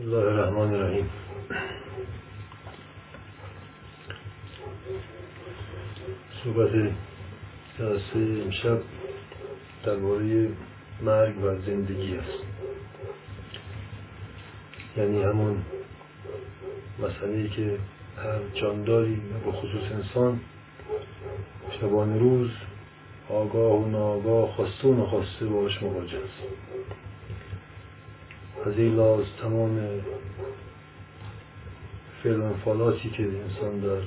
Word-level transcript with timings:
الله 0.00 0.18
الرحمن 0.18 0.74
الرحیم 0.74 1.10
صحبت 6.44 6.70
جلسه 7.78 8.42
امشب 8.44 8.78
درباره 9.84 10.50
مرگ 11.02 11.44
و 11.44 11.58
زندگی 11.66 12.16
است 12.16 12.44
یعنی 14.96 15.22
همون 15.22 15.64
مسئله 16.98 17.48
که 17.48 17.78
هر 18.16 18.60
جانداری 18.60 19.20
و 19.46 19.52
خصوص 19.52 19.92
انسان 19.92 20.40
شبان 21.80 22.20
روز 22.20 22.50
آگاه 23.28 23.72
و 23.72 23.88
ناآگاه 23.88 24.52
خواسته 24.56 24.88
و 24.88 25.02
نخواسته 25.02 25.46
باش 25.46 25.82
مواجه 25.82 26.18
است 26.18 26.68
از 28.68 28.78
این 28.78 29.24
تمام 29.42 30.00
فعل 32.22 32.36
و 32.36 32.44
انفعالاتی 32.44 33.10
که 33.10 33.22
انسان 33.22 33.80
در 33.80 34.02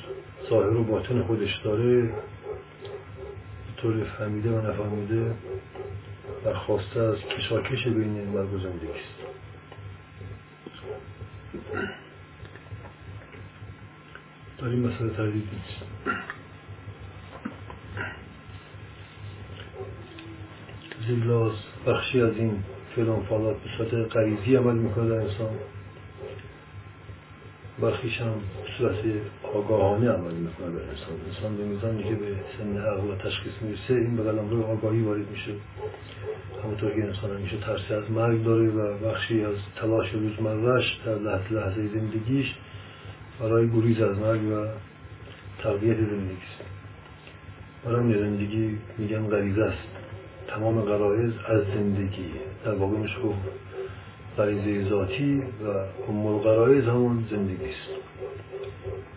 ظاهر 0.50 0.78
و 0.78 0.84
باطن 0.84 1.24
خودش 1.24 1.62
داره 1.64 2.02
به 2.02 2.14
طور 3.78 4.04
فهمیده 4.04 4.50
و 4.50 4.72
نفهمیده 4.72 5.36
برخواسته 6.46 7.00
از 7.00 7.18
کشاکش 7.18 7.88
بین 7.88 8.30
مرگ 8.30 8.54
و 8.54 8.58
زندگی 8.58 8.88
است. 8.88 9.22
در 14.58 14.68
این 14.68 14.88
مسئله 14.88 15.10
تردید 15.10 15.50
نیست. 15.54 16.16
زیلاز 21.08 21.54
بخشی 21.86 22.22
از 22.22 22.38
این 22.38 22.64
فعل 22.96 23.06
و 23.06 23.14
انفعالات 23.14 23.56
به 23.56 23.70
صورت 23.78 24.16
غریزی 24.16 24.56
عمل 24.56 24.76
می‌کنه 24.76 25.10
در 25.10 25.16
انسان. 25.16 25.50
برخیش 27.82 28.22
هم 28.22 28.34
صورت 28.78 28.96
آگاهانه 29.54 30.10
عمل 30.10 30.34
می‌کنه 30.34 30.68
در 30.68 30.90
انسان. 30.90 31.16
انسان 31.28 31.58
به 31.58 31.64
میزانی 31.64 32.04
که 32.04 32.16
به 32.16 32.36
سن 32.58 32.78
عقل 32.78 33.08
و 33.08 33.16
تشخیص 33.16 33.54
می‌رسه 33.62 33.94
این 33.94 34.16
به 34.16 34.24
قلم 34.24 34.64
آگاهی 34.64 35.02
وارد 35.02 35.30
میشه. 35.30 35.52
همونطور 36.64 36.92
که 36.92 37.04
انسان 37.04 37.38
همیشه 37.38 37.58
ترسی 37.58 37.94
از 37.94 38.12
مرگ 38.12 38.44
داره 38.44 38.70
و 38.70 38.98
بخشی 38.98 39.44
از 39.44 39.56
تلاش 39.76 40.12
روزمرهش 40.14 41.00
در 41.06 41.16
لحظه 41.16 41.52
لحظه 41.52 41.88
زندگیش 41.88 42.56
برای 43.40 43.70
گریز 43.70 44.02
از 44.02 44.18
مرگ 44.18 44.44
و 44.44 44.68
تقویت 45.64 45.98
زندگی 45.98 46.34
است 46.34 46.64
برای 47.86 48.20
زندگی 48.20 48.78
میگن 48.98 49.28
غریزه 49.28 49.64
است. 49.64 49.91
تمام 50.56 50.82
غرایز 50.82 51.34
از 51.48 51.64
زندگی 51.76 52.32
در 52.66 52.74
واقع 52.74 52.98
میشه 52.98 53.20
گفت 53.20 53.38
غریزه 54.38 54.90
ذاتی 54.90 55.38
و 55.40 55.68
ام 56.10 56.26
الغرایز 56.26 56.84
همون 56.84 57.28
زندگی 57.32 57.66
است. 57.66 58.02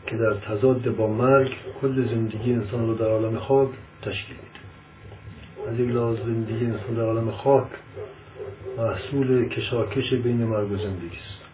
که 0.07 0.17
در 0.17 0.35
تضاد 0.35 0.97
با 0.97 1.07
مرگ 1.07 1.51
کل 1.81 2.09
زندگی 2.09 2.53
انسان 2.53 2.87
رو 2.87 2.95
در 2.95 3.07
عالم 3.07 3.39
خاک 3.39 3.69
تشکیل 4.03 4.37
میده. 4.37 5.71
از 5.73 5.81
یک 5.81 5.89
لحاظ 5.89 6.17
زندگی 6.19 6.65
انسان 6.65 6.95
در 6.95 7.03
عالم 7.03 7.31
خاک 7.31 7.69
محصول 8.79 9.49
کشاکش 9.49 10.15
بین 10.15 10.45
مرگ 10.45 10.73
و 10.73 10.77
زندگی 10.77 11.17
است. 11.17 11.45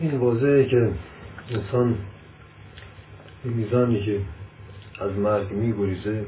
این 0.00 0.18
واضحه 0.18 0.64
که 0.64 0.90
انسان 1.50 1.98
به 3.46 3.52
میزانی 3.52 4.02
که 4.02 4.20
از 5.00 5.12
مرگ 5.12 5.52
میگریزه 5.52 6.24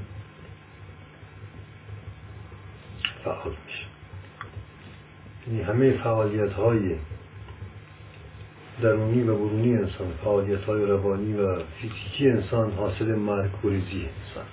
فعال 3.24 3.54
میشه. 3.66 3.84
یعنی 5.46 5.62
همه 5.62 5.92
فعالیت 6.02 6.52
های 6.52 6.94
درونی 8.82 9.22
و 9.22 9.34
برونی 9.34 9.76
انسان 9.76 10.12
فعالیت 10.24 10.64
های 10.64 10.84
روانی 10.84 11.34
و 11.34 11.58
فیزیکی 11.58 12.30
انسان 12.30 12.72
حاصل 12.72 13.14
مرگ 13.14 13.50
گریزی 13.62 14.06
انسان 14.06 14.46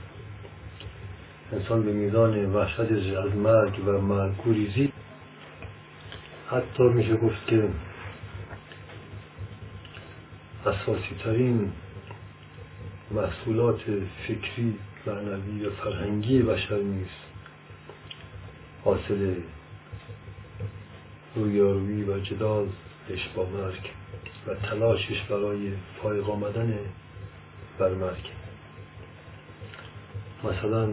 انسان 1.51 1.83
به 1.83 1.91
میزان 1.91 2.53
وحشتش 2.53 3.13
از 3.13 3.35
مرگ 3.35 3.87
و 3.87 3.91
مرگ 4.01 4.33
گریزی 4.45 4.91
حتی 6.47 6.83
میشه 6.83 7.17
گفت 7.17 7.47
که 7.47 7.69
اساسی 10.65 11.15
ترین 11.23 11.71
محصولات 13.11 13.81
فکری 14.27 14.75
معنوی 15.07 15.65
و 15.65 15.71
فرهنگی 15.71 16.41
بشر 16.41 16.77
نیست. 16.77 17.25
حاصل 18.83 19.35
رویارویی 21.35 22.03
و 22.03 22.19
جدالش 22.19 23.29
با 23.35 23.45
مرگ 23.45 23.89
و 24.47 24.55
تلاشش 24.55 25.21
برای 25.21 25.71
فایق 26.01 26.29
آمدن 26.29 26.79
بر 27.79 27.93
مرگ. 27.93 28.29
مثلا 30.43 30.89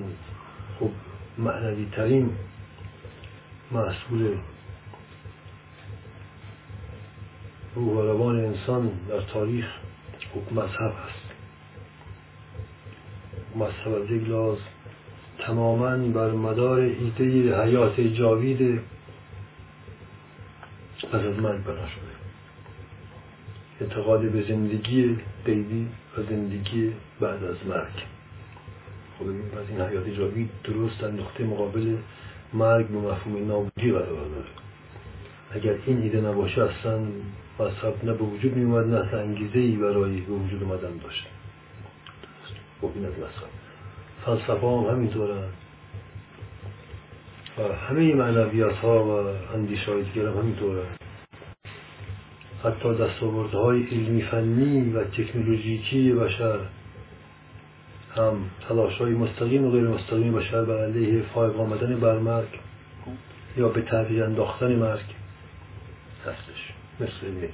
خب 0.80 0.90
معنوی 1.38 1.86
ترین 1.92 2.36
محصول 3.70 4.36
روح 7.74 7.94
و 7.96 8.02
روان 8.02 8.44
انسان 8.44 8.90
در 9.08 9.20
تاریخ 9.20 9.66
خب 10.34 10.52
مذهب 10.52 10.92
است 11.08 11.21
مذهب 13.56 14.02
از 14.02 14.10
یک 14.10 14.22
تماما 15.38 15.96
بر 15.96 16.30
مدار 16.30 16.80
ایده 16.80 17.62
حیات 17.62 18.00
جاوید 18.00 18.80
پس 21.12 21.20
از 21.20 21.36
مرگ 21.36 21.64
بنا 21.64 21.88
شده. 21.88 22.12
اعتقاد 23.80 24.20
به 24.20 24.42
زندگی 24.42 25.18
غیبی 25.46 25.88
و 26.18 26.22
زندگی 26.22 26.92
بعد 27.20 27.44
از 27.44 27.56
مرگ. 27.68 28.02
خب 29.18 29.24
از 29.58 29.68
این 29.68 29.80
حیات 29.80 30.08
جاوید 30.08 30.50
درست 30.64 31.00
در 31.00 31.10
نقطه 31.10 31.44
مقابل 31.44 31.96
مرگ 32.52 32.88
به 32.88 32.98
مفهوم 32.98 33.46
نابودی 33.46 33.92
قرار 33.92 34.28
داره. 34.28 34.48
اگر 35.50 35.74
این 35.86 36.02
ایده 36.02 36.20
نباشه 36.20 36.62
اصلا 36.62 36.98
مذهب 37.58 38.04
نه 38.04 38.12
به 38.12 38.24
وجود 38.24 38.56
می 38.56 38.64
اومد 38.64 38.86
نه 38.86 39.14
انگیزه 39.14 39.58
ای 39.58 39.76
برای 39.76 40.20
به 40.20 40.32
وجود 40.32 40.62
اومدن 40.62 40.96
داشت 40.96 41.26
خب 42.82 42.90
این 42.94 43.06
از 43.06 43.12
مذهب 43.12 43.50
فلسفه 44.24 44.66
هم 44.66 44.84
همینطورن 44.90 45.48
و 47.58 47.74
همه 47.88 48.14
معنویت 48.14 48.72
ها 48.72 49.04
و 49.04 49.10
اندیشه 49.54 49.92
های 49.92 50.02
دیگر 50.02 50.26
هم 50.26 50.38
همینطورن 50.38 50.86
حتی 52.64 52.94
دستاوردهای 52.94 53.82
علمی 53.82 54.22
فنی 54.22 54.90
و 54.90 55.04
تکنولوژیکی 55.04 56.12
بشر 56.12 56.58
هم 58.16 58.50
تلاش 58.68 58.98
های 58.98 59.12
مستقیم 59.12 59.64
و 59.66 59.70
غیر 59.70 59.88
مستقیم 59.88 60.32
بشر 60.32 60.64
بر 60.64 60.84
علیه 60.84 61.22
فایق 61.34 61.60
آمدن 61.60 62.00
بر 62.00 62.18
مرگ 62.18 62.60
یا 63.56 63.68
به 63.68 63.82
تغییر 63.82 64.24
انداختن 64.24 64.76
مرگ 64.76 65.04
هستش. 66.26 66.72
مثل 67.00 67.26
علم 67.26 67.48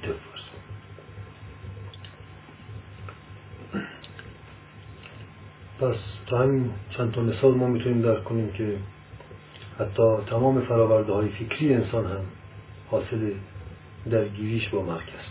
پس 5.79 5.95
تا 6.27 6.37
همین 6.37 6.69
چند 6.97 7.11
تا 7.11 7.21
مثال 7.21 7.53
ما 7.53 7.67
می‌تونیم 7.67 8.01
درک 8.01 8.23
کنیم 8.23 8.51
که 8.51 8.77
حتی 9.79 10.03
تمام 10.29 10.61
فراورده 10.61 11.13
های 11.13 11.29
فکری 11.29 11.73
انسان 11.73 12.05
هم 12.05 12.21
حاصل 12.91 13.31
درگیریش 14.09 14.69
با 14.69 14.81
مرگ 14.81 15.07
است. 15.19 15.29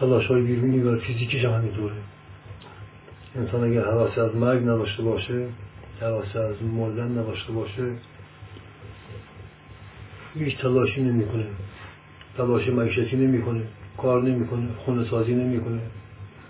تلاش 0.00 0.26
های 0.26 0.42
بیرونی 0.42 0.80
و 0.80 0.98
فیزیکیش 0.98 1.44
هم 1.44 1.52
همینطوره. 1.52 1.94
انسان 3.36 3.64
اگر 3.64 3.84
حواس 3.84 4.18
از 4.18 4.36
مرگ 4.36 4.62
نداشته 4.62 5.02
باشه 5.02 5.46
حواس 6.00 6.36
از 6.36 6.62
مردن 6.62 7.18
نداشته 7.18 7.52
باشه 7.52 7.92
هیچ 10.34 10.58
تلاشی 10.58 11.00
نمی‌کنه. 11.00 11.46
تلاش 12.36 12.68
معیشتی 12.68 13.16
نمی‌کنه. 13.16 13.62
کار 13.98 14.22
نمی‌کنه 14.22 14.68
خونه 14.84 15.10
سازی 15.10 15.34
نمی‌کنه 15.34 15.80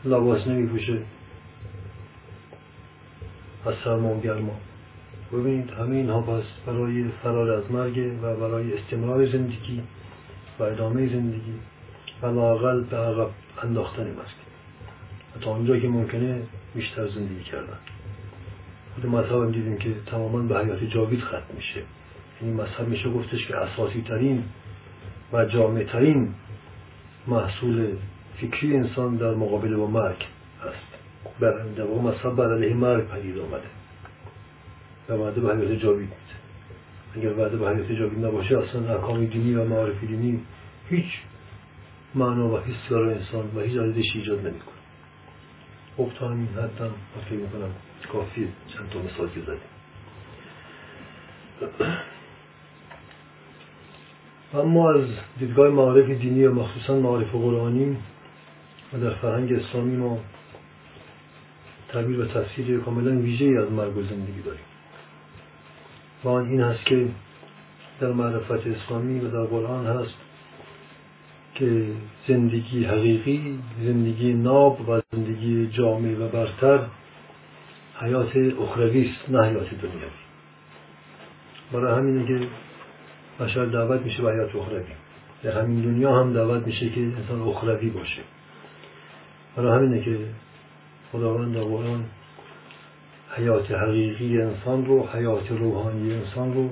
لباس 0.04 0.46
نمیپوشه. 0.46 0.98
از 3.66 3.74
سرما 3.84 4.14
و 4.14 4.20
گرما. 4.20 4.56
ببینید 5.32 5.70
همه 5.70 5.96
اینها 5.96 6.20
پس 6.20 6.44
برای 6.66 7.04
فرار 7.22 7.50
از 7.50 7.70
مرگ 7.70 8.12
و 8.22 8.36
برای 8.36 8.74
استمرار 8.74 9.26
زندگی 9.26 9.82
و 10.58 10.62
ادامه 10.62 11.08
زندگی 11.08 11.54
و 12.22 12.26
لاقل 12.26 12.84
به 12.84 12.96
عقب 12.96 13.30
انداختن 13.62 14.02
مرگ 14.02 14.48
تا 15.40 15.50
اونجا 15.50 15.78
که 15.78 15.88
ممکنه 15.88 16.42
بیشتر 16.74 17.08
زندگی 17.08 17.42
کردن. 17.44 17.78
خود 18.94 19.06
مذهب 19.06 19.42
هم 19.42 19.50
دیدیم 19.50 19.76
که 19.76 19.94
تماما 20.06 20.38
به 20.38 20.58
حیات 20.64 20.84
جاوید 20.84 21.20
ختم 21.20 21.54
میشه. 21.56 21.82
یعنی 22.42 22.54
مذهب 22.54 22.88
میشه 22.88 23.10
گفتش 23.10 23.46
که 23.46 23.56
اساسی 23.56 24.02
ترین 24.02 24.44
و 25.32 25.44
جامع 25.44 25.84
ترین 25.84 26.34
محصول 27.26 27.96
فکری 28.40 28.76
انسان 28.76 29.16
در 29.16 29.34
مقابل 29.34 29.76
با 29.76 29.86
مرگ 29.86 30.24
است. 30.62 30.88
بر 31.40 31.50
در 31.76 31.84
واقع 31.84 32.00
مذهب 32.00 32.36
بر 32.36 32.54
علیه 32.54 32.74
مرگ 32.74 33.08
پدید 33.08 33.38
آمده. 33.38 33.68
و 35.08 35.12
وعده 35.12 35.40
به 35.40 35.56
حیات 35.56 35.72
جاوید. 35.72 36.12
اگر 37.16 37.38
وعده 37.38 37.56
به 37.56 37.70
حیات 37.70 37.92
جاوید 37.92 38.24
نباشه 38.24 38.58
اصلا 38.58 38.94
احکام 38.94 39.24
دینی 39.24 39.54
و 39.54 39.64
معارف 39.64 40.04
دینی 40.04 40.40
هیچ 40.88 41.20
معنا 42.14 42.48
و 42.48 42.58
حسی 42.58 42.94
برای 42.94 43.14
انسان 43.14 43.50
و 43.56 43.60
هیچ 43.60 43.78
ارزشی 43.78 44.18
ایجاد 44.18 44.38
نمی‌کنه. 44.38 44.78
خب 45.96 46.10
تا 46.18 46.28
همین 46.28 46.48
حدم 46.48 46.90
فکر 47.24 47.34
می‌کنم 47.34 47.70
کافی 48.12 48.48
چند 48.68 48.90
تا 48.90 48.98
مثال 48.98 49.28
که 49.28 49.40
زدیم. 49.40 49.60
اما 54.54 54.92
از 54.92 55.04
دیدگاه 55.38 55.68
معارف 55.68 56.10
دینی 56.10 56.44
و 56.44 56.54
مخصوصا 56.54 56.96
معارف 56.96 57.30
قرآنی 57.30 57.96
و 58.92 58.98
در 58.98 59.10
فرهنگ 59.10 59.52
اسلامی 59.52 59.96
ما 59.96 60.18
تعبیر 61.88 62.20
و 62.20 62.26
تفسیر 62.26 62.80
کاملا 62.80 63.18
ویژه 63.18 63.60
از 63.60 63.72
مرگ 63.72 63.96
و 63.96 64.02
زندگی 64.02 64.42
داریم. 64.44 64.64
و 66.24 66.28
آن 66.28 66.48
این 66.48 66.60
هست 66.60 66.86
که 66.86 67.08
در 68.00 68.12
معرفت 68.12 68.66
اسلامی 68.66 69.20
و 69.20 69.30
در 69.30 69.44
قرآن 69.44 69.86
هست 69.86 70.14
که 71.54 71.86
زندگی 72.28 72.84
حقیقی 72.84 73.58
زندگی 73.84 74.32
ناب 74.32 74.88
و 74.88 75.00
زندگی 75.12 75.66
جامع 75.66 76.14
و 76.14 76.28
برتر 76.28 76.80
حیات 78.00 78.36
اخروی 78.36 79.10
است 79.10 79.30
نه 79.30 79.44
حیات 79.44 79.74
دنیوی 79.74 80.10
برای 81.72 81.98
همینه 81.98 82.26
که 82.26 82.46
بشر 83.40 83.64
دعوت 83.64 84.00
میشه 84.00 84.22
به 84.22 84.32
حیات 84.32 84.56
اخروی. 84.56 84.82
در 85.42 85.60
همین 85.60 85.82
دنیا 85.82 86.20
هم 86.20 86.32
دعوت 86.32 86.66
میشه 86.66 86.90
که 86.90 87.00
انسان 87.00 87.42
اخروی 87.42 87.90
باشه. 87.90 88.22
برای 89.56 89.78
همینه 89.78 90.04
که 90.04 90.18
خداوند 91.12 91.54
در 91.54 91.60
قرآن 91.60 92.04
حیات 93.36 93.70
حقیقی 93.70 94.42
انسان 94.42 94.86
رو 94.86 95.06
حیات 95.06 95.50
روحانی 95.50 96.12
انسان 96.14 96.54
رو 96.54 96.70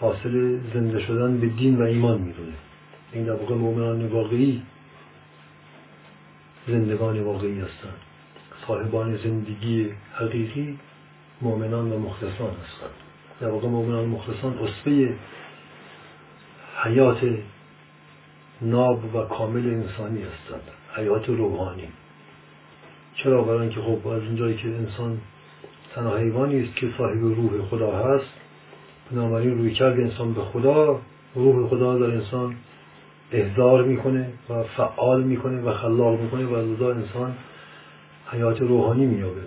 حاصل 0.00 0.58
زنده 0.74 1.00
شدن 1.00 1.40
به 1.40 1.46
دین 1.46 1.78
و 1.78 1.82
ایمان 1.82 2.20
می‌دونه. 2.20 2.52
این 3.12 3.24
در 3.24 3.32
واقع 3.32 3.54
مؤمنان 3.54 4.06
واقعی 4.06 4.62
زندگان 6.66 7.20
واقعی 7.20 7.60
هستند 7.60 7.98
صاحبان 8.66 9.16
زندگی 9.16 9.90
حقیقی 10.12 10.78
مؤمنان 11.40 11.92
و 11.92 11.98
مخلصان 11.98 12.50
هستند 12.50 13.09
در 13.40 13.48
واقع 13.48 13.68
مؤمنان 13.68 14.04
مخلصان 14.04 14.58
اصفه 14.58 15.14
حیات 16.84 17.18
ناب 18.62 19.14
و 19.14 19.22
کامل 19.22 19.66
انسانی 19.66 20.22
هستند 20.22 20.62
حیات 20.96 21.28
روحانی. 21.28 21.88
چرا؟ 23.14 23.42
برای 23.42 23.60
اینکه 23.60 23.80
خب 23.80 24.08
از 24.08 24.22
اونجایی 24.22 24.56
که 24.56 24.68
انسان 24.68 25.18
تنها 25.94 26.16
حیوانی 26.16 26.62
است 26.62 26.76
که 26.76 26.88
صاحب 26.98 27.18
روح 27.18 27.62
خدا 27.62 27.98
هست 27.98 28.30
بنابراین 29.10 29.58
روی 29.58 29.74
کرد 29.74 30.00
انسان 30.00 30.34
به 30.34 30.40
خدا 30.40 31.00
روح 31.34 31.68
خدا 31.68 31.98
در 31.98 32.10
انسان 32.14 32.56
احضار 33.32 33.84
می‌کنه 33.84 34.32
و 34.50 34.62
فعال 34.62 35.22
می‌کنه 35.22 35.60
و 35.62 35.72
خلاق 35.72 36.20
می‌کنه 36.20 36.44
و 36.44 36.56
لذا 36.56 36.90
انسان 36.90 37.34
حیات 38.32 38.60
روحانی 38.60 39.06
میابه 39.06 39.42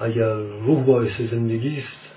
اگر 0.00 0.34
روح 0.34 0.84
باعث 0.84 1.20
زندگی 1.30 1.78
است 1.78 2.09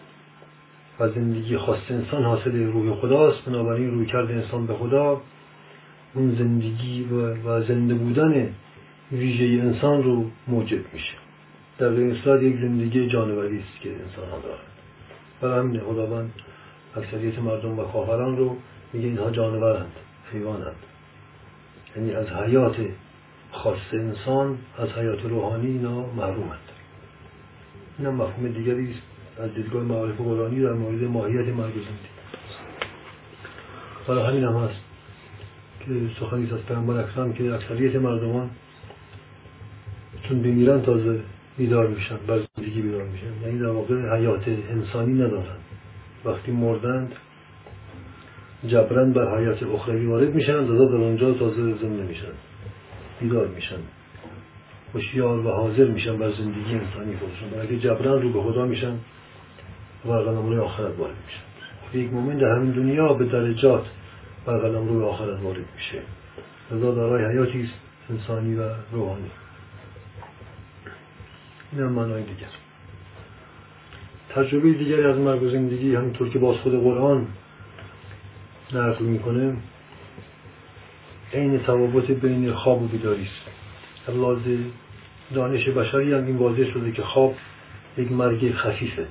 و 1.00 1.10
زندگی 1.10 1.58
خواست 1.58 1.92
انسان 1.92 2.24
حاصل 2.24 2.64
روح 2.64 2.96
خداست. 2.96 3.46
بنابراین 3.46 3.92
روی 3.92 4.06
کرد 4.06 4.32
انسان 4.32 4.68
به 4.68 4.74
خدا. 4.74 5.22
اون 6.14 6.36
زندگی 6.36 7.04
و 7.46 7.62
زنده 7.62 7.94
بودن 7.94 8.50
ویژه 9.12 9.64
انسان 9.64 10.04
رو 10.04 10.26
موجب 10.48 10.94
میشه. 10.94 11.14
در 11.78 11.88
این 11.88 12.16
صورت 12.16 12.44
یک 12.44 12.56
زندگی 12.56 13.08
جانوری 13.08 13.60
است 13.60 13.82
که 13.82 13.90
انسان 13.90 14.30
ها 14.32 14.40
دارند 14.40 14.74
برای 15.42 15.60
همین 15.60 15.82
خداوند 15.82 16.34
اکثریت 16.96 17.40
مردم 17.40 17.80
و 17.80 17.84
کافران 17.84 18.38
رو 18.38 18.58
میگه 18.94 19.08
اینها 19.08 19.32
جانورند 19.32 19.92
حیوانند. 20.34 20.76
یعنی 21.96 22.12
از 22.12 22.28
حیات 22.28 22.76
خاص 23.52 23.78
انسان 23.94 24.58
از 24.78 24.90
حیات 24.90 25.26
روحانی 25.26 25.68
اینا 25.68 26.06
محرومند. 26.06 26.60
این 27.98 28.08
هم 28.08 28.14
مفهوم 28.14 28.48
دیگری 28.48 28.92
است. 28.92 29.13
از 29.40 29.54
دیدگاه 29.54 29.84
معارف 29.84 30.18
قرآنی 30.18 30.62
در 30.62 30.74
مورد 30.74 31.04
ماهیت 31.04 31.48
مرگ 31.48 31.74
زندگی 31.74 32.14
برای 34.08 34.24
همین 34.24 34.44
هم 34.44 34.56
هست 34.56 34.80
که 35.80 35.92
سخنی 36.20 36.52
از 36.52 36.66
پیامبر 36.68 37.00
اکرم 37.00 37.34
که 37.34 37.54
اکثریت 37.54 37.96
مردمان 37.96 38.50
چون 40.30 40.42
بمیرن 40.42 40.82
تازه 40.82 41.20
بیدار 41.58 41.88
میشن 41.88 42.18
بر 42.28 42.40
زندگی 42.56 42.82
بیدار 42.82 43.04
میشن. 43.04 43.42
یعنی 43.46 43.60
در 43.60 43.70
واقع 43.70 44.18
حیات 44.18 44.48
انسانی 44.48 45.14
ندارن. 45.14 45.58
وقتی 46.26 46.52
مردند 46.52 47.14
جبران 48.68 49.14
بر 49.14 49.40
حیات 49.40 49.64
اخروی 49.64 50.06
وارد 50.06 50.36
میشن 50.36 50.60
لذا 50.60 50.86
در 50.86 50.96
اونجا 50.96 51.34
تازه 51.34 51.62
زنده 51.62 52.04
میشن. 52.04 52.34
بیدار 53.22 53.48
میشن. 53.48 53.80
هوشیار 54.94 55.46
و 55.46 55.50
حاضر 55.50 55.86
میشن 55.86 56.18
بر 56.18 56.32
زندگی 56.32 56.76
انسانی 56.76 57.18
خودشون. 57.18 57.50
برای 57.50 57.68
که 57.68 57.80
جبران 57.80 58.22
رو 58.22 58.34
به 58.34 58.42
خدا 58.42 58.66
میشن 58.66 59.00
و 60.06 60.12
قلم 60.12 60.60
آخرت 60.60 61.00
وارد 61.00 61.16
میشن 61.26 61.54
یک 61.94 62.14
مومن 62.14 62.38
در 62.38 62.56
همین 62.56 62.72
دنیا 62.72 63.14
به 63.14 63.26
درجات 63.26 63.86
بر 64.46 64.58
قلم 64.58 64.88
روی 64.88 65.04
آخرت 65.04 65.42
وارد 65.42 65.66
میشه. 65.76 66.02
لذا 66.72 66.96
دارای 66.96 67.26
حیاتی 67.26 67.70
انسانی 68.10 68.56
و 68.56 68.70
روحانی. 68.92 69.32
این 71.72 71.82
هم 71.82 71.92
معنای 71.92 72.24
دیگر. 72.24 72.48
تجربه 74.30 74.74
دیگری 74.74 75.04
از 75.04 75.18
مرگ 75.18 75.44
و 75.44 75.50
زندگی 75.50 75.96
همینطور 75.96 76.30
که 76.30 76.40
باز 76.40 76.58
خود 76.58 76.84
قرآن 76.84 77.28
نقل 78.74 79.06
می‌کنه 79.06 79.56
عین 81.34 81.60
تفاوت 81.60 82.12
بین 82.12 82.54
خواب 82.54 82.82
و 82.82 82.88
بیداری 82.88 83.24
است. 83.24 84.10
لحاظ 84.18 84.40
دانش 85.34 85.70
بشری 85.70 86.14
هم 86.14 86.26
این 86.26 86.38
واضح 86.38 86.72
شده 86.74 86.92
که 86.92 87.02
خواب 87.02 87.36
یک 87.98 88.12
مرگ 88.12 88.54
خفیفه. 88.54 89.08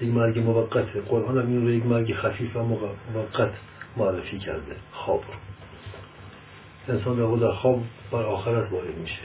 یک 0.00 0.08
مرگ 0.08 0.38
موقته 0.38 1.00
قرآن 1.00 1.38
هم 1.38 1.46
این 1.46 1.62
رو 1.62 1.70
یک 1.70 1.86
مرگ 1.86 2.14
خفیف 2.14 2.56
و 2.56 2.62
موقت 3.14 3.50
معرفی 3.96 4.38
کرده. 4.38 4.76
خواب. 4.92 5.24
انسان 6.88 7.38
در 7.38 7.52
خواب 7.52 7.82
بر 8.12 8.22
آخرت 8.22 8.72
وارد 8.72 8.98
میشه. 8.98 9.22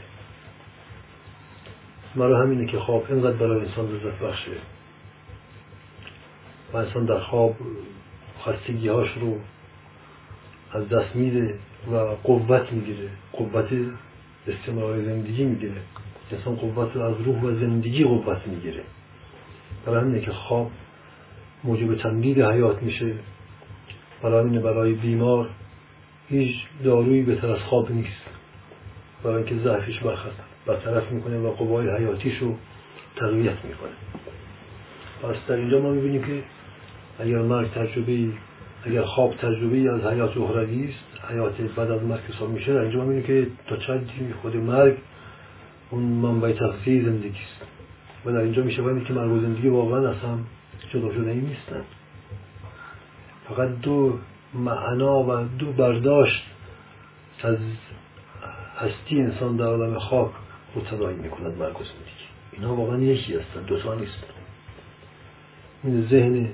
برای 2.16 2.42
همینه 2.42 2.66
که 2.66 2.80
خواب 2.80 3.06
اینقدر 3.10 3.38
برای 3.38 3.60
انسان 3.60 3.92
لذت 3.92 4.20
بخشه. 4.20 4.52
و 6.74 6.78
انسان 6.78 7.06
در 7.06 7.20
خواب 7.20 7.56
هاش 8.46 9.18
رو 9.22 9.40
از 10.74 10.90
دست 10.90 11.16
میده 11.16 11.60
و 11.92 11.98
قوت 12.24 12.72
می‌گیره. 12.72 13.10
قوت 13.34 13.70
استمرار 14.48 15.04
زندگی 15.04 15.44
می‌گیره. 15.44 15.82
انسان 16.32 16.56
قوت 16.56 16.96
رو 16.96 17.02
از 17.02 17.22
روح 17.22 17.42
و 17.42 17.60
زندگی 17.60 18.04
قوت 18.04 18.48
می‌گیره. 18.48 18.84
برای 19.86 20.02
همینه 20.02 20.22
که 20.22 20.32
خواب 20.32 20.72
موجب 21.64 21.96
تمدید 21.96 22.42
حیات 22.42 22.84
میشه. 22.84 23.14
برای 24.24 24.40
همینه 24.40 24.60
برای 24.60 24.94
بیمار 24.94 25.50
هیچ 26.30 26.56
دارویی 26.84 27.22
بهتر 27.22 27.52
از 27.52 27.60
خواب 27.60 27.92
نیست. 27.92 28.26
برای 29.24 29.36
اینکه 29.36 29.56
ضعفش 29.64 30.00
برطرف 30.66 31.12
می‌کنه 31.12 31.40
و 31.40 31.52
قوای 31.52 31.90
حیاتیش 31.90 32.38
رو 32.38 32.56
تقویت 33.16 33.66
می‌کنه. 33.66 33.92
پس 35.24 35.36
در 35.48 35.56
اینجا 35.56 35.80
ما 35.80 35.92
می‌بینیم 35.92 36.24
که 36.24 36.44
اگر 37.20 37.38
مرگ 37.38 37.72
تجربه 37.72 38.28
اگر 38.86 39.02
خواب 39.02 39.36
تجربه 39.36 39.92
از 39.92 40.14
حیات 40.14 40.38
اخروی 40.38 40.90
است 40.90 41.32
حیات 41.32 41.62
بعد 41.62 41.92
از 41.92 42.04
مرگ 42.04 42.20
حساب 42.20 42.50
میشه 42.50 42.74
در 42.74 42.80
اینجا 42.80 42.98
ما 42.98 43.06
می‌بینیم 43.06 43.46
که 43.46 43.52
تا 43.68 43.78
چند 43.78 44.10
خود 44.42 44.56
مرگ 44.56 44.98
اون 45.90 46.04
منبع 46.04 46.52
تغذیه 46.52 47.04
زندگی 47.04 47.30
است. 47.30 47.71
و 48.26 48.32
در 48.32 48.38
اینجا 48.38 48.64
میشه 48.64 48.82
باید 48.82 49.06
که 49.06 49.14
مرگ 49.14 49.32
و 49.32 49.40
زندگی 49.40 49.68
واقعا 49.68 50.10
از 50.10 50.18
هم 50.18 50.46
جدا 50.90 51.14
شده 51.14 51.32
ای 51.32 51.42
نیستن. 51.42 51.82
فقط 53.50 53.70
دو 53.82 54.20
معنا 54.54 55.24
و 55.24 55.44
دو 55.60 55.72
برداشت 55.72 56.44
از 57.44 57.58
هستی 58.78 59.22
انسان 59.22 59.56
در 59.56 59.66
عالم 59.66 60.00
خاک 60.00 60.32
متداعی 60.76 61.16
می‌کند 61.16 61.58
مرگ 61.58 61.82
و 61.82 61.84
زندگی. 61.84 62.26
اینها 62.52 62.76
واقعا 62.76 63.00
یکی 63.00 63.36
هستند 63.36 63.66
دوتا 63.66 63.96
نیستن. 63.96 64.28
این 65.84 66.08
ذهن 66.08 66.50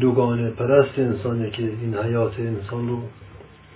دوگانه 0.00 0.50
پرست 0.50 0.98
انسانه 0.98 1.50
که 1.50 1.62
این 1.62 1.98
حیات 1.98 2.38
انسان 2.38 2.88
رو 2.88 3.02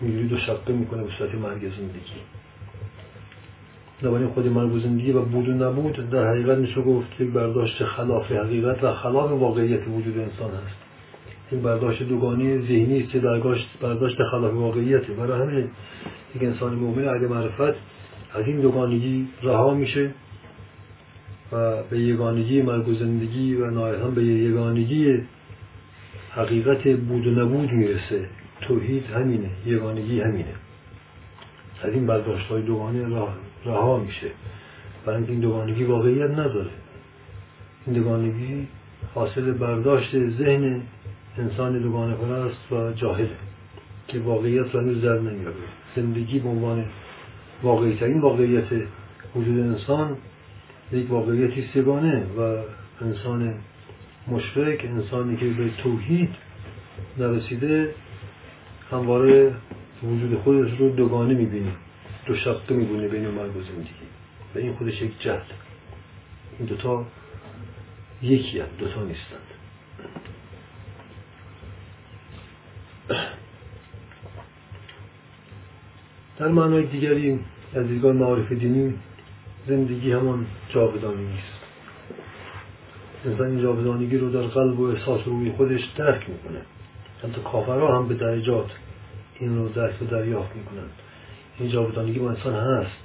می‌گیرید 0.01 0.33
و 0.33 0.39
شقه 0.39 0.73
می‌کنه 0.73 1.03
به 1.03 1.11
صورت 1.19 1.35
مرگ 1.35 1.61
زندگی. 1.61 2.21
بنابراین 4.03 4.29
خود 4.29 4.47
مرگ 4.47 4.75
و 5.17 5.23
بود 5.23 5.49
و 5.49 5.53
نبود 5.53 6.11
در 6.11 6.29
حقیقت 6.29 6.59
میشه 6.59 6.81
گفت 6.81 7.21
یک 7.21 7.31
برداشت 7.31 7.85
خلاف 7.85 8.33
حقیقت 8.33 8.85
و 8.85 8.93
خلاف 8.93 9.31
واقعیت 9.31 9.81
وجود 9.89 10.19
انسان 10.19 10.51
هست. 10.51 10.77
این 11.51 11.63
برداشت 11.63 12.03
دوگانه 12.03 12.59
ذهنی 12.59 13.01
است 13.03 13.13
که 13.13 13.21
برداشت 13.81 14.23
خلاف 14.31 14.55
واقعیته. 14.55 15.13
برای 15.13 15.43
همین 15.43 15.71
یک 16.35 16.43
انسان 16.43 16.75
مؤمن 16.75 17.09
اهل 17.09 17.27
معرفت 17.27 17.79
از 18.35 18.47
این 18.47 18.61
دوگانگی 18.61 19.29
رها 19.43 19.75
میشه 19.75 20.11
و 21.53 21.83
به 21.91 21.99
یگانگی 21.99 22.63
مرگ 22.63 22.89
و 22.89 22.95
زندگی 22.95 23.55
و 23.55 23.71
نهایتا 23.71 24.09
به 24.09 24.25
یگانگی 24.25 25.19
حقیقت 26.31 26.89
بود 26.89 27.27
و 27.27 27.31
نبود 27.31 27.73
می‌رسه. 27.73 28.29
توحید 28.61 29.05
همینه 29.05 29.51
یگانگی 29.67 30.21
همینه. 30.21 30.55
از 31.83 31.93
این 31.93 32.07
برداشت 32.07 32.47
های 32.47 32.63
دوگانه 32.63 33.07
رها 33.65 33.99
میشه. 33.99 34.31
برای 35.07 35.25
این 35.29 35.41
دوگانگی 35.41 35.85
واقعیت 35.85 36.31
نداره. 36.31 36.71
این 37.87 37.97
دوگانگی 37.97 38.69
حاصل 39.15 39.53
برداشت 39.53 40.29
ذهن 40.29 40.83
انسان 41.39 41.79
دوگانه 41.79 42.15
پرست 42.15 42.73
و 42.73 42.93
جاهله 42.93 43.37
که 44.09 44.19
واقعیت 44.19 44.75
را 44.75 44.81
هنوز 44.81 45.03
در 45.03 45.19
نمیاره. 45.19 45.55
زندگی 45.97 46.39
به 46.39 46.49
عنوان 46.49 46.85
واقعیترین 47.63 48.21
واقعیت 48.21 48.67
وجود 49.35 49.59
انسان 49.59 50.17
یک 50.93 51.11
واقعیتی 51.11 51.65
سگانه 51.75 52.23
و 52.39 52.63
انسان 53.01 53.55
مشرک 54.29 54.85
انسانی 54.85 55.37
که 55.37 55.47
به 55.47 55.71
توحید 55.83 56.31
نرسیده 57.19 57.95
همواره 58.91 59.55
وجود 60.03 60.39
خودش 60.39 60.71
رو 60.79 60.89
دوگانه 60.89 61.35
می‌بینه. 61.35 61.73
دو 62.29 62.35
شقه 62.35 62.75
می‌بینه 62.75 63.09
بین 63.09 63.29
مرگ 63.29 63.57
و 63.57 63.63
زندگی 63.63 64.09
و 64.55 64.59
این 64.59 64.75
خودش 64.75 65.03
یک 65.03 65.23
جهل 65.23 65.41
این 66.59 66.69
دوتا 66.69 67.07
یکی 68.23 68.61
هم 68.61 68.67
دوتا 68.79 69.03
نیستند 69.03 69.41
در 76.39 76.49
معنای 76.49 76.87
دیگری 76.87 77.41
از 77.75 77.87
دیدگاه 77.87 78.13
معارف 78.13 78.53
دینی 78.53 78.95
زندگی 79.69 80.13
همان 80.13 80.47
جاودانی 80.69 81.27
نیست. 81.27 81.59
انسان 83.25 83.47
این 83.47 83.63
جاودانگی 83.63 84.19
رو 84.19 84.31
در 84.31 84.43
قلب 84.43 84.81
و 84.81 84.85
احساس 84.85 85.21
روی 85.27 85.53
خودش 85.53 85.85
درک 85.97 86.31
می‌کنه. 86.31 86.61
حتی 87.23 87.41
کافرها 87.53 87.99
هم 87.99 88.09
به 88.09 88.15
درجات 88.15 88.71
این 89.41 89.57
رو 89.57 89.69
درک 89.69 90.03
و 90.03 90.05
دریافت 90.05 90.57
می‌کنند. 90.57 90.91
این 91.59 91.69
جاودانگی 91.69 92.19
با 92.19 92.31
انسان 92.31 92.55
هست. 92.55 92.97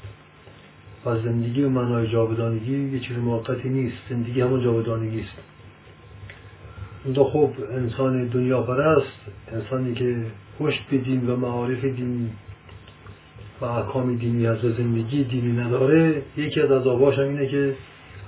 و 1.06 1.20
زندگی 1.20 1.62
به 1.62 1.70
معنای 1.70 2.08
جاودانگی 2.08 2.90
یه 2.90 3.00
چیز 3.00 3.18
موقتی 3.18 3.70
نیست. 3.70 3.98
زندگی 4.10 4.42
همون 4.42 4.64
جاودانگی 4.64 5.20
است. 5.20 5.38
اونجا 7.06 7.24
خب 7.24 7.52
انسان 7.72 8.28
دنیا 8.28 8.62
پرست 8.62 9.18
انسانی 9.52 9.94
که 9.94 10.26
پشت 10.60 10.88
به 10.92 10.98
دین 10.98 11.30
و 11.30 11.36
معارف 11.36 11.86
دینی 11.86 12.30
و 13.62 13.66
احکام 13.66 14.16
دینی 14.16 14.48
از 14.48 14.58
زندگی 14.62 15.24
دینی 15.24 15.52
نداره 15.52 16.22
یکی 16.38 16.62
از 16.62 16.72
عذاباش 16.72 17.20
هم 17.20 17.24
اینه 17.24 17.48
که 17.48 17.76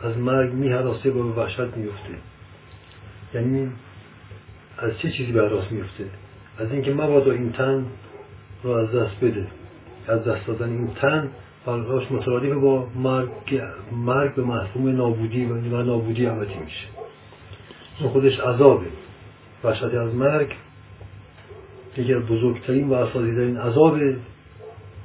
از 0.03 0.17
مرگ 0.17 0.53
میهراسه 0.53 1.10
و 1.10 1.13
به 1.13 1.41
وحشت 1.41 1.77
میفته 1.77 2.15
یعنی 3.34 3.72
از 4.77 4.91
چه 4.98 5.12
چیزی 5.12 5.32
به 5.32 5.41
حراس 5.41 5.72
میفته 5.72 6.05
از 6.58 6.72
اینکه 6.72 6.94
مبادا 6.94 7.32
این 7.32 7.51
تن 7.51 7.86
رو 8.63 8.72
از 8.72 8.91
دست 8.91 9.20
بده. 9.22 9.48
از 10.08 10.24
دست 10.24 10.48
دادن 10.48 10.70
این 10.70 10.88
تن 11.02 11.30
براش 11.66 12.12
مترادف 12.12 12.54
با 12.54 12.88
مرگ, 12.96 13.62
مرگ 13.92 14.36
به 14.36 14.44
مفهوم 14.44 14.96
نابودی 14.96 15.46
و 15.46 15.84
نابودی 15.84 16.26
همتی 16.26 16.60
میشه. 16.66 16.88
این 18.00 18.10
خودش 18.10 18.40
عذابه. 18.40 18.86
وحشت 19.64 19.84
از 19.84 20.16
مرگ 20.16 20.48
یکی 21.98 22.14
از 22.14 22.24
بزرگترین 22.24 22.90
و 22.90 22.94
اساسیترین 22.94 23.58
عذاب 23.58 24.00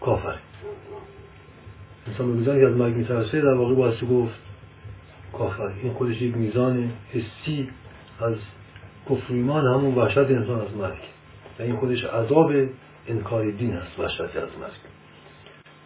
کافر 0.00 0.34
انسان 2.06 2.26
به 2.26 2.38
میزانی 2.38 2.60
که 2.60 2.66
از 2.66 2.76
مرگ 2.76 2.94
میترسه 2.94 3.40
در 3.40 3.54
واقع 3.54 3.74
بایستی 3.74 4.06
گفت 4.06 4.34
کافر. 5.32 5.70
این 5.82 5.92
خودش 5.92 6.22
یک 6.22 6.36
میزان 6.36 6.90
حسی 7.12 7.68
از 8.20 8.34
کفر 9.10 9.32
ایمان 9.32 9.64
همون 9.64 9.94
وحشت 9.94 10.18
انسان 10.18 10.60
از 10.60 10.76
مرگ. 10.78 10.98
و 11.58 11.62
این 11.62 11.76
خودش 11.76 12.04
عذاب 12.04 12.52
انکار 13.08 13.50
دین 13.50 13.72
هست 13.72 13.98
وحشت 13.98 14.20
از 14.20 14.28
مرگ. 14.60 14.72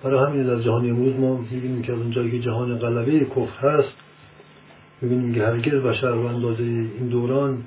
برای 0.03 0.27
همین 0.27 0.47
در 0.47 0.63
جهان 0.63 0.91
امروز 0.91 1.17
ما 1.17 1.37
می‌بینیم 1.37 1.83
که 1.83 1.93
از 1.93 1.99
اونجایی 1.99 2.31
که 2.31 2.39
جهان 2.39 2.79
غلبه 2.79 3.25
کفر 3.25 3.69
هست 3.69 3.95
می‌بینیم 5.01 5.35
که 5.35 5.47
هرگز 5.47 5.83
بشر 5.83 6.11
و 6.11 6.27
اندازه 6.27 6.63
این 6.63 7.09
دوران 7.09 7.63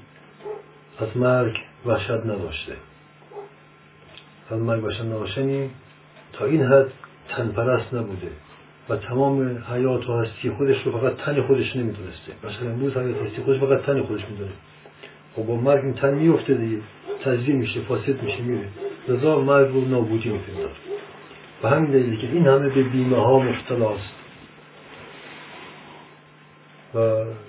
از 0.99 1.17
مرگ 1.17 1.57
وحشت 1.85 2.11
نداشته. 2.11 2.73
از 4.49 4.59
مرگ 4.59 4.83
وحشت 4.83 5.01
نداشتنی 5.01 5.69
تا 6.33 6.45
این 6.45 6.63
حد 6.63 6.91
تنپرست 7.29 7.93
نبوده 7.93 8.31
و 8.89 8.95
تمام 8.95 9.63
حیات 9.73 10.09
و 10.09 10.17
هستی 10.17 10.49
خودش 10.49 10.83
رو 10.83 10.99
فقط 10.99 11.15
تن 11.15 11.41
خودش 11.41 11.75
نمی‌دونسته. 11.75 12.33
مثلا 12.43 12.69
امروز 12.69 12.97
حیات 12.97 13.21
هستی 13.21 13.41
خودش 13.41 13.59
فقط 13.59 13.81
تن 13.81 14.01
خودش 14.01 14.21
می‌دونه. 14.29 14.51
و 14.51 15.41
خب 15.41 15.47
با 15.47 15.55
مرگ 15.55 15.83
این 15.83 15.93
تن 15.93 16.13
میفته 16.13 16.53
دیگه 16.53 16.77
تجزیه 17.23 17.55
میشه 17.55 17.81
فاسد 17.81 18.23
میشه 18.23 18.41
میره. 18.41 18.67
لذا 19.07 19.39
مرگ 19.39 19.73
رو 19.73 19.85
نابودی 19.85 20.29
میپندار 20.29 20.71
و 21.63 21.69
همین 21.69 21.91
دلیلی 21.91 22.17
که 22.17 22.27
این 22.27 22.47
همه 22.47 22.69
به 22.69 22.83
بیمه 22.83 23.17
ها 23.17 23.39
مفتلاست 23.39 24.13
و 26.93 26.97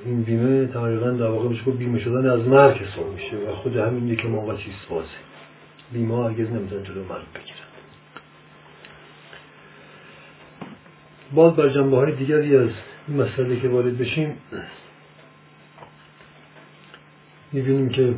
این 0.05 0.23
بیمه 0.23 0.67
تقریبا 0.67 1.11
در 1.11 1.27
واقع 1.27 1.49
میشه 1.49 1.71
بیمه 1.71 1.99
شدن 2.01 2.31
از 2.31 2.49
مرگ 2.49 2.77
حساب 2.77 3.13
میشه 3.13 3.37
و 3.37 3.55
خود 3.55 3.77
همین 3.77 4.17
که 4.17 4.29
موقع 4.29 4.57
چیز 4.57 4.75
بازه 4.91 5.09
بیمه 5.93 6.17
ها 6.17 6.29
هرگز 6.29 6.51
نمی‌تونن 6.51 6.83
جلو 6.83 7.05
مرگ 7.05 7.25
بگیرن. 7.35 7.69
باز 11.35 11.57
بر 11.57 11.69
جنبه 11.69 11.97
های 11.97 12.13
دیگری 12.13 12.57
از 12.57 12.71
این 13.09 13.23
مسئله 13.23 13.61
که 13.61 13.69
وارد 13.69 13.99
بشیم 13.99 14.37
می‌بینیم 17.53 17.89
که 17.89 18.15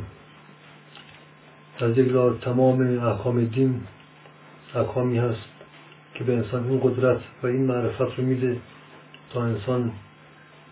از 1.83 1.99
یک 1.99 2.13
تمام 2.41 2.99
احکام 3.07 3.45
دین 3.45 3.81
احکامی 4.75 5.19
هست 5.19 5.49
که 6.15 6.25
به 6.25 6.37
انسان 6.37 6.69
این 6.69 6.81
قدرت 6.83 7.21
و 7.43 7.47
این 7.47 7.65
معرفت 7.65 8.19
رو 8.19 8.25
میده 8.25 8.57
تا 9.33 9.43
انسان 9.43 9.93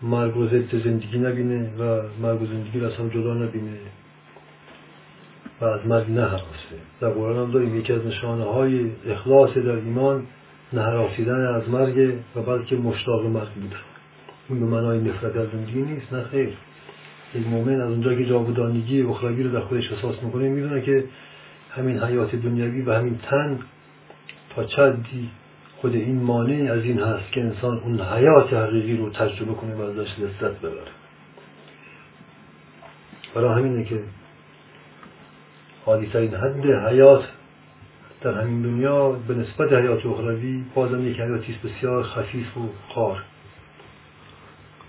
مرگ 0.01 0.37
و 0.37 0.47
زندگی 0.83 1.17
نبینه 1.17 1.69
و 1.79 2.01
مرگ 2.21 2.41
و 2.41 2.45
زندگی 2.45 2.79
رو 2.79 2.87
اصلا 2.87 3.09
جدا 3.09 3.33
نبینه 3.33 3.77
و 5.61 5.65
از 5.65 5.87
مرگ 5.87 6.11
نهراسه. 6.11 6.43
در 7.01 7.09
قرآن 7.09 7.45
هم 7.45 7.51
داریم 7.51 7.77
یکی 7.77 7.93
از 7.93 8.05
نشانه 8.05 8.43
های 8.43 8.91
اخلاص 9.07 9.53
در 9.53 9.71
ایمان 9.71 10.23
نهراسیدن 10.73 11.45
از 11.55 11.69
مرگ 11.69 12.13
و 12.35 12.41
بلکه 12.41 12.75
مشتاق 12.75 13.25
مرگ 13.25 13.49
بودن 13.49 13.75
این 14.49 14.59
به 14.59 14.65
معنای 14.65 14.99
نفرت 14.99 15.35
از 15.35 15.47
زندگی 15.49 15.81
نیست 15.81 16.13
نه 16.13 16.23
خیر. 16.23 16.57
یک 17.35 17.47
مؤمن 17.47 17.81
از 17.81 17.89
اونجا 17.89 18.15
که 18.15 18.25
جاودانگی 18.25 19.01
اخروی 19.01 19.43
رو 19.43 19.51
در 19.51 19.59
خودش 19.59 19.91
احساس 19.91 20.23
می‌کنه 20.23 20.49
می‌دونه 20.49 20.81
که 20.81 21.03
همین 21.71 22.03
حیات 22.03 22.35
دنیوی 22.35 22.81
و 22.81 22.93
همین 22.93 23.19
تن 23.23 23.59
تا 24.55 24.63
چندی 24.63 25.29
خود 25.77 25.95
این 25.95 26.21
مانع 26.21 26.71
از 26.71 26.83
این 26.83 26.99
هست 26.99 27.31
که 27.31 27.41
انسان 27.41 27.77
اون 27.77 28.01
حیات 28.01 28.53
حقیقی 28.53 28.97
رو 28.97 29.09
تجربه 29.09 29.53
کنه 29.53 29.75
و 29.75 29.81
ازش 29.81 30.19
لذت 30.19 30.59
ببره. 30.59 30.91
برای 33.35 33.59
همینه 33.59 33.83
که 33.83 34.03
این 35.87 36.35
حد 36.35 36.65
حیات 36.65 37.23
در 38.21 38.41
همین 38.41 38.61
دنیا 38.61 39.09
به 39.09 39.33
نسبت 39.33 39.73
حیات 39.73 40.05
اخروی 40.05 40.63
بازم 40.75 41.07
یک 41.07 41.19
حیاتی 41.19 41.55
بسیار 41.63 42.03
خفیف 42.03 42.57
و 42.57 42.69
خار 42.89 43.23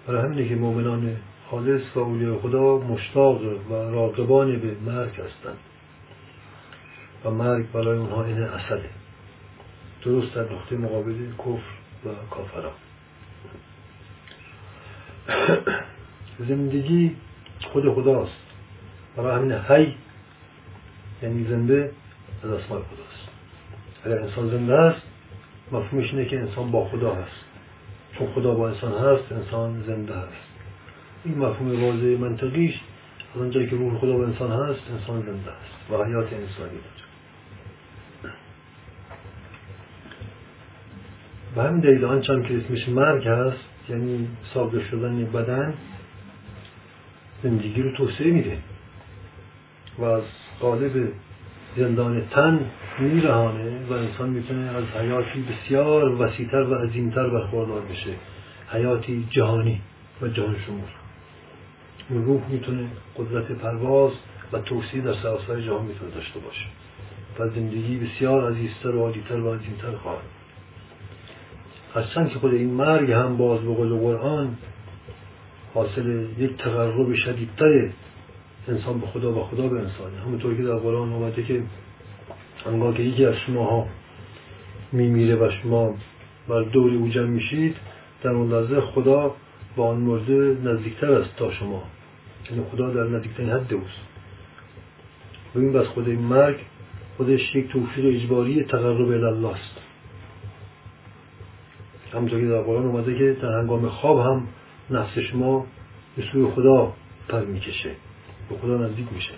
برای 0.06 0.22
همینه 0.22 0.48
که 0.48 0.54
مؤمنان 0.54 1.16
خالص 1.50 1.82
و 1.94 1.98
اولیاء 1.98 2.38
خدا 2.38 2.78
مشتاق 2.78 3.42
و 3.42 3.74
راقبان 3.74 4.58
به 4.58 4.76
مرگ 4.92 5.10
هستند. 5.10 5.58
و 7.24 7.30
مرگ 7.30 7.72
برای 7.72 7.98
اونها 7.98 8.24
این 8.24 8.42
اصله. 8.42 8.90
درست 10.04 10.34
در 10.34 10.42
نقطه 10.42 10.76
مقابل 10.76 11.32
کفر 11.38 11.70
و 12.04 12.08
کافران. 12.30 12.72
زندگی 16.48 17.16
خود 17.72 17.94
خداست. 17.94 18.40
برای 19.16 19.36
همین 19.36 19.52
حی 19.52 19.94
یعنی 21.22 21.44
زنده 21.44 21.92
از 22.44 22.50
اسمای 22.50 22.82
خداست. 22.82 23.28
اگر 24.04 24.18
انسان 24.18 24.50
زنده 24.50 24.74
است 24.74 25.02
مفهومش 25.72 26.12
اینه 26.12 26.24
که 26.24 26.40
انسان 26.40 26.70
با 26.70 26.88
خدا 26.88 27.14
هست. 27.14 27.44
چون 28.18 28.32
خدا 28.32 28.54
با 28.54 28.68
انسان 28.68 28.92
هست 28.92 29.32
انسان 29.32 29.82
زنده 29.86 30.14
هست. 30.14 30.49
این 31.24 31.38
مفهوم 31.38 31.84
واضح 31.84 32.20
منطقیش 32.20 32.80
از 33.34 33.40
اونجایی 33.40 33.66
که 33.66 33.76
روح 33.76 33.98
خدا 33.98 34.16
با 34.16 34.24
انسان 34.24 34.50
هست 34.52 34.80
انسان 34.90 35.20
زنده 35.20 35.50
است 35.50 35.90
و 35.90 36.04
حیات 36.04 36.32
انسانی 36.32 36.78
داره 36.78 37.10
و 41.56 41.62
همین 41.62 41.80
دلیل 41.80 42.04
آنچه 42.04 42.42
که 42.42 42.56
اسمش 42.56 42.88
مرگ 42.88 43.28
هست 43.28 43.64
یعنی 43.88 44.28
سابقه 44.54 44.84
شدن 44.84 45.24
بدن 45.24 45.74
زندگی 47.42 47.82
رو 47.82 47.96
توسعه 47.96 48.30
میده 48.30 48.58
و 49.98 50.04
از 50.04 50.22
قالب 50.60 51.12
زندان 51.76 52.22
تن 52.30 52.60
میرهانه 52.98 53.86
و 53.88 53.92
انسان 53.92 54.30
می‌تونه 54.30 54.60
از 54.60 54.84
حیاتی 54.84 55.42
بسیار 55.42 56.22
وسیعتر 56.22 56.62
و 56.62 56.74
عظیمتر 56.74 57.28
برخوردار 57.28 57.80
بشه. 57.80 58.14
حیاتی 58.68 59.26
جهانی 59.30 59.80
و 60.22 60.28
جهان 60.28 60.56
شمول. 60.66 60.99
روح 62.10 62.50
می‌تونه 62.50 62.88
قدرت 63.16 63.52
پرواز 63.52 64.12
و 64.52 64.58
توسعه 64.58 65.00
در 65.00 65.14
سراسر 65.14 65.60
جهان 65.60 65.84
می‌تونه 65.84 66.10
داشته 66.10 66.40
باشه. 66.40 66.66
و 67.38 67.48
زندگی 67.48 67.96
بسیار 67.96 68.52
عزیزتر 68.52 68.88
و 68.88 69.00
عالیتر 69.00 69.40
و 69.40 69.54
عظیمتر 69.54 69.96
خواهد. 69.96 70.24
هرچند 71.94 72.28
که 72.28 72.38
خود 72.38 72.54
این 72.54 72.70
مرگ 72.70 73.10
هم 73.10 73.36
باز 73.36 73.60
به 73.60 73.74
قول 73.74 73.98
قرآن 73.98 74.56
حاصل 75.74 76.26
یک 76.38 76.56
تقرب 76.56 77.14
شدیدتر 77.14 77.90
انسان 78.68 79.00
به 79.00 79.06
خدا 79.06 79.32
و 79.32 79.44
خدا 79.44 79.68
به 79.68 79.78
انسانه. 79.78 80.20
همونطور 80.26 80.56
که 80.56 80.62
در 80.62 80.76
قرآن 80.76 81.12
اومده 81.12 81.42
که 81.42 81.62
انگاه 82.66 82.94
که 82.94 83.02
یکی 83.02 83.24
از 83.24 83.34
شما 83.36 83.86
میمیره 84.92 85.36
و 85.36 85.50
شما 85.50 85.94
بر 86.48 86.62
دور 86.62 86.94
او 86.94 87.08
جمع 87.08 87.26
میشید 87.26 87.76
در 88.22 88.30
اون 88.30 88.52
لحظه 88.52 88.80
خدا 88.80 89.34
با 89.76 89.88
آن 89.88 89.96
مرده 89.96 90.56
نزدیکتر 90.64 91.12
است 91.12 91.36
تا 91.36 91.52
شما. 91.52 91.82
یعنی 92.50 92.64
خدا 92.72 92.90
در 92.90 93.04
نزدیکترین 93.04 93.50
حد 93.50 93.74
اوست. 93.74 94.00
ببین 95.54 95.72
بس 95.72 95.86
خود 95.86 96.08
این 96.08 96.20
مرگ 96.20 96.56
خودش 97.16 97.54
یک 97.54 97.68
توفیق 97.68 98.22
اجباری 98.22 98.64
تقرب 98.64 99.08
الله 99.10 99.48
است. 99.48 99.80
همونطور 102.12 102.40
که 102.40 102.46
در 102.46 102.62
قرآن 102.62 102.86
اومده 102.86 103.18
که 103.18 103.40
در 103.42 103.58
هنگام 103.58 103.88
خواب 103.88 104.18
هم 104.18 104.48
نفس 104.90 105.18
شما 105.18 105.66
به 106.16 106.22
سوی 106.32 106.50
خدا 106.50 106.92
پر 107.28 107.44
می‌کشه 107.44 107.90
به 108.48 108.56
خدا 108.56 108.76
نزدیک 108.76 109.12
میشه. 109.12 109.32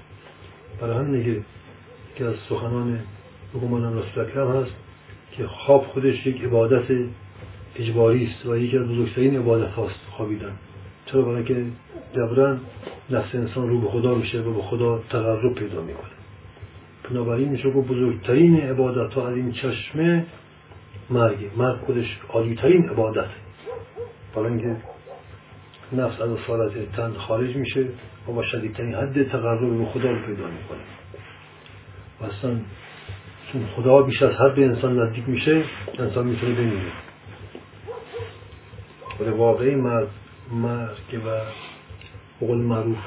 برای 0.80 0.96
همینه 0.96 1.44
که 2.16 2.24
از 2.24 2.34
سخنان 2.48 3.00
بگمان 3.54 3.98
رسول 3.98 4.24
اکرم 4.24 4.56
هست 4.56 4.72
که 5.32 5.46
خواب 5.46 5.86
خودش 5.86 6.26
یک 6.26 6.42
عبادت 6.42 6.84
اجباری 7.76 8.26
است 8.26 8.46
و 8.46 8.56
یکی 8.56 8.78
از 8.78 8.88
بزرگترین 8.88 9.36
عبادت 9.36 9.70
هاست 9.70 10.00
خوابیدن. 10.10 10.52
چرا؟ 11.06 11.22
برای 11.22 11.44
که 11.44 11.66
جبران 12.12 12.60
نفس 13.10 13.34
انسان 13.34 13.68
رو 13.68 13.80
به 13.80 13.88
خدا 13.88 14.14
میشه 14.14 14.40
و 14.40 14.54
به 14.54 14.62
خدا 14.62 14.98
تقرب 14.98 15.54
پیدا 15.54 15.82
می‌کنه. 15.82 16.10
بنابراین 17.10 17.48
میشه 17.48 17.62
که 17.62 17.80
بزرگترین 17.80 18.60
عبادت 18.60 19.14
ها 19.14 19.28
از 19.28 19.36
این 19.36 19.52
چشمه 19.52 20.26
مرگ. 21.10 21.50
مرگ 21.56 21.76
خودش 21.80 22.18
عالیترین 22.28 22.88
عبادت 22.88 23.30
برای 24.34 24.48
اینکه 24.48 24.76
نفس 25.92 26.20
از 26.20 26.30
اصالت 26.30 26.92
تن 26.92 27.12
خارج 27.12 27.56
میشه 27.56 27.88
و 28.28 28.32
با 28.32 28.42
شدیدترین 28.42 28.94
حد 28.94 29.28
تقرب 29.28 29.78
به 29.78 29.84
خدا 29.84 30.10
رو 30.10 30.26
پیدا 30.26 30.46
می‌کنه. 30.46 30.80
و 32.20 32.24
اصلا 32.24 32.60
چون 33.52 33.66
خدا 33.76 34.02
بیش 34.02 34.22
از 34.22 34.34
حد 34.34 34.54
به 34.54 34.64
انسان 34.64 34.98
نزدیک 34.98 35.28
میشه 35.28 35.64
انسان 35.98 36.26
می‌تونه 36.26 36.54
بمیره. 36.54 36.92
ولی 39.20 39.30
واقعی 39.30 39.74
مرگ 39.74 40.08
مرگ 40.52 41.20
و 41.26 41.40
قول 42.46 42.58
معروف 42.58 42.98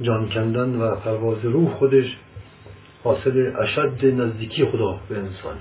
جان 0.00 0.28
کندن 0.28 0.76
و 0.76 0.94
پرواز 0.94 1.44
روح 1.44 1.74
خودش 1.74 2.16
حاصل 3.04 3.52
اشد 3.60 4.04
نزدیکی 4.04 4.64
خدا 4.64 5.00
به 5.08 5.18
انسانه. 5.18 5.60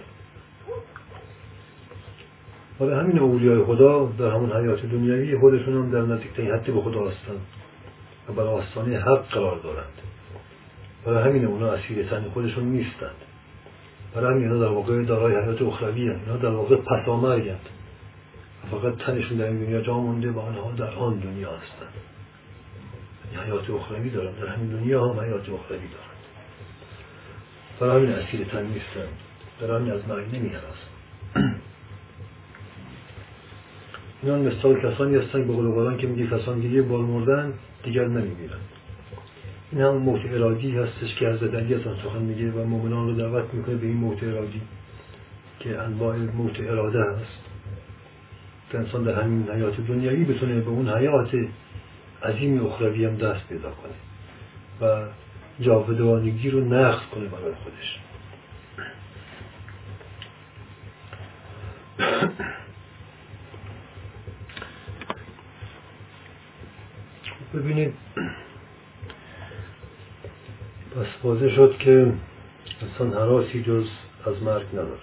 برای 2.79 2.99
همین 2.99 3.19
اولیای 3.19 3.63
خدا 3.63 4.05
در 4.05 4.29
همون 4.29 4.51
حیات 4.51 4.85
دنیوی 4.85 5.37
خودشون 5.37 5.73
هم 5.73 5.91
در 5.91 6.01
نزدیکترین 6.01 6.51
حدی 6.51 6.71
به 6.71 6.81
خدا 6.81 6.99
هستند 6.99 7.41
و 8.29 8.33
بر 8.33 8.43
آستانه 8.43 8.99
حق 8.99 9.27
قرار 9.29 9.59
دارند. 9.59 10.01
برای 11.05 11.23
همین 11.23 11.45
اونا 11.45 11.71
اسیر 11.71 12.05
تن 12.05 12.23
خودشون 12.33 12.63
نیستند. 12.63 13.15
برای 14.15 14.33
همین 14.33 14.43
اینا 14.43 14.65
در 14.65 14.71
واقع 14.71 15.03
دارای 15.03 15.35
حیات 15.35 15.61
اخروی 15.61 16.07
هستند. 16.07 16.21
اینا 16.27 16.37
در 16.37 16.49
واقع 16.49 16.75
پسامرگند 16.75 17.69
و 18.63 18.77
فقط 18.77 18.97
تنشون 18.97 19.37
در 19.37 19.45
این 19.45 19.65
دنیا 19.65 19.81
جا 19.81 19.97
مونده 19.97 20.31
و 20.31 20.39
آنها 20.39 20.71
در 20.71 20.93
آن 20.93 21.19
دنیا 21.19 21.51
هستند. 21.51 22.14
حیات 23.35 23.69
اخروی 23.69 24.09
دارند 24.09 24.39
در 24.41 24.47
همین 24.47 24.69
دنیا 24.69 25.07
هم 25.07 25.19
حیات 25.19 25.49
اخروی 25.49 25.87
دارند 25.87 26.15
برای 27.79 28.05
همین 28.05 28.15
اسیر 28.15 28.43
تن 28.43 28.63
نیستند 28.63 29.17
برای 29.61 29.81
همین 29.81 29.93
از 29.93 30.07
مرگ 30.07 30.35
نمی 30.35 30.51
اینان 34.23 34.39
مثال 34.41 34.81
کسانی 34.81 35.15
هستن 35.15 35.47
به 35.47 35.53
قول 35.53 35.97
که 35.97 36.07
میگه 36.07 36.27
کسان 36.27 36.59
دیگه 36.59 36.81
بال 36.81 37.01
مردن 37.01 37.53
دیگر 37.83 38.07
نمیمیرن. 38.07 38.59
این 39.71 39.81
هم 39.81 39.97
موت 39.97 40.21
ارادی 40.25 40.77
هستش 40.77 41.15
که 41.15 41.27
از 41.27 41.39
زدنگی 41.39 41.73
از 41.73 41.81
سخن 41.81 42.21
میگه 42.21 42.51
و 42.51 42.63
مؤمنان 42.63 43.07
رو 43.07 43.15
دعوت 43.15 43.53
می‌کنه 43.53 43.75
به 43.75 43.87
این 43.87 43.97
موت 43.97 44.23
ارادی 44.23 44.61
که 45.59 45.79
انواع 45.79 46.17
موت 46.17 46.59
اراده 46.59 47.03
هست. 47.03 47.45
که 48.71 48.77
انسان 48.77 49.03
در 49.03 49.21
همین 49.21 49.49
حیات 49.49 49.81
دنیایی 49.87 50.23
بتونه 50.23 50.59
به 50.59 50.69
اون 50.69 50.89
حیات 50.89 51.29
عظیم 52.25 52.65
اخروی 52.65 53.05
هم 53.05 53.15
دست 53.15 53.47
پیدا 53.47 53.71
کنه 53.71 53.93
و 54.81 55.07
جاودانگی 55.59 56.49
رو 56.49 56.65
نقض 56.65 57.05
کنه 57.11 57.25
برای 57.25 57.53
خودش. 57.53 57.99
ببینید 67.53 67.93
پس 70.95 71.05
واضح 71.23 71.49
شد 71.49 71.77
که 71.79 72.13
انسان 72.81 73.13
حراسی 73.13 73.63
جز 73.63 73.87
از 74.25 74.43
مرگ 74.43 74.67
نداره. 74.73 74.99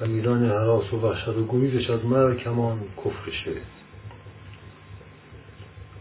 و 0.00 0.06
میزان 0.06 0.50
حراس 0.50 0.92
و 0.92 0.96
وحشت 0.96 1.28
و 1.28 1.46
گریزش 1.46 1.90
از 1.90 2.04
مرگ 2.04 2.42
همان 2.42 2.80
کفرشه. 3.04 3.52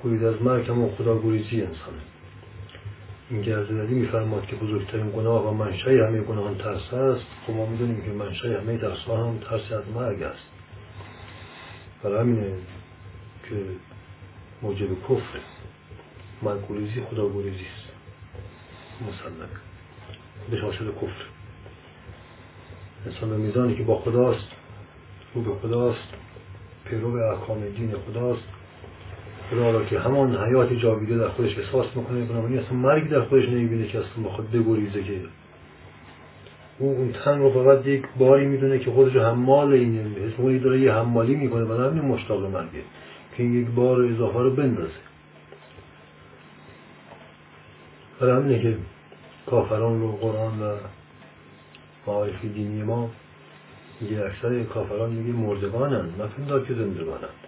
گریز 0.05 0.23
از 0.23 0.41
مرگ 0.41 0.69
همان 0.69 0.89
خدا 0.89 1.21
گریزی 1.21 1.61
انسانه 1.61 2.01
این 3.29 3.41
گرددادی 3.41 3.93
میفرماد 3.93 4.45
که 4.45 4.55
بزرگترین 4.55 5.11
گناه 5.11 5.47
و 5.47 5.53
منشه 5.53 6.05
همه 6.07 6.21
گناهان 6.21 6.57
ترس 6.57 6.93
است. 6.93 7.25
خب 7.47 7.53
ما 7.53 7.65
می‌دونیم 7.65 8.01
که 8.01 8.11
منشه 8.11 8.59
همه 8.59 8.77
ترس 8.77 9.07
هم 9.07 9.37
ترس 9.49 9.71
از 9.71 9.83
مرگ 9.95 10.23
است. 10.23 10.49
برای 12.03 12.19
همینه 12.19 12.53
که 13.49 13.55
موجب 14.61 14.87
کفر 15.03 15.39
منکوریزی 16.41 17.01
خدا 17.01 17.29
گریزی 17.29 17.65
است. 17.75 17.89
مسلمه. 19.01 19.49
به 20.51 20.61
حاصل 20.61 20.91
کفر. 20.91 21.25
انسان 23.05 23.29
به 23.29 23.37
میزانی 23.37 23.75
که 23.75 23.83
با 23.83 23.99
خداست 23.99 24.47
رو 25.35 25.41
به 25.41 25.55
خداست 25.55 26.07
پیرو 26.85 27.15
احکام 27.15 27.69
دین 27.69 27.95
خداست. 28.07 28.54
خدا 29.51 29.71
را 29.71 29.85
که 29.85 29.99
همان 29.99 30.37
حیات 30.37 30.73
جاویده 30.73 31.17
در 31.17 31.27
خودش 31.27 31.59
احساس 31.59 31.85
می‌کنه 31.95 32.25
بنابراین 32.25 32.59
اصلا 32.59 32.73
مرگ 32.73 33.09
در 33.09 33.21
خودش 33.21 33.49
نمی‌بینه 33.49 33.87
که 33.87 33.99
اصلا 33.99 34.29
خود 34.29 34.51
بگریزه 34.51 35.03
که 35.03 35.19
او 36.79 36.89
اون 36.89 37.11
تن 37.11 37.39
رو 37.39 37.49
فقط 37.49 37.87
یک 37.87 38.03
باری 38.17 38.45
می‌دونه 38.45 38.79
که 38.79 38.91
خودش 38.91 39.15
حمال 39.15 39.73
اینه 39.73 40.05
اسمونی 40.33 40.59
داره 40.59 40.79
یه 40.79 40.93
حمالی 40.93 41.35
می‌کنه 41.35 41.63
و 41.63 41.89
همین 41.89 42.05
مشتاق 42.05 42.45
مرگه 42.45 42.83
که 43.37 43.43
این 43.43 43.61
یک 43.61 43.67
بار 43.67 44.05
اضافه 44.05 44.39
رو 44.39 44.51
بندازه. 44.55 45.05
برای 48.19 48.33
همینه 48.33 48.61
که 48.61 48.77
کافران 49.45 50.01
رو 50.01 50.11
قرآن 50.11 50.61
و 50.61 50.75
معارف 52.07 52.41
دینی 52.41 52.83
ما 52.83 53.09
میگه 54.01 54.25
اکثر 54.25 54.63
کافران 54.63 55.11
میگه 55.11 55.39
مردگانن 55.39 56.05
نپندار 56.19 56.65
که 56.65 56.73
زندگانند 56.73 57.44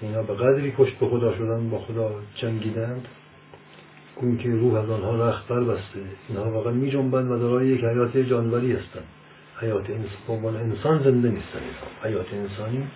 اینا 0.00 0.22
به 0.22 0.34
قدری 0.34 0.70
پشت 0.70 0.98
به 0.98 1.06
خدا 1.06 1.36
شدن 1.36 1.70
با 1.70 1.78
خدا 1.78 2.10
جنگیدند 2.34 3.08
گویی 4.16 4.36
که 4.36 4.50
روح 4.50 4.74
از 4.74 4.90
آنها 4.90 5.28
رخت 5.28 5.48
بسته. 5.48 6.00
اینها 6.28 6.50
واقعا 6.50 6.72
می 6.72 6.90
جنبند 6.90 7.30
و 7.30 7.38
دارای 7.38 7.68
یک 7.68 7.84
حیات 7.84 8.16
جانوری 8.16 8.72
هستند. 8.72 9.04
حیات 9.60 9.84
انسان 9.90 10.56
انسان 10.56 11.02
زنده 11.02 11.28
نیستن. 11.28 11.60
حیات 12.02 12.26
انسانی 12.32 12.86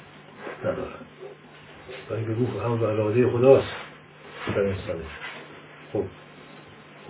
ندارند 0.61 1.07
و 2.11 2.15
اینکه 2.15 2.33
روح 2.33 2.65
هم 2.65 2.73
و 2.73 2.85
اراده 2.85 3.29
خداست 3.29 3.75
در 4.55 4.61
انسانه. 4.61 5.05
خب 5.93 6.05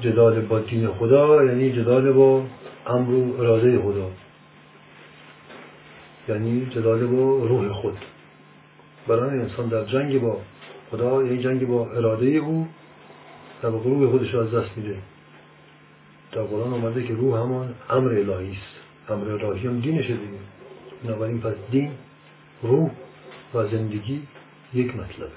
جدال 0.00 0.40
با 0.40 0.59
دین 0.59 0.88
خدا 0.88 1.44
یعنی 1.44 1.72
جدال 1.72 2.12
با 2.12 2.44
امر 2.87 3.11
و 3.11 3.40
اراده 3.40 3.79
خدا. 3.79 4.11
یعنی 6.29 6.66
جدال 6.66 7.07
با 7.07 7.46
روح 7.46 7.72
خود. 7.72 7.98
برای 9.11 9.38
انسان 9.38 9.68
در 9.68 9.85
جنگ 9.85 10.20
با 10.20 10.40
خدا 10.90 11.23
یعنی 11.23 11.42
جنگ 11.42 11.66
با 11.66 11.90
اراده 11.90 12.27
او 12.27 12.68
و 13.62 13.70
با 13.70 13.79
روح 13.79 14.11
خودش 14.11 14.35
از 14.35 14.55
دست 14.55 14.77
میده. 14.77 14.99
در 16.33 16.42
قرآن 16.42 16.73
آمده 16.73 17.07
که 17.07 17.14
روح 17.14 17.40
همان 17.40 17.75
امر 17.90 18.09
الهی 18.09 18.53
است. 18.53 19.11
امر 19.11 19.31
الهی 19.31 19.66
هم 19.66 19.81
دینشه 19.81 20.09
دیگه 20.09 20.38
بنابراین 21.05 21.40
پس 21.40 21.55
دین 21.70 21.90
روح 22.62 22.90
و 23.55 23.66
زندگی 23.66 24.23
یک 24.75 24.96
مطلبه. 24.96 25.31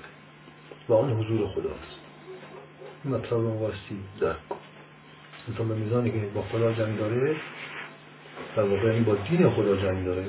و 0.89 0.93
آن 0.93 1.11
حضور 1.11 1.47
خداست. 1.47 1.99
این 3.03 3.15
مطلب 3.15 3.33
رو 3.33 3.49
واسطی 3.49 3.97
درک 4.19 4.49
کن. 4.49 4.57
انسان 5.47 5.67
به 5.67 5.75
میزانی 5.75 6.11
که 6.11 6.17
با 6.35 6.41
خدا 6.41 6.73
جنگ 6.73 6.97
داره 6.97 7.35
در 8.55 8.63
واقع 8.63 8.87
یعنی 8.87 8.99
با 8.99 9.15
دین 9.15 9.49
خدا 9.49 9.75
جنگ 9.75 10.05
داره. 10.05 10.25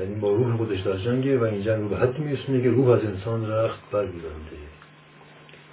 یعنی 0.00 0.14
با 0.14 0.28
روح 0.28 0.56
خودش 0.56 0.80
در 0.80 0.96
جنگه 0.96 1.38
و 1.38 1.42
این 1.44 1.62
جنگ 1.62 1.82
رو 1.82 1.88
به 1.88 1.96
حدی 1.96 2.22
میرسونه 2.22 2.62
که 2.62 2.70
روح 2.70 2.88
از 2.88 3.04
انسان 3.04 3.50
رخت 3.50 3.90
برگیرنده 3.92 4.56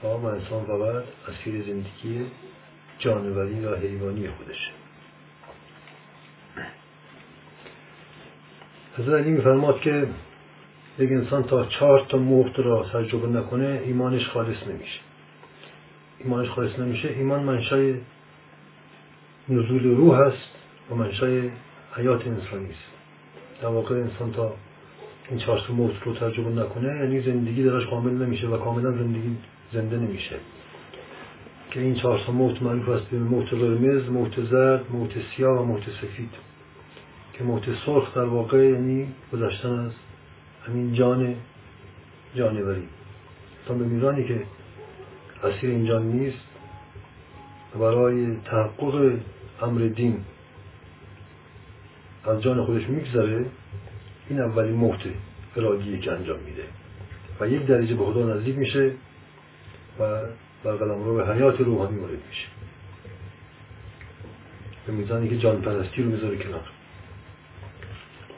و 0.03 0.07
انسان 0.07 0.65
فقط 0.65 1.03
اسیر 1.27 1.63
زندگی 1.63 2.25
جانوری 2.99 3.65
و 3.65 3.75
حیوانی 3.75 4.27
خودشه 4.27 4.71
حضرت 8.97 9.21
علی 9.21 9.31
میفرماد 9.31 9.81
که 9.81 10.07
یک 10.99 11.11
انسان 11.11 11.43
تا 11.43 11.65
چهار 11.65 12.05
تا 12.09 12.17
مهد 12.17 12.59
را 12.59 12.83
تجربه 12.93 13.27
نکنه 13.27 13.81
ایمانش 13.85 14.27
خالص 14.27 14.67
نمیشه. 14.67 14.99
ایمانش 16.19 16.49
خالص 16.49 16.79
نمیشه. 16.79 17.09
ایمان 17.09 17.43
منشای 17.43 17.95
نزول 19.49 19.83
روح 19.83 20.19
است 20.19 20.49
و 20.91 20.95
منشای 20.95 21.49
حیات 21.95 22.27
انسانی 22.27 22.69
است. 22.69 23.00
در 23.61 23.67
واقع 23.67 23.95
انسان 23.95 24.31
تا 24.31 24.53
این 25.29 25.39
چهار 25.39 25.63
تا 25.67 25.73
موت 25.73 26.03
رو 26.03 26.13
تجربه 26.13 26.61
نکنه 26.61 26.87
یعنی 26.87 27.21
زندگی 27.21 27.63
درش 27.63 27.85
کامل 27.85 28.25
نمیشه 28.25 28.47
و 28.47 28.57
کاملا 28.57 28.91
زندگی 28.91 29.37
زنده 29.73 29.97
نمیشه. 29.97 30.35
که 31.71 31.79
این 31.79 31.95
چهار 31.95 32.19
تا 32.25 32.31
موت 32.31 32.61
معروف 32.61 32.89
است 32.89 33.05
به 33.05 33.19
موت 33.19 33.53
قرمز، 33.53 34.09
موت 34.09 34.43
زرد، 34.49 34.85
موت 34.91 35.11
سیاه 35.35 35.61
و 35.61 35.63
موت 35.63 35.83
سفید. 35.83 36.29
که 37.33 37.43
موت 37.43 37.63
سرخ 37.85 38.15
در 38.15 38.23
واقع 38.23 38.69
یعنی 38.69 39.07
گذشتن 39.33 39.79
از 39.79 39.91
همین 40.67 40.93
جان 40.93 41.35
جانوری. 42.35 42.87
تا 43.67 43.73
به 43.73 43.85
میزانی 43.85 44.23
که 44.23 44.41
اسیر 45.43 45.69
این 45.69 45.85
جان 45.85 46.05
نیست 46.05 46.37
برای 47.79 48.35
تحقق 48.45 49.19
امر 49.61 49.81
دین. 49.81 50.23
از 52.25 52.41
جان 52.41 52.65
خودش 52.65 52.89
میگذره 52.89 53.45
این 54.29 54.39
اولین 54.39 54.73
موت 54.73 54.99
ارادیه 55.55 55.99
که 55.99 56.11
انجام 56.11 56.39
میده. 56.39 56.63
و 57.39 57.47
یک 57.47 57.65
درجه 57.65 57.95
به 57.95 58.05
خدا 58.05 58.35
نزدیک 58.35 58.57
میشه 58.57 58.91
و 59.99 60.21
در 60.63 60.71
قلم 60.71 61.03
رو 61.03 61.15
به 61.15 61.33
حیات 61.33 61.59
روحانی 61.61 61.99
وارد 61.99 62.19
میشه. 62.29 62.47
به 64.87 64.93
میزانی 64.93 65.29
که 65.29 65.37
جان 65.37 65.61
پرستی 65.61 66.03
رو 66.03 66.09
می‌ذاره 66.09 66.37
کنار. 66.37 66.69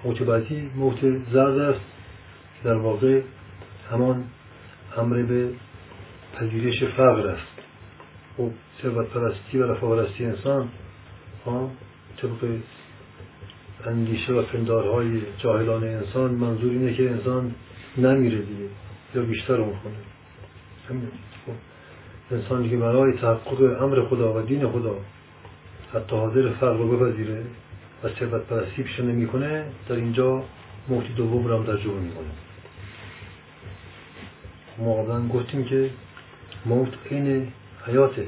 موت 0.03 0.23
بعدی 0.23 0.71
موت 0.75 0.99
زرد 1.31 1.57
است. 1.57 1.85
در 2.63 2.73
واقع 2.73 3.21
همان 3.91 4.23
امر 4.97 5.21
به 5.21 5.49
پذیرش 6.35 6.83
فقر 6.83 7.27
است. 7.27 7.53
خب، 8.37 8.51
ثروت 8.81 9.09
پرستی 9.09 9.57
و 9.57 9.71
رفاه 9.71 9.89
پرستی 9.89 10.25
انسان 10.25 10.69
طبق 12.17 12.59
اندیشه 13.85 14.33
و 14.33 14.41
پندارهای 14.41 15.21
جاهلان 15.37 15.83
انسان 15.83 16.31
منظور 16.31 16.71
اینه 16.71 16.93
که 16.93 17.11
انسان 17.11 17.55
نمیره 17.97 18.37
دیگه 18.37 18.69
یا 19.15 19.21
بیشتر 19.21 19.53
اون 19.53 19.73
کنه 19.83 19.93
خب، 21.45 21.53
انسانی 22.31 22.69
که 22.69 22.77
برای 22.77 23.13
تحقق 23.13 23.83
امر 23.83 24.01
خدا 24.01 24.33
و 24.33 24.41
دین 24.41 24.67
خدا 24.67 24.95
حتی 25.93 26.15
حاضر 26.15 26.49
فرق 26.49 26.77
رو 26.77 26.97
بپذیره 26.97 27.43
و 28.03 28.09
ثروت 28.09 28.41
پرستی 28.41 28.83
پیش 28.83 28.99
نمی‌کنه 28.99 29.65
در 29.89 29.95
اینجا 29.95 30.43
موت 30.89 31.15
دوم 31.15 31.47
رو 31.47 31.57
هم 31.57 31.63
تجربه 31.63 31.99
می‌کنه. 31.99 32.27
ما 34.77 35.27
گفتیم 35.27 35.63
که 35.63 35.89
موت 36.65 36.93
این 37.09 37.47
حیاته. 37.85 38.27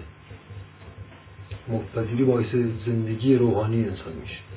موت 1.68 1.92
پذیری 1.96 2.24
باعث 2.24 2.56
زندگی 2.86 3.36
روحانی 3.36 3.84
انسان 3.84 4.14
میشه. 4.22 4.55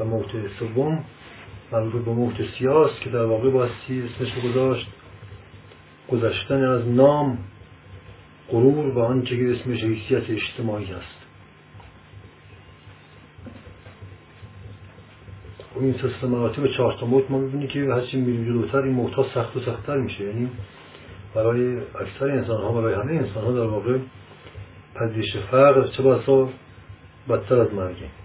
و 0.00 0.04
موت 0.04 0.26
سوم 0.58 1.04
مربوط 1.72 2.04
به 2.04 2.10
موت 2.10 2.34
سیاست 2.58 3.00
که 3.00 3.10
در 3.10 3.24
واقع 3.24 3.50
باستی 3.50 4.02
اسمش 4.02 4.44
گذاشت 4.44 4.86
گذشتن 6.10 6.64
از 6.64 6.88
نام 6.88 7.38
غرور 8.50 8.86
و 8.86 8.98
آنچه 8.98 9.36
که 9.36 9.50
اسمش 9.50 9.84
حیثیت 9.84 10.30
اجتماعی 10.30 10.92
است. 10.92 11.20
و 15.76 15.80
این 15.80 15.92
سلسله 15.92 16.30
مراتب 16.30 16.66
چهار 16.66 16.96
تا 17.00 17.06
موت 17.06 17.30
ما 17.30 17.38
می‌بینی 17.38 17.66
که 17.66 17.80
هرچی 17.80 18.20
میریم 18.20 18.44
جلوتر 18.44 18.78
این 18.78 18.94
موت 18.94 19.14
ها 19.14 19.26
سخت 19.34 19.56
و 19.56 19.60
سختتر 19.60 19.96
میشه. 19.96 20.24
یعنی 20.24 20.50
برای 21.34 21.78
اکثر 21.78 22.30
انسان 22.30 22.62
ها 22.62 22.72
برای 22.72 22.94
همه 22.94 23.12
انسان 23.12 23.44
ها 23.44 23.52
در 23.52 23.66
واقع 23.66 23.98
پذیرش 24.94 25.36
فقر 25.36 25.86
چه 25.86 26.02
بسا 26.02 26.48
بدتر 27.28 27.60
از 27.60 27.74
مرگه 27.74 28.19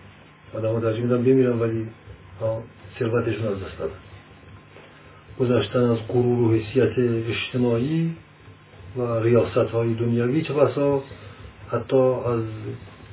آدم 0.55 0.79
ترجیح 0.79 1.03
میدن 1.03 1.23
بمیرن 1.23 1.59
ولی 1.59 1.87
ثروتشون 2.99 3.47
از 3.47 3.63
دست 3.63 3.81
ندن 3.81 4.05
گذشتن 5.39 5.79
از 5.79 5.97
غرور 6.07 6.39
و 6.39 6.55
حسیت 6.55 6.99
اجتماعی 7.29 8.15
و 8.97 9.19
ریاست 9.19 9.57
های 9.57 9.93
دنیاوی. 9.93 10.41
چه 10.41 10.53
بسا؟ 10.53 11.03
حتی 11.71 11.97
از 11.97 12.41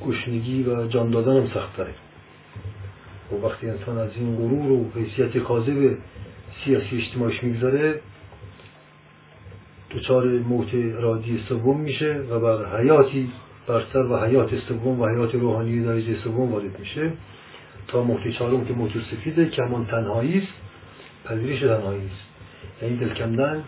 گشنگی 0.07 0.63
و 0.63 0.87
جان 0.87 1.11
دادن 1.11 1.37
هم 1.37 1.49
سختتره. 1.55 1.95
و 3.33 3.47
وقتی 3.47 3.69
انسان 3.69 3.99
از 3.99 4.11
این 4.17 4.37
غرور 4.37 4.73
و 4.73 4.91
حیثیت 4.95 5.39
کاذب 5.39 5.97
سیاسی 6.65 6.97
اجتماعیش 6.97 7.45
می‌گذاره 7.45 8.01
دچار 9.91 10.25
موت 10.25 10.75
ارادی 10.75 11.45
سوم 11.49 11.81
میشه 11.81 12.15
و 12.31 12.41
بر 12.41 12.81
حیاتی 12.81 13.33
برتر 13.67 13.99
و 13.99 14.25
حیات 14.25 14.59
سوم 14.59 15.01
و 15.01 15.09
حیات 15.09 15.35
روحانی 15.35 15.85
درجه 15.85 16.17
سوم 16.17 16.53
وارد 16.53 16.79
میشه. 16.79 17.13
تا 17.89 18.03
موت 18.03 18.29
چهارم 18.29 18.65
که 18.65 18.75
موت 18.75 18.93
سفیده 19.11 19.49
که 19.49 19.63
همان 19.63 19.87
تنهایی 19.87 20.39
است 20.39 20.53
پذیرش 21.25 21.61
تنهایی 21.61 22.07
است 22.07 22.33
یعنی 22.83 22.97
دل 22.97 23.15
کندن 23.15 23.65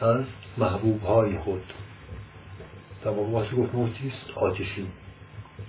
از 0.00 0.24
محبوب 0.58 1.02
های 1.02 1.38
خود 1.38 1.62
در 3.04 3.10
واقع 3.10 3.56
گفت 3.56 3.74
موتی 3.74 4.08
است 4.08 4.38
آتشی 4.38 4.86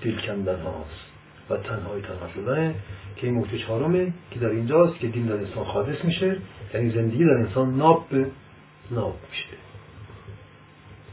دل 0.01 0.21
کندن 0.21 0.61
هاست 0.61 1.11
و 1.49 1.57
تنهایی 1.57 2.01
تنها 2.01 2.29
شدن 2.35 2.75
که 3.15 3.27
این 3.27 3.35
موت 3.35 3.55
چهارمه 3.55 4.13
که 4.31 4.39
در 4.39 4.49
اینجاست 4.49 4.99
که 4.99 5.07
دین 5.07 5.25
در 5.25 5.33
انسان 5.33 5.63
خالص 5.63 6.05
میشه. 6.05 6.37
یعنی 6.73 6.89
زندگی 6.89 7.25
در 7.25 7.31
انسان 7.31 7.77
ناب 7.77 8.07
به 8.09 8.25
ناب 8.91 9.15
میشه. 9.29 9.70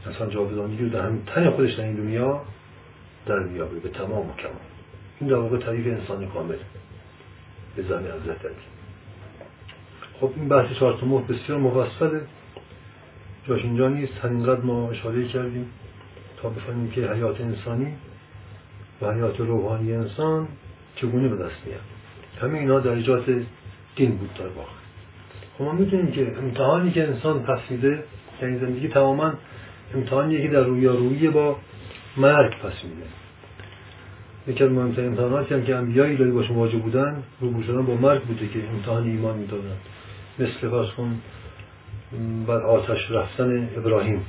انسان 0.07 0.29
جاودانگی 0.29 0.83
رو 0.83 0.89
در 0.89 1.01
همین 1.01 1.21
تن 1.25 1.49
خودش 1.49 1.73
در 1.73 1.83
این 1.83 1.95
دنیا 1.95 2.41
در 3.25 3.39
میابه 3.39 3.79
به 3.79 3.89
تمام 3.89 4.29
و 4.29 4.33
کمال. 4.33 4.53
این 5.19 5.29
در 5.29 5.35
واقع 5.35 5.57
تعریف 5.57 5.87
انسان 5.87 6.27
کامل. 6.27 6.55
به 7.75 7.83
زن 7.83 7.99
حضرت 7.99 8.45
علی 8.45 8.55
خب 10.19 10.31
این 10.35 10.47
بحث 10.47 10.73
چهار 10.79 10.97
تا 10.99 11.05
بسیار 11.05 11.59
مفصله. 11.59 12.21
جاش 13.47 13.61
اینجا 13.61 13.89
نیست. 13.89 14.13
همینقدر 14.13 14.61
ما 14.61 14.91
اشاره 14.91 15.27
کردیم 15.27 15.69
تا 16.41 16.49
بفهمیم 16.49 16.91
که 16.91 17.01
حیات 17.01 17.41
انسانی 17.41 17.93
و 19.01 19.13
حیات 19.13 19.39
روحانی 19.39 19.93
انسان 19.93 20.47
چگونه 20.95 21.27
به 21.27 21.35
دست 21.35 21.55
میاد. 21.65 21.81
همه 22.41 22.59
اینا 22.59 22.79
درجات 22.79 23.23
دین 23.95 24.17
بود 24.17 24.33
در 24.33 24.47
واقع. 24.47 24.69
خب 25.57 25.63
ما 25.63 25.71
می‌دونیم 25.71 26.11
که 26.11 26.37
امتحانی 26.37 26.91
که 26.91 27.07
انسان 27.07 27.43
پس 27.43 27.59
میده 27.69 28.03
یعنی 28.41 28.59
زندگی 28.59 28.87
تماما 28.87 29.33
امتحانی 29.95 30.41
که 30.41 30.47
در 30.47 30.63
رویارویی 30.63 31.27
با 31.27 31.57
مرگ 32.17 32.51
پس 32.51 32.83
میده. 32.83 33.07
یکی 34.47 34.63
از 34.63 34.71
مهمترین 34.71 35.07
امتحاناتی 35.07 35.53
هم 35.53 35.63
که 35.63 35.75
انبیای 35.75 36.15
الهی 36.15 36.31
باش 36.31 36.51
مواجه 36.51 36.77
بودن 36.77 37.23
روبرو 37.41 37.63
شدن 37.63 37.85
با 37.85 37.95
مرگ 37.95 38.21
بوده 38.21 38.47
که 38.47 38.59
امتحان 38.69 39.03
ایمان 39.03 39.37
می‌دادن. 39.37 39.77
مثل 40.39 40.69
فرض 40.69 40.89
کن 40.89 41.21
بر 42.47 42.61
آتش 42.61 43.11
رفتن 43.11 43.69
ابراهیم. 43.77 44.25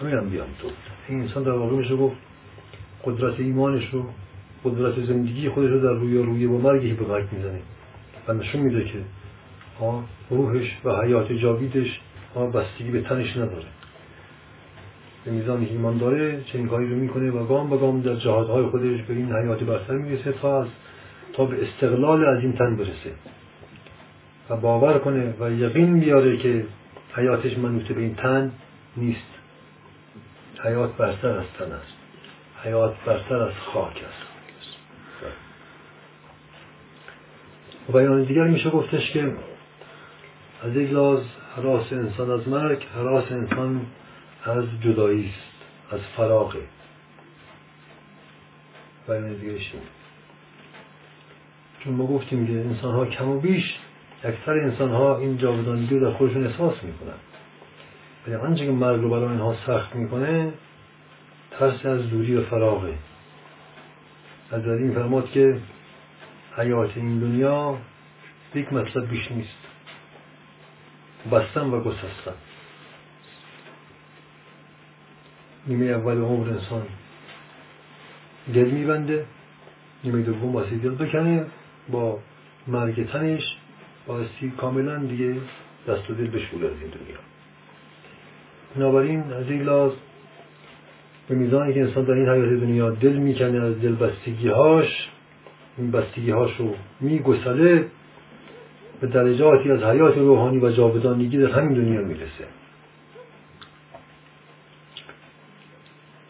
همه 0.00 0.10
انبیا 0.10 0.44
تو. 0.62 0.68
این 1.08 1.20
انسان 1.20 1.42
در 1.42 1.50
واقع 1.50 1.76
میشه 1.76 1.96
گفت 1.96 2.16
قدرت 3.04 3.40
ایمانش 3.40 3.88
رو 3.92 4.04
قدرت 4.64 5.04
زندگی 5.04 5.48
خودش 5.48 5.70
رو 5.70 5.80
در 5.80 6.00
روی 6.00 6.18
روی 6.18 6.46
با 6.46 6.58
مرگی 6.58 6.92
به 6.92 7.06
مرگ 7.06 7.32
می‌زنه. 7.32 7.60
و 8.28 8.32
نشون 8.32 8.60
میده 8.60 8.84
که 8.84 8.98
روحش 10.30 10.76
و 10.84 11.02
حیات 11.02 11.32
جاویدش 11.32 12.00
بستگی 12.54 12.90
به 12.90 13.00
تنش 13.00 13.36
نداره. 13.36 13.66
به 15.24 15.30
میزانی 15.30 15.66
که 15.66 15.72
ایمان 15.72 15.98
داره 15.98 16.42
چنین 16.42 16.68
کاری 16.68 16.88
رو 16.90 16.96
می‌کنه 16.96 17.30
و 17.30 17.46
گام 17.46 17.70
به 17.70 17.76
گام 17.76 18.00
در 18.00 18.14
جهادهای 18.14 18.64
خودش 18.64 19.02
به 19.02 19.14
این 19.14 19.32
حیات 19.32 19.62
برتر 19.62 19.94
می‌رسه 19.94 20.32
تا 20.32 20.66
تا 21.32 21.44
به 21.44 21.68
استقلال 21.68 22.24
از 22.24 22.42
این 22.42 22.52
تن 22.52 22.76
برسه. 22.76 23.12
و 24.50 24.56
باور 24.56 24.98
کنه 24.98 25.34
و 25.40 25.50
یقین 25.50 26.00
بیاره 26.00 26.36
که 26.36 26.66
حیاتش 27.14 27.58
منوط 27.58 27.92
به 27.92 28.00
این 28.00 28.14
تن 28.14 28.52
نیست. 28.96 29.28
حیات 30.64 30.96
برتر 30.96 31.28
از 31.28 31.46
تن 31.58 31.72
است. 31.72 31.94
حیات 32.64 32.94
برتر 33.06 33.36
از 33.36 33.52
خاک 33.52 34.04
است. 34.08 34.28
و 37.88 37.92
بیان 37.92 38.22
دیگر 38.24 38.44
میشه 38.44 38.70
گفتش 38.70 39.10
که 39.10 39.32
از 40.62 40.76
یک 40.76 40.92
لحاظ 40.92 41.20
حراس 41.56 41.92
انسان 41.92 42.30
از 42.30 42.48
مرگ 42.48 42.86
حراس 42.94 43.32
انسان 43.32 43.86
از 44.44 44.64
جدایی 44.80 45.24
است 45.24 45.94
از 45.94 46.00
فراغه 46.16 46.60
دیگه 49.08 49.58
چون 51.80 51.94
ما 51.94 52.06
گفتیم 52.06 52.46
که 52.46 52.52
انسان 52.52 52.94
ها 52.94 53.06
کم 53.06 53.28
و 53.28 53.40
بیش 53.40 53.78
اکثر 54.24 54.52
انسان 54.52 54.90
ها 54.90 55.18
این 55.18 55.38
جاودانگی 55.38 55.98
رو 55.98 56.10
در 56.10 56.16
خودشون 56.16 56.46
احساس 56.46 56.84
می‌کنن. 56.84 57.18
ولی 58.26 58.36
آنچه 58.36 58.66
که 58.66 58.72
مرگ 58.72 59.00
رو 59.00 59.10
برای 59.10 59.28
اینها 59.28 59.56
سخت 59.66 59.96
می‌کنه 59.96 60.52
ترس 61.50 61.86
از 61.86 62.10
دوری 62.10 62.36
و 62.36 62.42
فراغه. 62.42 62.94
از 64.50 64.66
این 64.66 64.94
فرماد 64.94 65.30
که 65.30 65.60
حیات 66.56 66.90
این 66.96 67.18
دنیا 67.18 67.76
یک 68.54 68.72
مطلب 68.72 69.08
بیش 69.08 69.32
نیست. 69.32 69.67
بستن 71.32 71.60
و 71.60 71.80
گسستن. 71.80 72.34
نیمه 75.66 75.86
اول 75.86 76.20
عمر 76.22 76.50
انسان 76.50 76.82
دل 78.54 78.70
میبنده 78.70 79.26
نیمه 80.04 80.22
دوم 80.22 80.54
واسه 80.54 80.76
دل 80.76 80.94
بکنه 80.94 81.46
با 81.88 82.18
مرگ 82.66 83.10
تنش 83.12 83.56
بایستی 84.06 84.50
کاملا 84.50 84.98
دیگه 84.98 85.36
دست 85.88 86.10
و 86.10 86.14
دل 86.14 86.26
بشوره 86.26 86.66
از 86.66 86.80
این 86.80 86.90
دنیا. 86.90 87.18
بنابراین 88.76 89.32
از 89.32 89.50
این 89.50 89.62
لاز 89.62 89.92
به 91.28 91.34
میزانی 91.34 91.74
که 91.74 91.80
انسان 91.80 92.04
در 92.04 92.12
این 92.12 92.28
حیات 92.28 92.60
دنیا 92.60 92.90
دل 92.90 93.12
می‌کنه 93.12 93.62
از 93.62 93.80
دل 93.80 93.94
بستگی 93.94 94.48
هاش 94.48 95.08
این 95.78 95.90
بستگی 95.90 96.30
هاش 96.30 96.56
رو 96.56 96.74
میگسله 97.00 97.86
به 99.00 99.06
درجاتی 99.06 99.70
از 99.70 99.82
حیات 99.82 100.18
روحانی 100.18 100.58
و 100.58 100.70
جاودانگی 100.70 101.38
در 101.38 101.50
همین 101.50 101.74
دنیا 101.74 102.00
می‌رسه. 102.00 102.44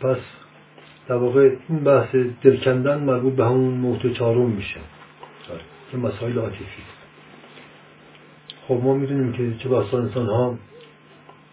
پس 0.01 0.19
در 1.09 1.15
واقع 1.15 1.51
این 1.69 1.85
بحث 1.85 2.15
دلکندن 2.43 2.99
مربوط 2.99 3.35
به 3.35 3.45
همون 3.45 3.75
موت 3.75 4.13
چهارم 4.13 4.51
میشه. 4.51 4.81
که 5.91 5.97
مسائل 5.97 6.39
عاطفی. 6.39 6.83
خب 8.69 8.81
ما 8.83 8.95
می‌دونیم 8.95 9.33
که 9.33 9.55
چه 9.59 9.69
بحثا 9.69 9.99
انسان 9.99 10.27
ها 10.27 10.59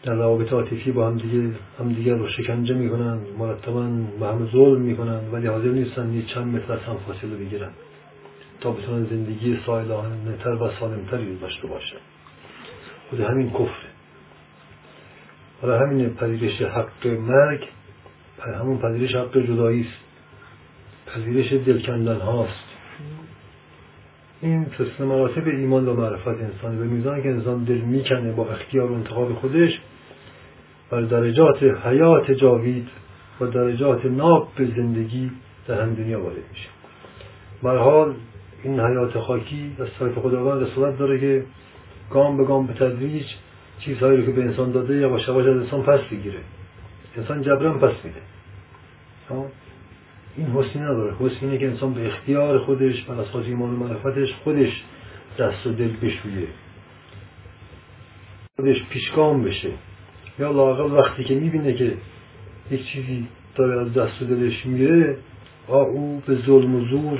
در 0.03 0.13
روابط 0.13 0.53
عاطفی 0.53 0.91
با 0.91 1.07
هم 1.07 1.17
دیگه 1.17 1.55
هم 1.79 1.93
دیگه 1.93 2.15
رو 2.15 2.27
شکنجه 2.27 2.75
می‌کنن 2.75 3.19
مرتبا 3.37 3.81
به 4.19 4.25
هم 4.27 4.49
ظلم 4.51 4.81
می‌کنن 4.81 5.19
ولی 5.31 5.47
حاضر 5.47 5.67
نیستن 5.67 6.13
یه 6.13 6.21
چند 6.25 6.55
متر 6.55 6.73
از 6.73 6.79
هم 6.79 6.97
فاصله 7.07 7.35
بگیرن. 7.35 7.71
تا 8.61 8.71
بتونن 8.71 9.05
زندگی 9.05 9.59
سایلانه 9.65 10.37
تر 10.43 10.49
و 10.49 10.71
سالمتری 10.79 11.35
داشته 11.35 11.67
باشن 11.67 11.97
خود 13.09 13.19
همین 13.19 13.49
کفره. 13.49 13.89
حالا 15.61 15.79
همین 15.79 16.13
پذیرش 16.13 16.61
حق 16.61 17.07
مرگ 17.07 17.67
همون 18.39 18.77
پذیرش 18.77 19.15
حق 19.15 19.37
جدایی 19.37 19.81
است. 19.81 20.05
پذیرش 21.07 21.53
دلکندن 21.53 22.19
هاست. 22.19 22.65
این 24.41 24.67
سلسله 24.77 25.05
مراتب 25.05 25.47
ایمان 25.47 25.87
و 25.87 25.93
معرفت 25.93 26.27
انسانی 26.27 26.77
به 26.77 26.83
میزان 26.83 27.23
که 27.23 27.29
انسان 27.29 27.63
دل 27.63 27.77
می‌کنه 27.77 28.31
با 28.31 28.49
اختیار 28.49 28.91
و 28.91 28.93
انتخاب 28.93 29.33
خودش 29.33 29.79
بر 30.89 31.01
درجات 31.01 31.63
حیات 31.63 32.31
جاوید 32.31 32.87
و 33.41 33.45
درجات 33.45 34.05
ناب 34.05 34.47
به 34.55 34.65
زندگی 34.65 35.31
در 35.67 35.81
هم 35.81 35.93
دنیا 35.93 36.23
وارد 36.23 36.43
میشه. 36.51 36.69
حال 37.63 38.15
این 38.65 38.79
حیات 38.79 39.19
خاکی 39.19 39.71
از 39.79 39.87
طرف 39.99 40.17
خداوند 40.17 40.63
رسالت 40.63 40.97
داره 40.97 41.19
که 41.19 41.45
گام 42.11 42.37
به 42.37 42.43
گام 42.43 42.67
به 42.67 42.73
تدریج 42.73 43.25
چیزهایی 43.79 44.17
رو 44.17 44.25
که 44.25 44.31
به 44.31 44.41
انسان 44.41 44.71
داده 44.71 44.93
یا 44.93 44.99
یواش 44.99 45.29
از 45.29 45.47
انسان 45.47 45.83
پس 45.83 45.99
بگیره 46.11 46.39
انسان 47.17 47.41
جبران 47.41 47.79
پس 47.79 47.93
میده. 48.03 48.21
این 50.37 50.47
حسنی 50.47 50.81
نداره. 50.81 51.13
حسن 51.19 51.45
اینه 51.45 51.57
که 51.57 51.67
انسان 51.67 51.93
به 51.93 52.07
اختیار 52.07 52.59
خودش 52.59 53.03
بر 53.03 53.13
اساس 53.13 53.45
ایمان 53.45 53.69
و 53.69 53.77
معرفتش 53.77 54.33
خودش 54.43 54.83
دست 55.39 55.67
و 55.67 55.71
دل 55.71 55.91
بشویه. 56.01 56.47
خودش 58.55 58.83
پیشگام 58.89 59.43
بشه. 59.43 59.69
یا 60.39 60.51
لاقل 60.51 60.91
وقتی 60.91 61.23
که 61.23 61.35
می‌بینه 61.35 61.73
که 61.73 61.93
یک 62.71 62.85
چیزی 62.85 63.27
داره 63.55 63.81
از 63.81 63.93
دست 63.93 64.21
و 64.21 64.25
دلش 64.25 64.65
میره 64.65 65.17
او 65.67 66.23
به 66.25 66.35
ظلم 66.35 66.75
و 66.75 66.85
زور 66.85 67.19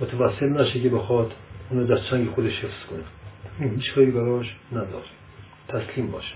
متوسل 0.00 0.48
نشه 0.48 0.80
که 0.80 0.88
بخواد 0.88 1.32
اونو 1.70 1.86
دست 1.86 2.10
چنگ 2.10 2.30
خودش 2.30 2.64
حفظ 2.64 2.84
کنه. 2.90 3.02
این 3.60 3.74
هیچ 3.74 3.94
کاری 3.94 4.10
براش 4.10 4.56
نداره. 4.72 5.04
تسلیم 5.68 6.10
باشه. 6.10 6.34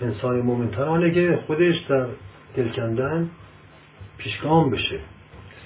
انسان 0.00 0.40
مومن 0.40 1.14
که 1.14 1.38
خودش 1.46 1.78
در 1.88 2.06
دل 2.56 2.68
کندن 2.68 3.30
پیشگام 4.18 4.70
بشه. 4.70 5.00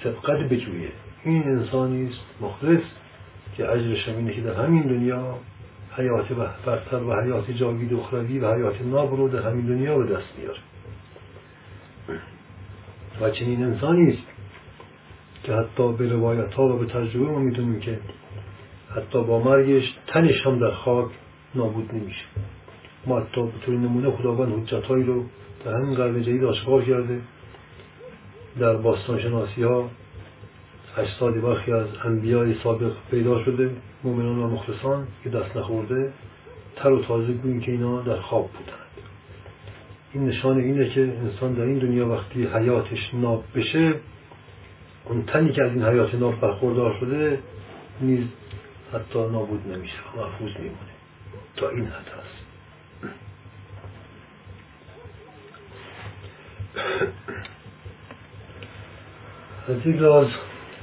سبقت 0.05 0.49
بجویه 0.49 0.89
این 1.25 1.43
انسانی 1.43 2.09
است 2.09 2.21
مخلص 2.41 2.83
که 3.57 3.71
اجرش 3.71 4.09
اینه 4.09 4.35
که 4.35 4.41
در 4.41 4.65
همین 4.65 4.83
دنیا 4.83 5.39
حیات 5.97 6.33
برتر 6.67 6.97
و 6.97 7.21
حیات 7.21 7.51
جاوید 7.51 7.95
اخروی 7.95 8.39
و 8.39 8.55
حیات 8.55 8.81
ناب 8.81 9.15
رو 9.15 9.29
در 9.29 9.43
همین 9.51 9.67
دنیا 9.67 9.99
به 9.99 10.05
دست 10.05 10.29
میاره. 10.39 10.59
و 13.21 13.31
چنین 13.31 13.65
انسانی 13.65 14.09
است 14.09 14.32
که 15.45 15.53
حتی 15.53 15.93
به 15.93 16.09
روایت 16.09 16.55
ها 16.55 16.69
و 16.69 16.79
به 16.79 16.87
تجربه 16.87 17.31
ما 17.31 17.39
می‌دونیم 17.39 17.81
که 17.81 17.99
حتی 18.97 19.25
با 19.25 19.43
مرگش 19.43 19.95
تنش 20.07 20.47
هم 20.47 20.59
در 20.59 20.71
خاک 20.71 21.11
نابود 21.55 21.95
نمیشه. 21.95 22.25
ما 23.07 23.21
حتی 23.21 23.43
به 23.43 23.53
طور 23.67 23.75
نمونه 23.75 24.11
خداوند 24.11 24.53
حجت 24.53 24.91
رو 24.91 25.25
در 25.65 25.73
همین 25.73 25.95
قرن 25.95 26.23
جدید 26.23 26.45
آشکار 26.45 26.85
کرده. 26.85 27.21
در 28.61 28.77
باستان 28.77 29.21
شناسی 29.21 29.63
ها 29.63 29.91
اجساد 30.97 31.41
برخی 31.41 31.73
از 31.73 31.87
انبیای 32.05 32.55
سابق 32.55 32.93
پیدا 33.11 33.45
شده 33.45 33.71
مؤمنان 34.05 34.39
و 34.39 34.49
مخلصان 34.49 35.07
که 35.25 35.31
دست 35.31 35.57
نخورده 35.57 36.13
تر 36.77 36.91
و 36.91 37.03
تازه 37.03 37.33
گوین 37.33 37.61
که 37.61 37.73
اینا 37.73 38.01
در 38.01 38.21
خواب 38.21 38.51
بودند. 38.51 38.79
این 40.13 40.27
نشان 40.27 40.59
اینه 40.59 40.89
که 40.89 41.01
انسان 41.01 41.53
در 41.53 41.63
این 41.63 41.79
دنیا 41.79 42.09
وقتی 42.09 42.47
حیاتش 42.47 43.15
ناب 43.15 43.45
بشه 43.55 43.95
اون 45.05 45.23
تنی 45.27 45.53
که 45.53 45.63
از 45.63 45.71
این 45.73 45.85
حیات 45.85 46.15
ناب 46.15 46.41
برخوردار 46.41 46.97
شده 47.01 47.39
نیز 48.01 48.27
حتی 48.93 49.19
نابود 49.19 49.73
نمیشه. 49.73 49.99
محفوظ 50.17 50.51
میمونه. 50.57 50.93
تا 51.57 51.69
این 51.69 51.87
حد 51.87 52.09
هست. 52.09 52.43
از 59.69 59.77
این 59.85 59.97
لحاظ 59.97 60.29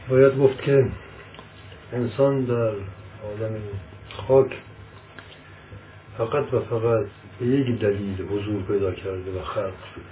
باید 0.09 0.37
گفت 0.37 0.61
که 0.61 0.91
انسان 1.93 2.45
در 2.45 2.73
عالم 3.23 3.61
خاک 4.27 4.53
فقط 6.17 6.53
و 6.53 6.59
فقط 6.59 7.05
به 7.39 7.45
یک 7.45 7.79
دلیل 7.79 8.21
حضور 8.21 8.63
پیدا 8.63 8.91
کرده 8.91 9.39
و 9.39 9.43
خلق 9.43 9.73
شده. 9.95 10.03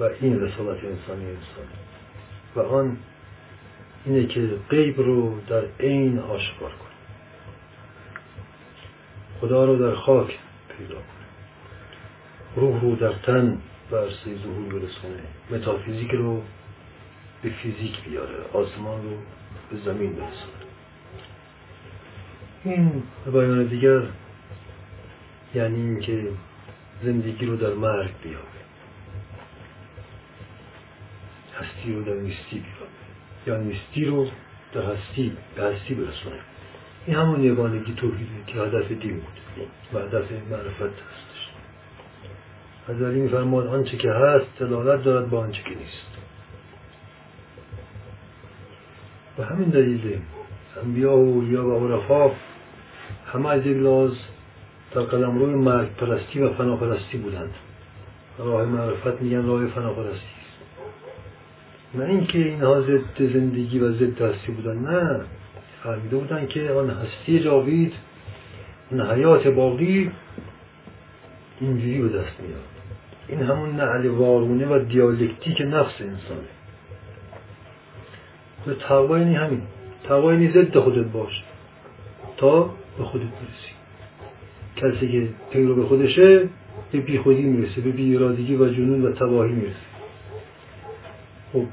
و 0.00 0.04
این 0.20 0.40
رسالت 0.40 0.84
انسانی 0.84 1.26
انسان. 1.26 1.79
و 2.56 2.60
آن 2.60 2.96
اینه 4.04 4.26
که 4.26 4.50
غیب 4.70 5.00
رو 5.00 5.40
در 5.48 5.62
عین 5.80 6.18
آشکار 6.18 6.70
کنه 6.70 6.90
خدا 9.40 9.64
رو 9.64 9.76
در 9.76 9.94
خاک 9.94 10.38
پیدا 10.78 10.94
کنه 10.94 11.26
روح 12.56 12.80
رو 12.80 12.96
در 12.96 13.12
تن 13.12 13.58
به 13.90 13.98
عرصه 13.98 14.36
ظهور 14.42 14.72
برسونه 14.72 15.22
متافیزیک 15.50 16.10
رو 16.10 16.42
به 17.42 17.50
فیزیک 17.50 18.04
بیاره. 18.04 18.34
آسمان 18.52 19.02
رو 19.02 19.16
به 19.70 19.84
زمین 19.84 20.12
برسونه 20.12 20.60
این 22.64 23.02
به 23.24 23.30
بیان 23.30 23.66
دیگر 23.66 24.02
یعنی 25.54 25.80
اینکه 25.80 26.28
زندگی 27.02 27.46
رو 27.46 27.56
در 27.56 27.74
مرگ 27.74 28.10
بیابه 28.22 28.49
هستی 31.60 31.92
رو 31.94 32.02
در 32.02 32.14
نیستی 32.14 32.58
بیابه 32.58 32.90
یا 33.46 33.56
نیستی 33.56 34.04
رو 34.04 34.26
در 34.72 34.82
هستی 34.82 35.36
به 35.56 35.62
هستی 35.62 35.94
برسونه. 35.94 36.36
این 37.06 37.16
همون 37.16 37.44
یگانگی 37.44 37.94
توحیده 37.94 38.30
که 38.46 38.58
هدف 38.58 38.88
دین 38.88 39.20
بود 39.20 39.66
و 39.92 39.98
هدف 39.98 40.32
معرفت 40.50 40.82
هستش. 40.82 41.50
از 42.88 43.02
این 43.02 43.22
میفرماد 43.22 43.66
آنچه 43.66 43.96
که 43.96 44.12
هست 44.12 44.46
دلالت 44.58 45.04
دارد 45.04 45.30
با 45.30 45.40
آنچه 45.40 45.62
که 45.62 45.70
نیست. 45.70 46.06
به 49.36 49.46
همین 49.46 49.68
دلیل 49.68 50.18
انبیا 50.84 51.16
و 51.16 51.34
اولیا 51.34 51.66
و 51.66 51.88
عرفا 51.88 52.30
همه 53.26 53.48
از 53.48 53.66
یک 53.66 53.76
لاز 53.76 54.12
در 54.94 55.00
قدم 55.00 55.38
روی 55.38 55.54
مرگ 55.54 55.88
پرستی 55.96 56.40
و 56.40 56.52
فناپرستی 56.52 57.18
بودند. 57.18 57.54
راه 58.38 58.64
معرفت 58.64 59.22
میگن 59.22 59.46
راه 59.46 59.66
فناپرستی. 59.66 60.39
نه 61.94 62.04
اینکه 62.04 62.38
اینها 62.38 62.80
ضد 62.80 63.32
زندگی 63.32 63.78
و 63.78 63.92
ضد 63.92 64.22
هستی 64.22 64.52
بودن 64.52 64.78
نه. 64.78 65.20
فهمیده 65.82 66.16
بودن 66.16 66.46
که 66.46 66.70
آن 66.70 66.90
هستی 66.90 67.40
جاوید 67.40 67.92
اون 68.90 69.00
حیات 69.00 69.48
باقی 69.48 70.10
اینجوری 71.60 72.02
به 72.02 72.08
دست 72.08 72.40
میاد. 72.40 72.60
این 73.28 73.42
همون 73.42 73.76
نعل 73.76 74.06
وارونه 74.06 74.66
و 74.66 74.78
دیالکتیک 74.78 75.60
نفس 75.60 76.00
انسانه. 76.00 76.50
به 78.66 78.74
تقوا 78.74 79.18
یعنی 79.18 79.34
همین. 79.34 79.62
تقوا 80.04 80.32
یعنی 80.32 80.50
ضد 80.50 80.78
خودت 80.78 81.06
باش 81.06 81.44
تا 82.36 82.70
به 82.98 83.04
خودت 83.04 83.24
برسی. 83.24 83.72
کسی 84.76 85.12
که 85.12 85.28
پیرو 85.50 85.74
به 85.74 85.84
خودشه 85.84 86.48
به 86.92 87.18
خودی 87.22 87.42
می‌رسه 87.42 87.80
به 87.80 87.90
بی 87.90 88.16
ارادگی 88.16 88.56
و 88.56 88.68
جنون 88.68 89.02
و 89.02 89.12
تباهی 89.12 89.52
می‌رسه. 89.52 89.74
خب 91.52 91.64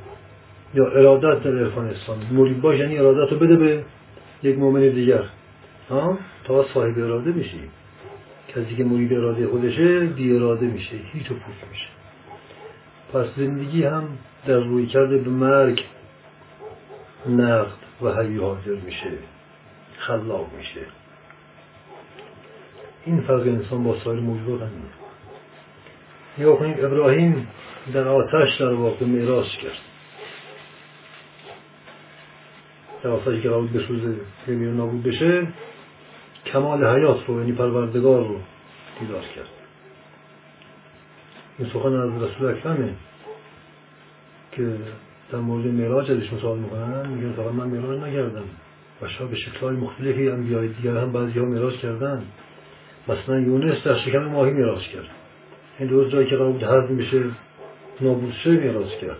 یا 0.77 0.87
ارادت 0.87 1.43
در 1.43 1.57
عرفان 1.57 1.87
اسلام. 1.87 2.17
مرید 2.31 2.61
باش 2.61 2.79
یعنی 2.79 2.97
ارادت 2.97 3.31
رو 3.31 3.39
بده 3.39 3.55
به 3.55 3.83
یک 4.43 4.57
مؤمن 4.57 4.81
دیگر. 4.81 5.23
ها؟ 5.89 6.17
تا 6.43 6.65
صاحب 6.73 6.99
اراده 6.99 7.31
بشی. 7.31 7.61
کسی 8.55 8.75
که 8.75 8.83
مرید 8.83 9.13
اراده 9.13 9.47
خودشه 9.47 9.99
بی 9.99 10.35
اراده 10.35 10.65
میشه. 10.65 10.95
هیچ 11.13 11.31
و 11.31 11.33
میشه. 11.69 11.87
پس 13.13 13.25
زندگی 13.37 13.83
هم 13.83 14.03
در 14.47 14.59
روی 14.59 14.85
کرده 14.85 15.17
به 15.17 15.29
مرگ. 15.29 15.83
نقد 17.29 17.77
و 18.01 18.09
حی 18.09 18.37
حاضر 18.37 18.75
میشه. 18.85 19.11
خلاق 19.97 20.47
میشه. 20.57 20.81
این 23.05 23.21
فرق 23.21 23.41
انسان 23.41 23.83
با 23.83 23.99
سایر 24.03 24.19
موجودات 24.19 24.61
هم 24.61 24.69
کنیم 26.55 26.75
ابراهیم 26.79 27.47
در 27.93 28.07
آتش 28.07 28.57
در 28.59 28.73
واقع 28.73 29.05
معراج 29.05 29.47
کرد. 29.57 29.96
آتشی 33.05 33.41
که 33.41 33.49
قبول 33.49 33.67
بسوزه 33.67 34.15
بمیر 34.47 34.69
نابود 34.69 35.03
بشه 35.03 35.47
کمال 36.45 36.85
حیات 36.85 37.25
رو 37.27 37.39
یعنی 37.39 37.51
پروردگار 37.51 38.27
رو 38.27 38.39
دیدار 38.99 39.21
کرد. 39.35 39.49
این 41.59 41.69
سخن 41.69 41.93
از 41.93 42.23
رسول 42.23 42.47
اکرمه 42.47 42.93
که 44.51 44.77
در 45.31 45.39
مورد 45.39 45.67
معراج 45.67 46.11
ازش 46.11 46.29
سوال 46.41 46.59
می‌کنن 46.59 47.07
میگن 47.09 47.33
فقط 47.33 47.51
من 47.53 47.67
معراج 47.67 47.99
نکردم. 47.99 48.43
شاید 49.17 49.29
به 49.29 49.35
شکلهای 49.35 49.75
مختلفی 49.75 50.29
انبیای 50.29 50.67
دیگر 50.67 50.97
هم 50.97 51.11
بعضی 51.11 51.39
ها 51.39 51.45
معراج 51.45 51.77
کردن. 51.77 52.23
مثلا 53.07 53.39
یونس 53.39 53.83
در 53.83 53.97
شکم 53.97 54.25
ماهی 54.25 54.51
معراج 54.51 54.87
کرد. 54.87 55.05
این 55.79 55.89
درست 55.89 56.11
جایی 56.11 56.29
که 56.29 56.35
قرار 56.35 56.87
بود 56.87 56.97
میشه 56.97 57.23
نابود 58.01 58.33
شه 58.43 58.51
معراج 58.51 58.89
کرد. 58.89 59.17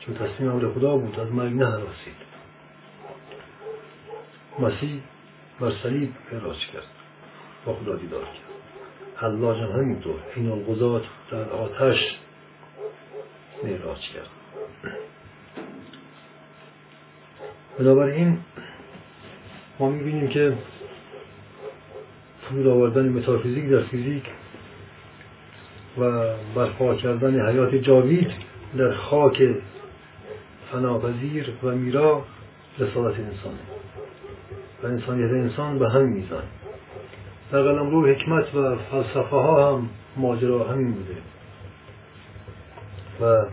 چون 0.00 0.14
تصمیم 0.14 0.50
امر 0.50 0.68
خدا 0.68 0.96
بود 0.96 1.20
از 1.20 1.32
مرگ 1.32 1.52
نهراسید 1.52 2.30
مسیح 4.58 5.00
بر 5.60 5.72
صلیب 5.82 6.12
معراج 6.32 6.66
کرد 6.72 6.86
با 7.66 7.74
خدا 7.74 7.96
دیدار 7.96 8.24
کرد. 8.24 8.50
حلاج 9.16 9.58
هم 9.58 9.70
همینطور 9.70 10.14
این 10.36 10.50
القضات 10.50 11.02
در 11.30 11.50
آتش 11.50 12.18
معراج 13.64 14.00
کرد. 14.00 14.30
بنابراین 17.78 18.38
ما 19.78 19.90
می‌بینیم 19.90 20.28
که 20.28 20.56
فرود 22.42 22.66
آوردن 22.66 23.08
متافیزیک 23.08 23.70
در 23.70 23.82
فیزیک 23.82 24.24
و 25.98 26.34
برپا 26.54 26.94
کردن 26.94 27.48
حیات 27.48 27.74
جاوید 27.74 28.32
در 28.76 28.92
خاک 28.92 29.42
فناپذیر 30.72 31.52
و 31.62 31.70
میرا 31.70 32.24
رسالت 32.78 33.14
انسانه 33.14 33.60
و 34.82 34.86
انسانیت 34.86 35.30
انسان 35.30 35.78
به 35.78 35.90
همین 35.90 36.08
میزان. 36.08 36.42
در 37.52 37.62
قلم 37.62 37.90
رو 37.90 38.06
حکمت 38.06 38.54
و 38.54 38.76
فلسفه 38.76 39.36
ها 39.36 39.76
هم 39.76 39.88
ماجرا 40.16 40.64
همین 40.64 40.92
بوده. 40.92 41.16
و 43.20 43.46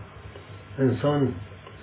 انسان 0.78 1.34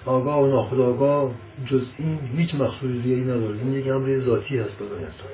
آگاه 0.06 0.41
و 0.41 0.48
ناخودآگاه 0.48 1.32
جز 1.65 1.82
این 1.98 2.19
هیچ 2.38 2.56
مقصود 2.56 3.04
دیگه 3.04 3.15
نداره. 3.15 3.60
این 3.60 3.74
یک 3.74 3.88
امر 3.88 4.19
ذاتی 4.26 4.58
هست 4.58 4.78
برای 4.78 5.04
انسان 5.04 5.30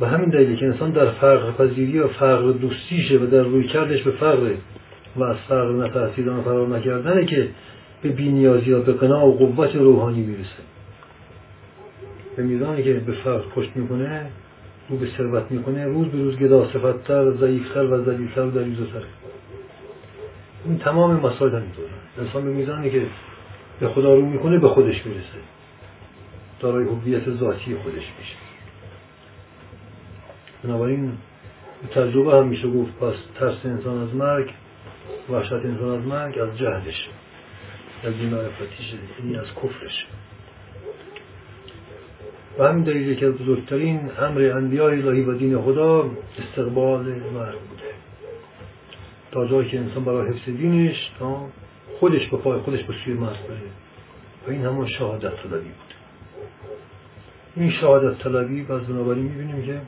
و 0.00 0.06
همین 0.06 0.28
دلیلی 0.28 0.56
که 0.56 0.66
انسان 0.66 0.90
در 0.90 1.10
فرق 1.10 1.56
پذیری 1.56 1.98
و 1.98 2.08
فرق 2.08 2.52
دوستیشه 2.52 3.18
و 3.18 3.26
در 3.26 3.42
روی 3.42 3.68
کردش 3.68 4.02
به 4.02 4.10
فرق 4.10 4.56
و 5.16 5.22
از 5.22 5.36
فرق 5.48 5.70
نترسیدن 5.70 6.32
و 6.32 6.42
فرار 6.42 6.68
نکردنه 6.68 7.24
که 7.24 7.48
به 8.02 8.08
بینیازی 8.08 8.72
و 8.72 8.82
به 8.82 8.92
قناع 8.92 9.24
و 9.24 9.32
قوت 9.32 9.76
روحانی 9.76 10.22
می‌رسه. 10.22 10.62
به 12.36 12.42
میزانی 12.42 12.82
که 12.82 12.94
به 12.94 13.12
فرق 13.12 13.48
پشت 13.48 13.76
می‌کنه 13.76 14.26
رو 14.88 14.96
به 14.96 15.06
ثروت 15.16 15.50
می‌کنه 15.50 15.84
روز 15.84 16.08
به 16.08 16.18
روز 16.18 16.36
گدا 16.36 16.64
صفتتر 16.64 17.30
ضعیفتر 17.30 17.84
و 17.84 18.04
ذلیلتر 18.04 18.46
و 18.46 18.50
دریوزتر 18.50 19.02
این 20.64 20.78
تمام 20.78 21.16
مسائل 21.16 21.54
همینطور. 21.54 21.84
انسان 22.18 22.44
به 22.44 22.50
میزانی 22.50 22.90
که 22.90 23.02
به 23.80 23.88
خدا 23.88 24.14
رو 24.14 24.26
می‌کنه 24.26 24.58
به 24.58 24.68
خودش 24.68 25.06
می‌رسه. 25.06 25.38
دارای 26.60 26.84
هویت 26.84 27.30
ذاتی 27.30 27.74
خودش 27.74 28.12
میشه. 28.18 28.36
بنابراین 30.64 31.12
تجربه 31.90 32.36
هم 32.36 32.46
میشه 32.48 32.68
گفت 32.68 32.98
پس 32.98 33.14
ترس 33.40 33.56
انسان 33.64 34.02
از 34.02 34.14
مرگ 34.14 34.50
وحشت 35.30 35.52
انسان 35.52 35.98
از 35.98 36.06
مرگ 36.06 36.38
از 36.38 36.58
جهلش. 36.58 37.08
از 38.04 38.14
بیمعرفتیش 38.14 38.94
یعنی 39.18 39.36
از 39.36 39.46
کفرش. 39.46 40.06
و 42.58 42.64
همین 42.68 42.84
دلیل 42.84 43.14
که 43.14 43.30
بزرگترین 43.30 44.10
امر 44.18 44.52
انبیاء 44.56 44.90
الهی 44.90 45.22
و 45.22 45.34
دین 45.34 45.62
خدا 45.62 46.10
استقبال 46.38 47.04
مرگ 47.04 47.58
بوده. 47.58 47.82
تا 49.32 49.46
جایی 49.46 49.68
که 49.68 49.78
انسان 49.78 50.04
برای 50.04 50.28
حفظ 50.28 50.44
دینش 50.44 51.10
خودش 52.00 52.28
به 52.28 52.36
پای 52.36 52.60
خودش 52.60 52.82
به 52.82 52.94
سوی 53.04 53.14
مرگ 53.14 53.46
بره. 53.48 53.60
و 54.46 54.50
این 54.50 54.64
همون 54.64 54.86
شهادت 54.86 55.42
طلبی 55.42 55.56
بود. 55.56 55.94
این 57.56 57.70
شهادت 57.70 58.18
طلبی 58.18 58.62
باز 58.62 58.82
بنابراین 58.82 59.24
می‌بینیم 59.24 59.66
که 59.66 59.80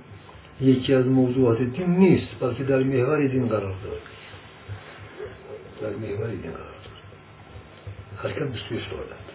یکی 0.60 0.94
از 0.94 1.06
موضوعات 1.06 1.62
دین 1.62 1.96
نیست 1.96 2.28
بلکه 2.40 2.64
در 2.64 2.78
محور 2.78 3.26
دین 3.26 3.48
قرار 3.48 3.74
دارد 3.84 4.15
در 5.82 5.90
محور 5.90 6.30
دین 6.30 6.50
قرار 6.50 6.76
حرکت 8.16 8.52
به 8.52 8.58
سوی 8.68 8.80
شهادت 8.80 9.26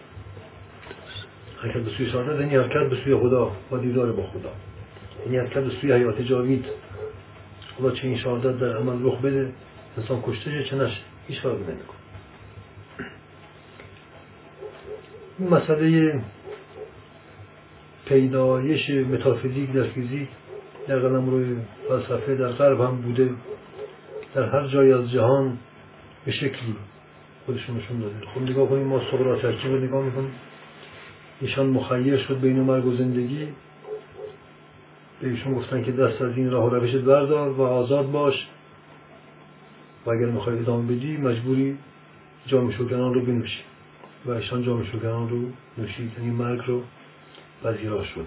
حرکت 1.62 1.80
به 1.80 1.90
سوی 1.90 2.06
شهادت 2.06 2.40
یعنی 2.40 2.56
حرکت 2.56 2.90
به 2.90 2.96
سوی 3.04 3.16
خدا 3.16 3.52
و 3.72 3.76
دیدار 3.76 4.12
با 4.12 4.26
خدا. 4.26 4.52
یعنی 5.24 5.38
حرکت 5.38 5.64
به 5.64 5.70
سوی 5.70 5.92
حیات 5.92 6.20
جاوید. 6.20 6.64
خدا 7.78 7.90
چه 7.90 8.08
این 8.08 8.16
شهادت 8.16 8.58
در 8.60 8.76
عمل 8.76 9.06
رخ 9.06 9.20
بده 9.20 9.52
انسان 9.98 10.22
کشته 10.22 10.64
چه 10.64 10.76
نشه. 10.76 11.00
هیچ 11.28 11.40
فرق 11.40 11.52
نمی‌کنه. 11.54 12.02
مسئله 15.50 16.20
پیدایش 18.06 18.90
متافیزیک 18.90 19.72
در 19.72 19.82
فیزیک 19.82 20.28
در 20.88 20.98
قلم 20.98 21.30
روی 21.30 21.56
فلسفه 21.88 22.34
در 22.34 22.48
غرب 22.48 22.80
هم 22.80 22.96
بوده. 22.96 23.30
در 24.34 24.42
هر 24.42 24.66
جای 24.66 24.92
از 24.92 25.10
جهان 25.10 25.58
به 26.24 26.32
شکلی 26.32 26.76
خودشون 27.46 27.76
نشون 27.76 28.00
داده. 28.00 28.14
خب 28.34 28.42
نگاه 28.42 28.68
کنیم 28.68 28.86
ما 28.86 29.00
سقراط 29.10 29.44
رو 29.44 29.80
نگاه 29.80 30.04
می‌کنیم. 30.04 30.32
ایشان 31.40 31.66
مخیر 31.66 32.16
شد 32.16 32.40
بین 32.40 32.60
مرگ 32.60 32.86
و 32.86 32.96
زندگی. 32.96 33.48
به 35.20 35.28
ایشون 35.28 35.54
گفتن 35.54 35.84
که 35.84 35.92
دست 35.92 36.22
از 36.22 36.36
این 36.36 36.50
راه 36.50 36.64
و 36.64 36.74
روشت 36.74 36.96
بردار 36.96 37.48
و 37.48 37.62
آزاد 37.62 38.10
باش. 38.10 38.48
و 40.06 40.10
اگر 40.10 40.26
می‌خوای 40.26 40.58
ادامه 40.58 40.96
بدی 40.96 41.16
مجبوری 41.16 41.78
جام 42.46 42.70
شوکنان 42.70 43.14
رو 43.14 43.20
بنوشی. 43.20 43.62
و 44.26 44.30
ایشان 44.30 44.62
جام 44.62 44.84
شوکنان 44.84 45.28
رو 45.28 45.42
نوشید. 45.78 46.12
یعنی 46.18 46.30
مرگ 46.30 46.60
رو 46.66 46.82
پذیرا 47.64 48.04
شد. 48.04 48.26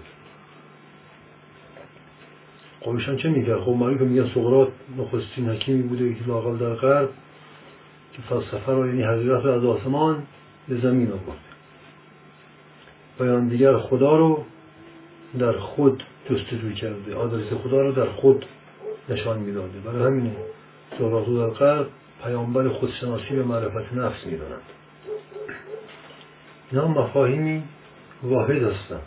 خب 2.80 2.90
ایشان 2.90 3.16
چه 3.16 3.28
می‌کرد؟ 3.28 3.60
خب 3.60 3.70
معروف 3.70 4.00
میگن 4.00 4.30
سقراط 4.34 4.68
نخستین 4.98 5.48
حکیمی 5.48 5.82
بوده 5.82 6.14
که 6.14 6.26
لاقل 6.26 6.56
در 6.56 6.74
غرب 6.74 7.08
که 8.16 8.22
فلسفه 8.22 8.72
رو 8.72 8.86
یعنی 8.86 9.02
حقیقت 9.02 9.44
رو 9.44 9.50
از 9.50 9.64
آسمان 9.64 10.22
به 10.68 10.80
زمین 10.80 11.12
آورد 11.12 11.38
بیان 13.18 13.48
دیگر 13.48 13.78
خدا 13.78 14.16
رو 14.16 14.44
در 15.38 15.52
خود 15.52 16.02
جستجو 16.30 16.72
کرده. 16.72 17.14
آدرس 17.14 17.52
خدا 17.52 17.80
رو 17.80 17.92
در 17.92 18.06
خود 18.06 18.44
نشان 19.08 19.38
می‌داده. 19.38 19.78
برای 19.78 20.06
همینه 20.06 20.36
سقراط 20.98 21.26
در 21.26 21.46
غرب 21.46 21.86
پیامبر 22.22 22.68
خودشناسی 22.68 23.36
و 23.36 23.44
معرفت 23.44 23.92
نفس 23.92 24.26
می‌دانند 24.26 24.62
اینا 26.70 26.88
مفاهیمی 26.88 27.62
واحد 28.22 28.62
هستند 28.62 29.02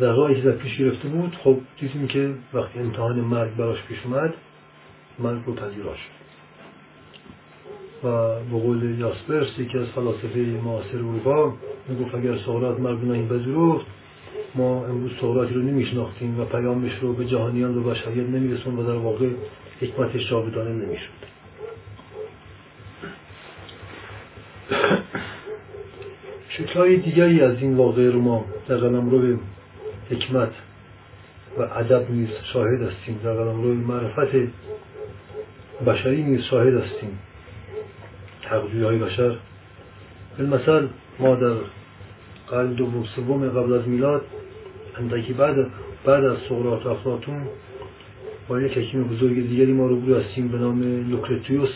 در 0.00 0.12
راهی 0.12 0.34
که 0.34 0.40
در 0.42 0.56
پیش 0.56 0.78
گرفته 0.78 1.08
بود 1.08 1.36
خب 1.44 1.58
دیدیم 1.80 2.06
که 2.06 2.34
وقتی 2.54 2.78
امتحان 2.78 3.20
مرگ 3.20 3.56
براش 3.56 3.82
پیش 3.82 3.98
اومد 4.04 4.34
مرگ 5.18 5.42
رو 5.46 5.54
پذیرا 5.54 5.94
شد. 5.94 6.23
و 8.04 8.34
به 8.50 8.58
قول 8.58 8.98
یاسپرس 8.98 9.58
یکی 9.58 9.78
از 9.78 9.86
فلاسفه 9.86 10.38
معاصر 10.64 10.96
اروپا 10.96 11.52
می‌گفت 11.88 12.14
اگر 12.14 12.38
سهرات 12.38 12.80
مرد 12.80 13.10
این 13.10 13.28
پذیرفت 13.28 13.86
ما 14.54 14.84
امروز 14.86 15.10
سهراتی 15.20 15.54
رو 15.54 15.62
نمیشناختیم 15.62 16.40
و 16.40 16.44
پیامش 16.44 16.92
رو 17.00 17.12
به 17.12 17.24
جهانیان 17.24 17.78
و 17.78 17.82
بشریت 17.82 18.28
نمیرسون 18.28 18.78
و 18.78 18.82
در 18.82 18.96
واقع 18.96 19.28
حکمتش 19.80 20.30
جاودانه 20.30 20.70
نمی‌شد 20.70 21.34
شکلهای 26.48 26.96
دیگری 26.96 27.40
از 27.40 27.56
این 27.62 27.76
واقعه 27.76 28.10
رو 28.10 28.20
ما 28.20 28.44
در 28.68 28.76
رو 28.76 29.38
حکمت 30.10 30.52
و 31.58 31.62
ادب 31.62 32.10
نیز 32.10 32.28
شاهد 32.52 32.82
هستیم. 32.82 33.20
در 33.24 33.34
روی 33.34 33.76
معرفت 33.76 34.36
بشری 35.86 36.22
نیز 36.22 36.40
شاهد 36.40 36.74
هستیم. 36.74 37.18
حقجوی 38.54 38.82
های 38.82 38.98
بشر. 38.98 39.36
مثل 40.38 40.88
ما 41.18 41.34
در 41.34 41.54
قرن 42.48 42.72
دوم 42.72 43.04
سوم 43.04 43.48
قبل 43.48 43.72
از 43.72 43.88
میلاد 43.88 44.24
اندکی 44.98 45.32
بعد 45.32 45.66
بعد 46.04 46.24
از 46.24 46.38
سقراط 46.48 46.86
و 46.86 46.88
افلاطون 46.88 47.42
با 48.48 48.60
یک 48.60 48.78
حکیم 48.78 49.04
بزرگ 49.04 49.48
دیگری 49.48 49.72
ما 49.72 49.86
رو 49.86 50.16
هستیم 50.16 50.48
به 50.48 50.58
نام 50.58 50.82
لوکرتیوس 51.10 51.70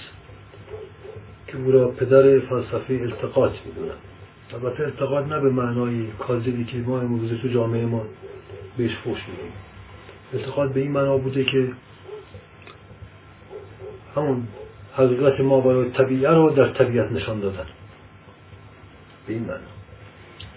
که 1.46 1.58
او 1.58 1.70
را 1.70 1.88
پدر 1.88 2.38
فلسفه 2.38 2.94
التقاط 2.94 3.52
می‌دونن 3.66 3.94
البته 4.52 4.82
التقاط 4.82 5.26
نه 5.26 5.40
به 5.40 5.50
معنای 5.50 6.06
کاذبی 6.18 6.64
که 6.64 6.76
ما 6.76 7.00
امروزه 7.00 7.36
تو 7.36 7.48
جامعه 7.48 7.86
ما 7.86 8.02
بهش 8.78 8.96
فوش 8.96 9.18
میدیم. 9.28 9.52
التقاط 10.34 10.72
به 10.72 10.80
این 10.80 10.90
معنا 10.90 11.18
بوده 11.18 11.44
که 11.44 11.68
همون 14.16 14.48
حقیقت 14.98 15.40
ما 15.40 15.60
برای 15.60 15.90
طبیعه 15.90 16.30
رو 16.30 16.50
در 16.50 16.68
طبیعت 16.68 17.12
نشان 17.12 17.40
دادن. 17.40 17.66
به 19.26 19.32
این 19.32 19.42
معنا 19.42 19.58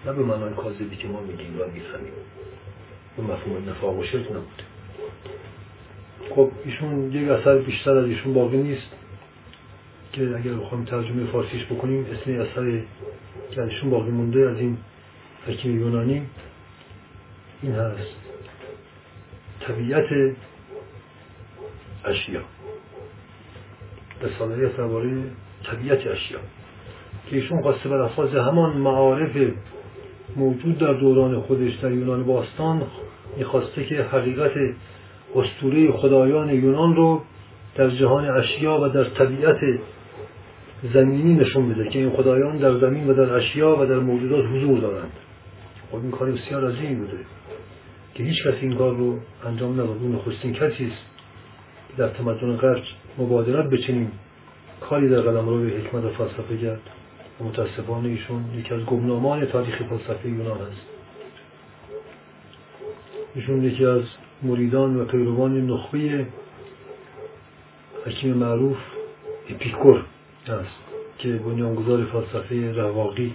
نه 0.06 0.14
به 0.14 0.24
معنای 0.24 0.54
کاذبی 0.54 0.96
که 0.96 1.08
ما 1.08 1.22
میگیم 1.22 1.60
و 1.60 1.66
می‌فهمیم. 1.74 2.14
به 3.18 3.24
مفهوم 3.24 3.70
نفاق 3.70 4.00
و 4.00 4.04
شرک 4.04 4.26
نبوده 4.26 4.64
خب 6.36 6.52
ایشون 6.66 7.12
یک 7.12 7.30
اثر 7.30 7.58
بیشتر 7.58 7.98
از 7.98 8.06
ایشون 8.06 8.34
باقی 8.34 8.58
نیست 8.58 8.88
که 10.14 10.22
اگر 10.22 10.54
بخوایم 10.54 10.86
ترجمه 10.86 11.32
فارسیش 11.32 11.66
بکنیم 11.66 12.06
اسم 12.12 12.42
اثر 12.42 12.82
که 13.52 13.62
ازشون 13.62 13.90
باقی 13.90 14.12
مونده 14.12 14.50
از 14.50 14.58
این 14.58 14.78
حکیم 15.48 15.80
یونانی 15.80 16.28
این 17.62 17.72
هست. 17.72 18.16
طبیعت 19.60 20.36
اشیا. 22.06 22.42
رساله 24.24 24.68
درباره 24.78 25.10
طبیعت 25.64 26.08
اشیا. 26.08 26.40
که 27.30 27.36
ایشون 27.36 27.62
خواسته 27.62 27.90
بر 27.90 28.02
اساس 28.02 28.34
همان 28.34 28.78
معارف 28.78 29.54
موجود 30.36 30.78
در 30.78 30.94
دوران 30.94 31.40
خودش 31.40 31.76
در 31.76 31.92
یونان 31.92 32.24
باستان 32.24 32.82
می‌خواسته 33.38 33.86
که 33.86 34.04
حقیقت 34.04 34.52
استوره 35.36 35.92
خدایان 35.92 36.50
یونان 36.50 36.96
رو 36.96 37.22
در 37.76 37.90
جهان 37.90 38.26
اشیا 38.26 38.80
و 38.82 38.90
در 38.90 39.04
طبیعت 39.04 39.58
زمینی 40.94 41.34
نشون 41.34 41.70
بده 41.70 41.90
که 41.90 42.00
این 42.00 42.10
خدایان 42.10 42.58
در 42.58 42.78
زمین 42.78 43.10
و 43.10 43.14
در 43.14 43.34
اشیا 43.34 43.78
و 43.80 43.86
در 43.86 44.00
موجودات 44.00 44.46
حضور 44.46 44.80
دارند. 44.80 45.12
خب 45.92 45.98
این 45.98 46.12
کاری 46.12 46.32
بسیار 46.32 46.72
عظیمی 46.72 46.96
بوده 46.96 47.18
که 48.14 48.24
هیچ 48.24 48.48
کسی 48.48 48.58
این 48.62 48.76
کار 48.76 48.96
رو 48.96 49.20
انجام 49.46 49.74
نداد 49.74 49.98
اون 50.02 50.16
نخستین 50.16 50.54
کسی 50.54 50.92
در 51.98 52.08
تمدن 52.08 52.58
غرب 52.58 52.84
مبادرت 53.18 53.70
بچنیم 53.70 54.12
کاری 54.82 55.10
در 55.10 55.22
قلم 55.22 55.50
رو 55.50 55.62
به 55.62 55.68
حکمت 55.68 56.04
و 56.04 56.10
فلسفه 56.10 56.58
کرد. 56.58 56.82
و 57.42 57.44
متاسفانه 57.44 58.10
ایشون 58.10 58.46
یکی 58.56 58.74
از 58.74 58.82
گمنامان 58.82 59.46
تاریخ 59.46 59.82
فلسفه 59.84 60.30
یونان 60.30 60.62
است 60.62 60.82
ایشون 63.36 63.64
یکی 63.64 63.86
از 63.86 64.02
مریدان 64.44 64.96
و 64.96 65.06
پیروان 65.06 65.68
نخبه 65.68 66.28
حکیم 68.06 68.34
معروف 68.34 68.78
اپیکور 69.50 70.06
است 70.48 70.76
که 71.18 71.30
بنیانگذار 71.30 72.06
فلسفه 72.06 72.72
رواقی 72.72 73.34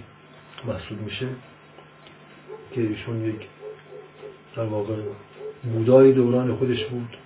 محسوب 0.67 1.01
میشه. 1.01 1.27
که 2.71 2.81
ایشون 2.81 3.25
یک 3.25 3.47
در 4.55 4.63
واقع 4.63 4.95
بودای 5.63 6.13
دوران 6.13 6.55
خودش 6.55 6.85
بود. 6.85 7.17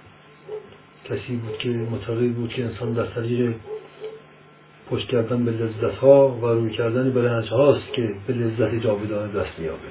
کسی 1.05 1.35
بود 1.35 1.57
که 1.57 1.69
معتقد 1.69 2.31
بود 2.31 2.49
که 2.49 2.65
انسان 2.65 2.93
در 2.93 3.05
طریق 3.05 3.55
پشت 4.89 5.07
کردن 5.07 5.45
به 5.45 5.51
لذت 5.51 5.95
ها 5.95 6.29
و 6.29 6.45
روی 6.45 6.71
کردن 6.71 7.11
به 7.11 7.29
رنج 7.29 7.49
هاست 7.49 7.93
که 7.93 8.15
به 8.27 8.33
لذت 8.33 8.83
جاودانه 8.83 9.33
دست 9.33 9.59
میابه 9.59 9.87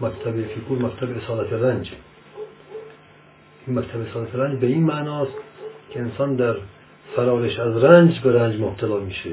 مکتب 0.00 0.42
فیکور 0.54 0.78
مکتب 0.78 1.16
اصالت 1.16 1.52
رنج. 1.52 1.92
این 3.66 3.78
مکتب 3.78 4.00
اصالت 4.10 4.34
رنج 4.34 4.58
به 4.58 4.66
این 4.66 4.84
معناست 4.84 5.32
که 5.90 6.00
انسان 6.00 6.36
در 6.36 6.56
فرارش 7.16 7.58
از 7.58 7.84
رنج 7.84 8.20
به 8.20 8.32
رنج 8.32 8.60
مبتلا 8.60 8.98
میشه. 8.98 9.30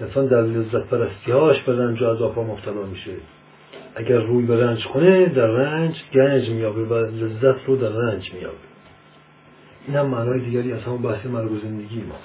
انسان 0.00 0.26
در 0.26 0.42
لذت 0.42 0.86
پرستیهاش 0.86 1.62
به 1.62 1.76
رنج 1.76 2.02
و 2.02 2.06
عذاب 2.06 2.38
مبتلا 2.38 2.82
میشه. 2.82 3.12
اگر 3.94 4.18
روی 4.18 4.46
به 4.46 4.64
رنج 4.64 4.86
کنه 4.86 5.26
در 5.26 5.46
رنج 5.46 5.94
گنج 6.14 6.50
میابه 6.50 6.84
و 6.84 6.94
لذت 6.94 7.64
رو 7.66 7.76
در 7.76 7.88
رنج 7.88 8.32
میابه 8.34 8.71
این 9.86 9.96
هم 9.96 10.06
معنای 10.06 10.40
دیگری 10.40 10.72
از 10.72 10.82
همون 10.82 11.02
بحث 11.02 11.26
مرگ 11.26 11.52
و 11.52 11.58
زندگی 11.58 12.02
ما. 12.02 12.18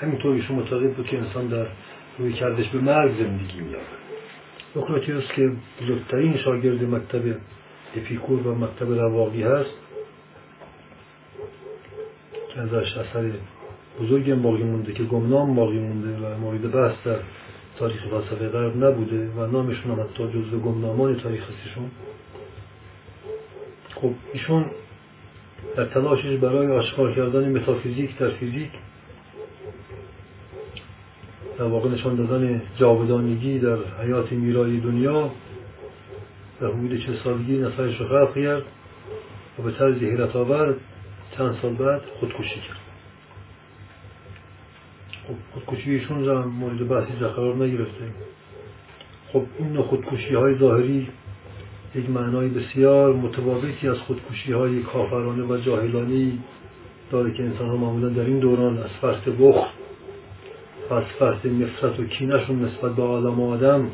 همینطور 0.00 0.34
ایشون 0.34 0.56
معتقد 0.56 0.92
بود 0.94 1.06
که 1.06 1.18
انسان 1.18 1.46
در 1.46 1.66
روی 2.18 2.32
کردش 2.32 2.68
به 2.68 2.80
مرگ 2.80 3.12
زندگی 3.18 3.60
میابه 3.60 4.00
سقراطیوس 4.74 5.24
که 5.36 5.52
بزرگترین 5.82 6.36
شاگرد 6.36 6.84
مکتب 6.84 7.36
اپیکور 7.96 8.46
و 8.46 8.54
مکتب 8.54 8.92
رواقی 8.92 9.42
هست 9.42 9.74
که 12.54 12.60
ازش 12.60 12.96
اثر 12.96 13.30
بزرگی 14.00 14.34
باقی 14.34 14.62
مونده 14.62 14.92
که 14.92 15.02
گمنام 15.02 15.54
باقی 15.54 15.78
مونده 15.78 16.26
و 16.26 16.38
مورد 16.38 16.72
بحث 16.72 16.94
در 17.04 17.18
تاریخ 17.78 18.06
فلسفه 18.06 18.48
غرب 18.48 18.84
نبوده 18.84 19.30
و 19.30 19.46
نامشون 19.46 19.92
هم 19.92 20.00
حتی 20.00 20.28
جزو 20.28 20.60
گمنامان 20.60 21.16
تاریخ 21.16 21.50
هستیشون 21.50 21.90
خب 23.94 24.12
ایشون 24.32 24.64
در 25.76 25.84
تلاشش 25.84 26.36
برای 26.36 26.66
آشکار 26.66 27.14
کردن 27.14 27.58
متافیزیک 27.58 28.18
در 28.18 28.30
فیزیک 28.30 28.70
در 31.58 31.64
واقع 31.64 31.90
نشان 31.90 32.16
دادن 32.16 32.62
جاودانگی 32.76 33.58
در 33.58 33.78
حیات 34.02 34.32
میرایی 34.32 34.80
دنیا 34.80 35.30
در 36.60 36.66
حدود 36.66 37.00
چه 37.00 37.12
سالگی 37.24 37.58
نصرش 37.58 38.00
رو 38.00 38.08
خلق 38.08 38.34
کرد 38.34 38.62
و 39.58 39.62
به 39.62 39.72
طرز 39.72 39.96
حیرت 39.96 40.36
آور 40.36 40.74
چند 41.36 41.58
سال 41.62 41.74
بعد 41.74 42.00
خودکشی 42.20 42.60
کرد. 42.60 42.80
خب 45.28 45.34
خودکشی 45.64 45.90
ایشون 45.90 46.44
مورد 46.44 46.88
بحثی 46.88 47.12
قرار 47.12 47.56
نگرفته 47.56 48.04
خب 49.32 49.42
این 49.58 49.82
خودکشی 49.82 50.34
های 50.34 50.58
ظاهری 50.58 51.08
یک 51.94 52.10
معنای 52.10 52.48
بسیار 52.48 53.14
متفاوتی 53.14 53.88
از 53.88 53.98
خودکشی 53.98 54.52
های 54.52 54.82
کافرانه 54.82 55.42
و 55.42 55.56
جاهلانی 55.56 56.38
داره 57.10 57.32
که 57.32 57.42
انسان 57.42 57.68
ها 57.68 57.76
معمولا 57.76 58.08
در 58.08 58.24
این 58.24 58.38
دوران 58.38 58.78
از 58.78 58.90
فرط 59.00 59.28
بخل 59.28 59.68
و 60.90 60.94
از 60.94 61.04
فرط 61.18 61.46
نفرت 61.46 62.00
و 62.00 62.04
کینشون 62.04 62.64
نسبت 62.64 62.94
به 62.94 63.02
عالم 63.02 63.42
آدم 63.42 63.90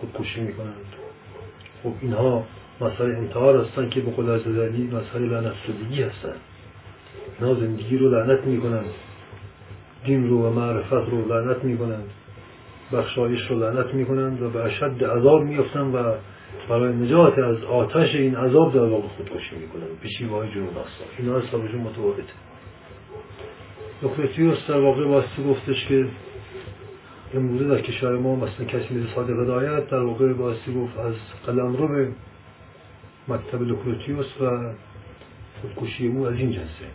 خودکشی 0.00 0.40
می‌کنند. 0.40 0.86
خب 1.82 1.92
اینها 2.00 2.44
مسائل 2.80 3.10
انتحار 3.16 3.64
هستند 3.64 3.90
که 3.90 4.00
به 4.00 4.10
قول 4.10 4.30
از 4.30 4.40
مسائل 4.92 5.22
لعنت 5.22 5.54
شدگی 5.66 6.02
هستند. 6.02 6.40
اینا 7.40 7.54
زندگی 7.54 7.98
رو 7.98 8.10
لعنت 8.10 8.44
می‌کنند. 8.44 8.90
دین 10.04 10.28
رو 10.28 10.46
و 10.46 10.50
معرفت 10.50 10.92
رو 10.92 11.28
لعنت 11.28 11.64
می‌کنند. 11.64 12.10
بخشایش 12.92 13.50
رو 13.50 13.58
لعنت 13.58 13.94
می‌کنند 13.94 14.42
و 14.42 14.50
به 14.50 14.62
اشد 14.62 15.04
عذاب 15.04 15.42
میفتند 15.42 15.94
و 15.94 15.98
برای 16.68 16.94
نجات 16.94 17.38
از 17.38 17.64
آتش 17.64 18.14
این 18.14 18.36
عذاب 18.36 18.74
در 18.74 18.80
واقع 18.80 19.08
خودکشی 19.08 19.56
می‌کنند 19.56 20.00
به 20.02 20.08
شیوه 20.08 20.48
جنون 20.54 20.68
آسان 20.68 21.08
اینا 21.18 21.40
حسابشون 21.40 21.80
متفاوته 21.80 22.22
لوکرتیوس 24.02 24.66
در 24.68 24.80
واقع 24.80 25.06
واسطه 25.06 25.42
گفتش 25.42 25.86
که 25.88 26.06
امروزه 27.34 27.68
در 27.68 27.80
کشور 27.80 28.18
ما 28.18 28.36
مثلا 28.36 28.66
کسی 28.66 28.94
مثل 28.94 29.14
صادق 29.14 29.30
هدایت 29.30 29.90
در 29.90 29.98
واقع 29.98 30.32
واسطه 30.32 30.72
گفت 30.72 30.98
از 30.98 31.14
قلم 31.46 31.76
رو 31.76 31.88
به 31.88 32.08
مکتب 33.28 33.62
لوکرتیوس 33.62 34.40
و 34.40 34.72
خودکشی 35.62 36.06
او 36.06 36.26
از 36.26 36.34
این 36.34 36.50
جنسه. 36.50 36.88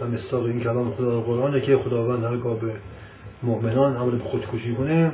و 0.00 0.06
مستاق 0.06 0.44
این 0.44 0.60
کلام 0.60 0.90
خدا 0.90 1.20
قرآنه 1.20 1.60
که 1.60 1.76
خداوند 1.76 2.24
هرگاه 2.24 2.60
به 2.60 2.72
مؤمنان 3.42 3.96
امر 3.96 4.10
به 4.10 4.24
خودکشی 4.24 4.74
کنه 4.74 5.12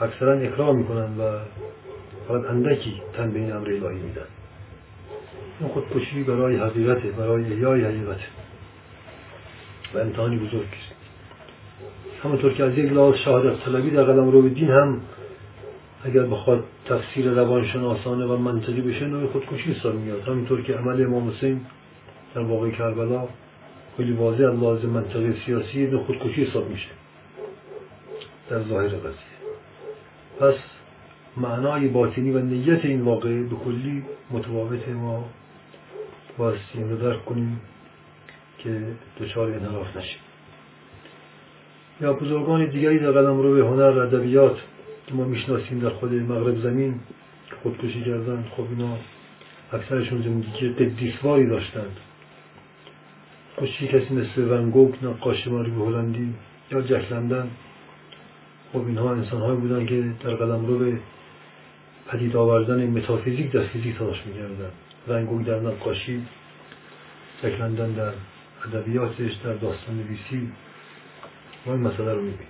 اکثرا 0.00 0.32
اکرام 0.32 0.76
می‌کنن 0.76 1.18
و 1.18 1.38
فقط 2.32 2.50
اندکی 2.50 3.02
تن 3.16 3.30
به 3.30 3.38
این 3.38 3.52
امر 3.52 3.68
الهی 3.68 3.98
میدن. 3.98 4.26
این 5.60 5.68
خودکشی 5.68 6.22
برای 6.22 6.56
حقیقته 6.56 7.10
برای 7.10 7.52
احیای 7.52 7.84
حقیقته 7.84 8.24
و 9.94 9.98
امتحانی 9.98 10.36
بزرگ 10.36 10.68
است. 10.72 10.94
همونطور 12.24 12.52
که 12.52 12.64
از 12.64 12.78
یک 12.78 12.92
لحاظ 12.92 13.14
شهادت 13.14 13.64
طلبی 13.64 13.90
در 13.90 14.02
قلم 14.02 14.30
رو 14.30 14.48
دین 14.48 14.70
هم 14.70 15.00
اگر 16.04 16.22
بخواد 16.22 16.64
تفسیر 16.86 17.30
روانشناسانه 17.30 18.24
و 18.24 18.36
منطقی 18.36 18.80
بشه 18.80 19.06
نوع 19.06 19.26
خودکشی 19.26 19.72
حساب 19.72 19.94
میاد. 19.94 20.22
همینطور 20.28 20.62
که 20.62 20.74
عمل 20.74 21.04
امام 21.04 21.30
حسین 21.30 21.60
در 22.34 22.40
واقع 22.40 22.70
کربلا 22.70 23.28
خیلی 23.96 24.12
واضح 24.12 24.44
از 24.44 24.60
لازم 24.60 24.88
منطقه 24.88 25.34
سیاسی 25.46 25.86
نوع 25.86 26.04
خودکشی 26.04 26.44
حساب 26.44 26.70
میشه. 26.70 26.88
در 28.50 28.62
ظاهر 28.62 28.88
قضیه. 28.88 29.32
پس 30.40 30.54
معنای 31.36 31.88
باطنی 31.88 32.30
و 32.30 32.38
نیت 32.38 32.84
این 32.84 33.00
واقعه 33.00 33.42
به 33.42 33.56
کلی 33.56 34.02
متفاوت 34.30 34.88
ما 34.88 35.24
بایستی 36.38 36.82
رو 36.82 36.96
درک 36.96 37.24
کنیم 37.24 37.60
که 38.58 38.82
دچار 39.20 39.50
انحراف 39.50 39.96
نشیم. 39.96 40.20
یا 42.00 42.12
بزرگان 42.12 42.66
دیگری 42.66 42.98
در 42.98 43.10
قدم 43.10 43.40
رو 43.40 43.54
به 43.54 43.60
هنر 43.60 43.98
ادبیات 43.98 44.56
که 45.06 45.14
ما 45.14 45.24
می‌شناسیم 45.24 45.78
در 45.78 45.90
خود 45.90 46.12
مغرب 46.14 46.58
زمین 46.58 47.00
خودکشی 47.62 48.02
کردند 48.04 48.44
خب 48.56 48.64
اینا 48.70 48.96
اکثرشون 49.72 50.22
زندگی 50.22 50.68
قدیسواری 50.68 51.46
داشتند. 51.46 51.96
کشی 53.58 53.88
کسی 53.88 54.14
مثل 54.14 54.50
ونگوک 54.50 55.04
نقاش 55.04 55.46
ماری 55.46 55.70
هلندی 55.70 56.34
یا 56.70 56.80
جک 56.80 57.12
لندن 57.12 57.50
خب 58.72 58.86
اینها 58.86 59.12
انسان 59.12 59.60
بودن 59.60 59.86
که 59.86 60.12
در 60.24 60.34
قدم 60.34 60.66
رو 60.66 60.78
به 60.78 60.98
پدید 62.12 62.36
آوردن 62.36 62.86
متافیزیک 62.86 63.50
در 63.50 63.60
فیزیک 63.60 63.98
تلاش 63.98 64.22
می‌کردن. 64.26 64.70
ونگوک 65.08 65.46
در 65.46 65.60
نقاشی 65.60 66.22
جک 67.42 67.60
لندن 67.60 67.92
در 67.92 68.12
ادبیاتش 68.66 69.32
در 69.44 69.52
داستان 69.52 69.96
نویسی. 69.96 70.52
ما 71.66 71.72
این 71.72 71.82
مسئله 71.82 72.14
رو 72.14 72.20
می‌بینیم. 72.20 72.46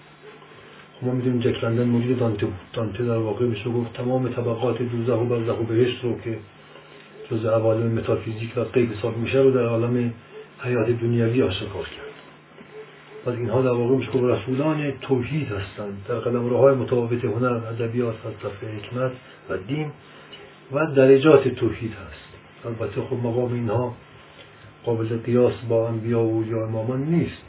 ما 1.02 1.12
می‌دونیم 1.12 1.40
جک 1.40 1.64
لندن 1.64 2.14
دانته 2.14 2.46
بود. 2.46 2.54
دانته 2.72 3.04
در 3.04 3.16
واقع 3.16 3.44
میشه 3.44 3.70
گفت 3.70 3.92
تمام 3.92 4.28
طبقات 4.28 4.82
دوزخ 4.82 5.20
و 5.20 5.24
برزخ 5.24 5.60
و 5.60 5.62
بهشت 5.62 6.04
رو 6.04 6.18
که 6.20 6.38
جز 7.30 7.44
عوالم 7.44 7.86
متافیزیک 7.86 8.52
و 8.56 8.64
غیب 8.64 8.92
حساب 8.92 9.16
میشه 9.16 9.38
رو 9.38 9.50
در 9.50 9.66
عالم 9.66 10.12
حیات 10.60 10.90
دنیوی 10.90 11.42
آشکار 11.42 11.84
کرد. 11.84 12.12
پس 13.24 13.38
اینها 13.38 13.62
در 13.62 13.70
واقع 13.70 13.96
میشه 13.96 14.10
گفت 14.10 14.24
رسولان 14.24 14.92
توحید 15.00 15.48
هستند. 15.48 16.06
در 16.08 16.14
قلم 16.14 16.48
های 16.48 16.74
متفاوت 16.74 17.24
هنر 17.24 17.52
ادبیات 17.52 18.14
فلسفه 18.14 18.66
حکمت. 18.66 19.12
و 19.48 19.56
دین 19.56 19.92
و 20.72 20.86
درجات 20.86 21.48
توحید 21.48 21.92
هست. 21.92 22.32
البته 22.64 23.02
خب 23.02 23.16
مقام 23.16 23.54
اینها 23.54 23.94
قابل 24.84 25.18
قیاس 25.18 25.54
با 25.68 25.88
انبیا 25.88 26.20
و 26.20 26.44
یا 26.44 26.66
امامان 26.66 27.02
نیست. 27.02 27.42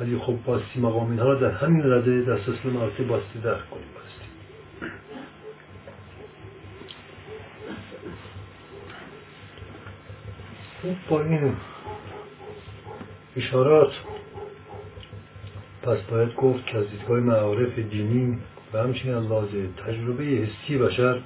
ولی 0.00 0.18
خب 0.18 0.36
باستی 0.44 0.80
مقام 0.80 1.10
اینها 1.10 1.26
را 1.26 1.34
در 1.34 1.50
همین 1.50 1.92
رده 1.92 2.22
در 2.22 2.38
سلسله 2.38 2.72
مراتب 2.72 3.06
باستی 3.06 3.38
درک 3.38 3.70
کنیم. 3.70 3.86
باستی. 3.94 4.32
خب 10.82 11.08
با 11.10 11.22
این 11.22 11.56
اشارات 13.36 13.92
پس 15.82 15.98
باید 16.10 16.34
گفت 16.34 16.66
که 16.66 16.78
از 16.78 16.90
دیدگاه 16.90 17.20
معارف 17.20 17.78
دینی 17.78 18.38
و 18.72 18.78
همچنین 18.78 19.14
از 19.14 19.26
لازه 19.26 19.68
تجربه 19.86 20.24
حسی 20.24 20.78
بشر. 20.78 21.20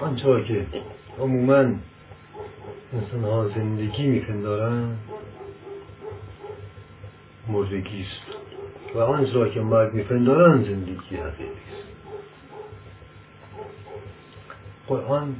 آنچه 0.00 0.44
که 0.44 0.66
عموما 1.18 1.54
انسان 2.92 3.24
ها 3.24 3.48
زندگی 3.48 4.06
میپندارند 4.06 4.98
مردگی 7.48 8.00
است. 8.00 8.36
و 8.94 8.98
آنچه 8.98 9.50
که 9.50 9.60
مرگ 9.60 9.94
میپندارند 9.94 10.64
زندگی 10.64 11.16
حقیقی 11.16 11.50
است. 11.50 11.86
قرآن 14.88 15.36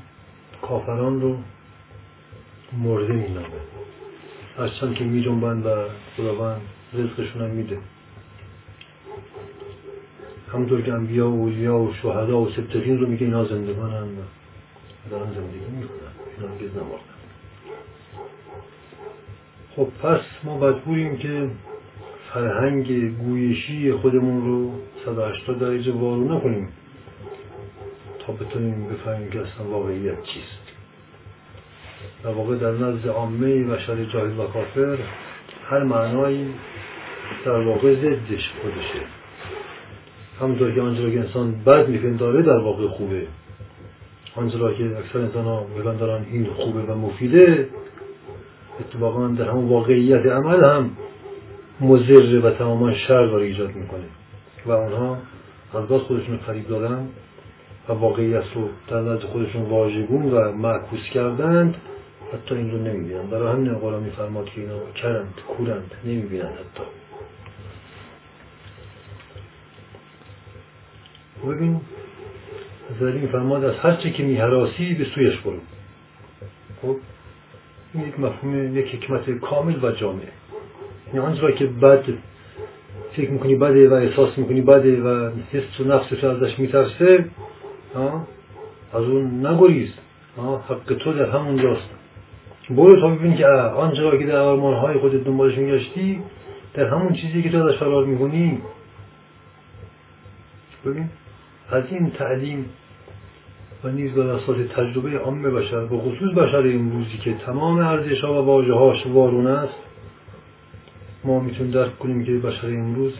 کافران 0.62 1.20
رو 1.20 1.36
مرده 2.72 3.12
مینامه. 3.12 3.46
هرچند 4.58 4.94
که 4.94 5.04
میجنبند 5.04 5.66
و 5.66 5.70
خداوند 6.16 6.60
رزقشون 6.94 7.42
هم 7.42 7.50
میده. 7.50 7.78
همونطور 10.56 10.82
که 10.82 10.92
انبیا 10.92 11.30
و 11.30 11.34
اولیا 11.34 11.78
و 11.78 11.94
شهدا 11.94 12.40
و 12.40 12.50
سبتقین 12.50 12.98
رو 12.98 13.06
میگه 13.06 13.26
اینا 13.26 13.44
زندگانن 13.44 14.02
و 14.02 14.22
دارن 15.10 15.32
زندگی 15.34 15.76
می‌کنن. 15.80 15.98
اینا 16.36 16.52
میگه 16.52 16.74
نماردن 16.74 17.16
خب 19.76 19.88
پس 20.02 20.20
ما 20.44 20.58
مجبوریم 20.58 21.16
که 21.16 21.50
فرهنگ 22.34 23.16
گویشی 23.16 23.92
خودمون 23.92 24.46
رو 24.46 24.72
180 25.04 25.58
درجه 25.58 25.92
وارو 25.92 26.36
نکنیم 26.36 26.68
تا 28.26 28.32
بتونیم 28.32 28.88
بفهمیم 28.88 29.30
که 29.30 29.40
اصلا 29.40 29.66
واقعیت 29.66 30.22
چیست. 30.22 30.72
در 32.24 32.30
واقع 32.30 32.56
در 32.56 32.72
نزد 32.72 33.08
عامه 33.08 33.64
بشر 33.64 34.04
جاهل 34.04 34.40
و 34.40 34.46
کافر 34.46 34.98
هر 35.70 35.82
معنایی 35.82 36.54
در 37.44 37.60
واقع 37.60 37.94
ضدش 37.94 38.52
خودشه. 38.62 39.15
همونطور 40.40 40.74
که 40.74 40.80
آنجا 40.80 41.10
که 41.10 41.20
انسان 41.20 41.54
بد 41.66 41.88
میپنداره 41.88 42.42
در 42.42 42.58
واقع 42.58 42.88
خوبه. 42.88 43.26
آنجا 44.36 44.72
که 44.72 44.84
اکثر 44.98 45.18
انسان 45.18 45.44
ها 45.44 45.66
میپندارن 45.76 46.26
این 46.32 46.46
خوبه 46.46 46.82
و 46.82 46.94
مفیده 46.94 47.68
اتفاقا 48.80 49.28
در 49.28 49.48
همون 49.48 49.68
واقعیت 49.68 50.26
عمل 50.26 50.64
هم 50.64 50.90
مزر 51.80 52.40
و 52.44 52.50
تماما 52.50 52.94
شر 52.94 53.26
داره 53.26 53.46
ایجاد 53.46 53.74
می‌کنه. 53.74 54.04
و 54.66 54.72
آنها 54.72 55.18
از 55.74 55.88
گاز 55.88 56.00
خودشون 56.00 56.36
فریب 56.36 56.68
دادن 56.68 57.08
و 57.88 57.92
واقعیت 57.92 58.44
رو 58.54 58.68
در 58.88 59.00
نزد 59.00 59.22
خودشون 59.22 59.62
واژگون 59.62 60.30
و 60.32 60.52
معکوس 60.52 61.02
کردند. 61.14 61.74
حتی 62.32 62.54
این 62.54 62.70
رو 62.70 62.78
نمی‌بینند 62.78 63.30
برای 63.30 63.52
همین 63.52 63.74
قرآن 63.74 64.02
میفرماد 64.02 64.44
که 64.44 64.60
اینا 64.60 64.78
کرند 64.94 65.34
کورند 65.56 65.90
نمی‌بینند 66.04 66.52
حتی. 66.52 66.82
ببین. 71.46 71.80
این 73.00 73.26
فرماد 73.26 73.64
از 73.64 73.74
هر 73.74 73.92
چه 73.92 74.10
که 74.10 74.22
میهراسی 74.22 74.94
به 74.94 75.04
سویش 75.04 75.36
برو. 75.36 75.58
خب 76.82 76.96
این 77.94 78.08
یک 78.08 78.20
مفهوم 78.20 78.76
یک 78.76 78.94
حکمت 78.94 79.30
کامل 79.30 79.84
و 79.84 79.92
جامعه 79.92 80.28
یعنی 81.06 81.26
آنچه 81.26 81.52
که 81.52 81.66
بد 81.66 82.04
فکر 83.12 83.30
می‌کنی 83.30 83.54
بده 83.54 83.88
و 83.88 83.92
احساس 83.92 84.38
می‌کنی 84.38 84.60
بده 84.60 85.02
و 85.02 85.30
حس 85.52 85.80
و 85.80 85.84
نفسش 85.84 86.24
ازش 86.24 86.58
میترسه 86.58 87.24
از 88.92 89.02
اون 89.02 89.46
نگریز. 89.46 89.92
حق 90.68 90.94
تو 90.98 91.12
در 91.12 91.30
همون 91.30 91.62
جاست 91.62 91.90
برو 92.70 93.00
تا 93.00 93.08
ببینی 93.08 93.36
که 93.36 93.46
آنچه 93.46 94.18
که 94.18 94.26
در 94.26 94.38
های 94.38 94.98
خودت 94.98 95.24
دنبالش 95.24 95.58
میگشتی 95.58 96.20
در 96.74 96.84
همون 96.84 97.12
چیزی 97.12 97.42
که 97.42 97.50
تو 97.50 97.66
ازش 97.66 97.78
فرار 97.78 98.04
می‌کنی. 98.04 98.60
ببین. 100.86 101.08
از 101.70 101.84
این 101.90 102.10
تعلیم 102.10 102.64
و 103.84 103.88
نیز 103.88 104.12
بر 104.12 104.26
اساس 104.26 104.56
تجربه 104.74 105.18
عام 105.18 105.42
بشر 105.42 105.84
به 105.84 105.98
خصوص 105.98 106.32
بشر 106.32 106.58
امروزی 106.58 107.18
که 107.24 107.34
تمام 107.34 107.78
ارزش 107.78 108.20
ها 108.20 108.42
و 108.42 108.46
واژه 108.46 108.74
هاش 108.74 109.06
وارون 109.06 109.46
است 109.46 109.78
ما 111.24 111.40
می‌تونیم 111.40 111.72
درک 111.72 111.98
کنیم 111.98 112.24
که 112.24 112.32
بشر 112.32 112.66
امروز 112.66 113.12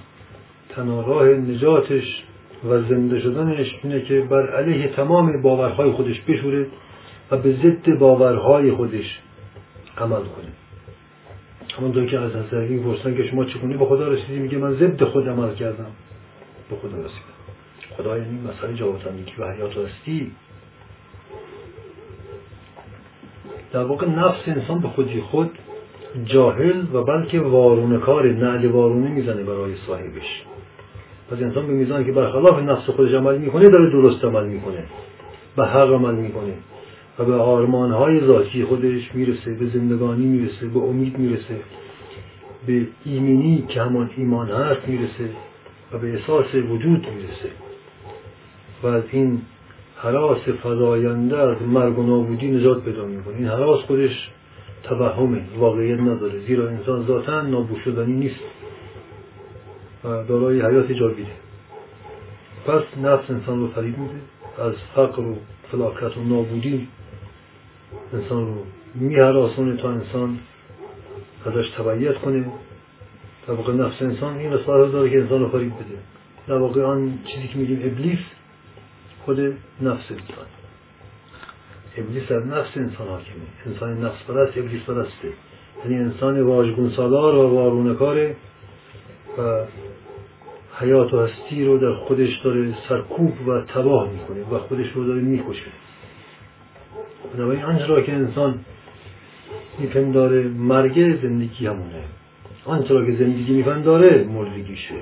تنها 0.69 1.01
راه 1.01 1.29
نجاتش 1.29 2.25
و 2.69 2.83
زنده 2.83 3.21
شدنش 3.21 3.79
اینه 3.83 4.01
که 4.01 4.21
بر 4.21 4.51
علیه 4.51 4.89
تمام 4.89 5.43
باورهای 5.43 5.91
خودش 5.91 6.21
بشوره 6.21 6.67
و 7.31 7.37
به 7.37 7.53
ضد 7.53 7.99
باورهای 7.99 8.73
خودش 8.73 9.21
عمل 9.99 10.21
کنه. 10.21 10.53
همون 11.79 12.07
که 12.07 12.19
از 12.19 12.33
حضرت 12.33 12.83
پرسن 12.83 13.17
که 13.17 13.27
شما 13.27 13.45
چگونه 13.45 13.77
به 13.77 13.85
خدا 13.85 14.09
رسیدی؟ 14.09 14.39
میگه 14.39 14.59
من 14.59 14.75
ضد 14.75 15.05
خود 15.05 15.29
عمل 15.29 15.55
کردم. 15.55 15.91
به 16.71 16.77
خدا 16.77 16.97
رسیدم. 16.97 17.36
خدا 17.97 18.19
یعنی 18.19 18.39
مسئله 18.41 18.75
جاوطندگی 18.75 19.33
و 19.39 19.53
حیات 19.53 19.71
هستی 19.71 20.33
در 23.73 23.85
واقع 23.85 24.09
نفس 24.09 24.49
انسان 24.49 24.79
به 24.79 24.89
خودی 24.89 25.21
خود 25.21 25.59
جاهل 26.25 26.85
و 26.93 27.03
بلکه 27.03 27.41
وارونه 27.41 27.99
کار 27.99 28.33
نعل 28.33 28.67
وارونه 28.67 29.09
می‌زنه 29.09 29.43
برای 29.43 29.75
صاحبش. 29.87 30.43
پس 31.31 31.39
انسان 31.43 31.67
به 31.67 31.73
میزان 31.73 32.05
که 32.05 32.13
برخلاف 32.13 32.63
نفس 32.63 32.91
خودش 32.91 33.15
عمل 33.15 33.39
می‌کنه 33.39 33.69
داره 33.69 33.91
درست 33.91 34.25
عمل 34.25 34.47
می‌کنه 34.47 34.85
به 35.57 35.67
حق 35.67 35.93
عمل 35.93 36.15
می‌کنه 36.15 36.53
و 37.19 37.25
به 37.25 37.35
آرمانهای 37.35 38.21
ذاتی 38.21 38.65
خودش 38.65 39.15
می‌رسه 39.15 39.55
به 39.55 39.67
زندگانی 39.67 40.27
می‌رسه 40.27 40.67
به 40.67 40.79
امید 40.79 41.19
می‌رسه 41.19 41.61
به 42.67 42.87
ایمنی 43.05 43.65
که 43.69 43.83
همان 43.83 44.11
ایمان 44.17 44.49
هست 44.49 44.89
می‌رسه 44.89 45.31
و 45.93 45.99
به 45.99 46.13
احساس 46.13 46.55
وجود 46.55 47.07
می‌رسه. 47.17 47.66
و 48.83 48.87
از 48.87 49.03
این 49.13 49.43
حراس 49.97 50.49
فضاینده 50.49 51.39
از 51.39 51.63
مرگ 51.63 51.99
و 51.99 52.03
نابودی 52.03 52.49
نجات 52.49 52.85
پیدا 52.85 53.05
می‌کنه. 53.05 53.37
این 53.37 53.47
حراس 53.47 53.81
خودش 53.81 54.31
توهمه 54.83 55.43
واقعیت 55.59 56.01
نداره. 56.01 56.41
زیرا 56.47 56.69
انسان 56.69 57.07
ذاتا 57.07 57.41
نابود 57.41 57.79
شدنی 57.85 58.13
نیست 58.13 58.41
و 60.05 60.25
دارای 60.25 60.61
حیات 60.61 60.93
جاویده. 60.93 61.31
پس 62.67 62.83
نفس 63.03 63.31
انسان 63.31 63.61
رو 63.61 63.69
فریب 63.69 63.99
میده. 63.99 64.21
از 64.59 64.75
فقر 64.95 65.23
و 65.23 65.37
فلاکت 65.73 66.17
و 66.17 66.25
نابودی 66.25 66.89
انسان 68.13 68.47
رو 68.47 68.55
میهراسونه 68.95 69.77
تا 69.77 69.91
انسان 69.91 70.39
ازش 71.47 71.71
تبعیت 71.71 72.15
کنه. 72.15 72.47
در 73.49 73.55
واقع 73.55 73.73
نفس 73.73 74.03
انسان 74.03 74.37
این 74.37 74.53
رسالت 74.53 74.93
داره 74.93 75.11
که 75.11 75.21
انسان 75.21 75.41
رو 75.41 75.49
فریب 75.49 75.73
بده. 75.75 75.99
در 76.49 76.59
واقع 76.59 76.83
آن 76.83 77.19
چیزی 77.27 77.49
که 77.49 77.59
میگیم 77.59 77.81
ابلیس 77.85 78.19
خود 79.27 79.41
نفس 79.81 80.11
انسان. 80.11 80.47
ابلیس 81.97 82.33
از 82.33 82.47
نفس 82.47 82.77
انسان 82.77 83.09
حاکمه. 83.09 83.47
انسان 83.67 84.05
نفس 84.05 84.23
پرست 84.29 84.59
ابلیس 84.59 84.83
پرسته. 84.83 85.33
یعنی 85.85 85.97
انسان 85.97 86.43
واژگون 86.43 86.91
سالار 86.91 87.35
و 87.35 87.49
وارونکاره 87.49 88.37
و 89.39 89.65
حیات 90.79 91.15
و 91.15 91.27
هستی 91.27 91.65
رو 91.65 91.79
در 91.79 91.93
خودش 91.93 92.39
داره 92.39 92.75
سرکوب 92.89 93.49
و 93.49 93.61
تباه 93.61 94.11
می‌کنه 94.13 94.57
و 94.57 94.59
خودش 94.59 94.93
رو 94.93 95.05
داره 95.05 95.21
می‌کشه. 95.21 95.71
بنابراین 97.35 97.63
آنچه 97.63 97.87
را 97.87 98.03
که 98.03 98.13
انسان 98.13 98.59
میپنداره 99.79 100.43
مرگ 100.43 101.23
زندگی 101.23 101.67
همونه. 101.67 102.03
آنچه 102.65 102.95
را 102.95 103.07
که 103.07 103.13
زندگی 103.13 103.53
میپنداره 103.53 104.25
مردگیشه 104.25 104.95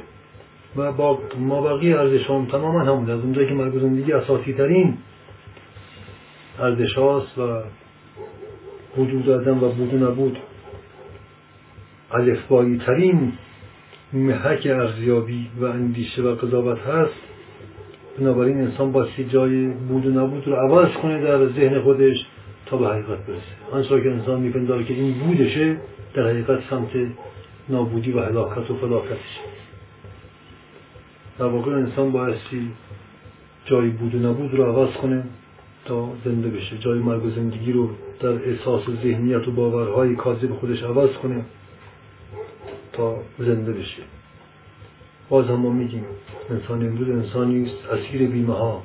و 0.77 0.93
با 0.93 1.19
ما 1.39 1.61
بقیه 1.61 1.99
ارزش 1.99 2.31
هم 2.31 2.47
تماما 2.47 2.81
همون 2.81 3.11
از 3.11 3.21
اونجایی 3.21 3.49
که 3.49 3.55
مرگ 3.55 3.79
زندگی 3.79 4.13
اساسی 4.13 4.53
ترین 4.53 4.99
ارزش 6.59 6.95
هاست 6.95 7.39
و 7.39 7.63
وجود 8.97 9.31
آدم 9.31 9.65
و 9.65 9.69
بود 9.69 9.95
نبود 9.95 10.39
الفبایی 12.11 12.79
ترین 12.79 13.33
محک 14.13 14.67
ارزیابی 14.67 15.51
و 15.61 15.65
اندیشه 15.65 16.23
و 16.23 16.35
قضاوت 16.35 16.79
هست. 16.79 17.15
بنابراین 18.19 18.61
انسان 18.61 18.93
باستی 18.93 19.25
جای 19.25 19.67
بود 19.67 20.07
و 20.07 20.11
نبود 20.11 20.49
رو 20.49 20.55
عوض 20.55 20.93
کنه 20.93 21.21
در 21.21 21.47
ذهن 21.47 21.81
خودش 21.81 22.27
تا 22.67 22.77
به 22.77 22.87
حقیقت 22.87 23.27
برسه. 23.27 23.73
آنچه 23.73 24.01
که 24.01 24.11
انسان 24.11 24.41
میپنداره 24.41 24.85
که 24.85 24.95
این 24.95 25.13
بودشه 25.13 25.77
در 26.15 26.29
حقیقت 26.29 26.61
سمت 26.71 26.91
نابودی 27.69 28.13
و 28.13 28.21
هلاکت 28.21 28.71
و 28.71 28.77
فلاکتش 28.77 29.41
در 31.39 31.47
واقع 31.47 31.73
انسان 31.73 32.13
بایستی 32.13 32.71
جای 33.65 33.89
بود 33.89 34.15
و 34.15 34.19
نبود 34.19 34.55
رو 34.55 34.65
عوض 34.65 34.95
کنه 34.95 35.25
تا 35.85 36.09
زنده 36.25 36.49
بشه. 36.49 36.79
جای 36.79 36.99
مرگ 36.99 37.25
و 37.25 37.31
زندگی 37.31 37.73
رو 37.73 37.91
در 38.21 38.49
احساس 38.49 38.89
و 38.89 38.93
ذهنیت 39.03 39.49
و 39.49 39.51
باورهای 39.51 40.17
کاذب 40.17 40.53
خودش 40.53 40.83
عوض 40.83 41.11
کنه 41.11 41.45
تا 42.93 43.17
زنده 43.39 43.73
بشه. 43.73 44.03
باز 45.29 45.47
هم 45.47 45.55
ما 45.55 45.71
میگیم 45.71 46.05
انسان 46.51 46.87
امروز 46.87 47.09
انسانی 47.09 47.65
است 47.65 47.89
اسیر 47.91 48.29
بیمه 48.29 48.55
ها 48.55 48.83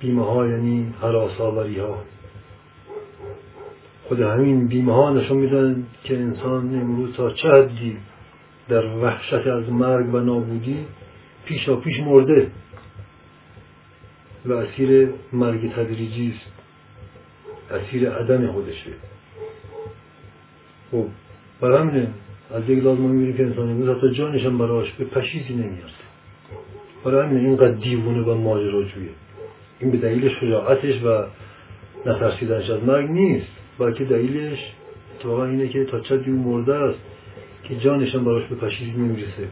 بیمه 0.00 0.24
ها 0.24 0.46
یعنی 0.46 0.94
حراس 1.00 1.40
آوری 1.40 1.78
ها 1.78 1.98
خود 4.08 4.20
همین 4.20 4.66
بیمه 4.66 4.92
ها 4.92 5.10
نشون 5.10 5.36
میدن 5.36 5.86
که 6.04 6.18
انسان 6.18 6.80
امروز 6.80 7.12
تا 7.12 7.30
چه 7.30 7.48
حدی 7.48 7.96
در 8.68 8.86
وحشت 8.86 9.46
از 9.46 9.68
مرگ 9.70 10.14
و 10.14 10.18
نابودی 10.18 10.76
پیشا 11.44 11.76
پیش 11.76 12.00
مرده. 12.00 12.50
و 14.44 14.52
اسیر 14.52 15.08
مرگ 15.32 15.72
تدریجی 15.72 16.34
است. 16.36 16.52
اسیر 17.70 18.10
عدم 18.10 18.52
خودشه. 18.52 18.90
خب 20.90 21.06
برای 21.60 21.78
همینه 21.78 22.08
از 22.54 22.68
یک 22.68 22.84
لازم 22.84 23.02
می‌بینیم 23.02 23.36
که 23.36 23.42
انسان 23.42 23.68
امروز 23.68 23.96
حتی 23.96 24.10
جانش 24.10 24.44
هم 24.46 24.58
براش 24.58 24.92
به 24.92 25.04
پشیزی 25.04 25.54
نمیارده 25.54 26.02
برای 27.04 27.26
همینه 27.26 27.48
اینقدر 27.48 27.70
دیوونه 27.70 28.22
و 28.22 28.34
ماجراجویه. 28.34 29.10
این 29.80 29.90
به 29.90 29.98
دلیل 29.98 30.28
شجاعتش 30.28 31.02
و 31.02 31.24
نترسیدنش 32.06 32.70
از 32.70 32.84
مرگ 32.84 33.10
نیست 33.10 33.46
بلکه 33.78 34.04
دلیلش 34.04 34.58
اتفاقا 35.14 35.44
اینه 35.44 35.68
که 35.68 35.84
تا 35.84 36.00
چه 36.00 36.16
دیو 36.16 36.34
مرده 36.34 36.74
است 36.74 36.98
که 37.64 37.76
جانش 37.76 38.14
هم 38.14 38.24
براش 38.24 38.46
به 38.46 38.56
پشیزی 38.56 38.90
نمی‌رسه. 38.90 39.48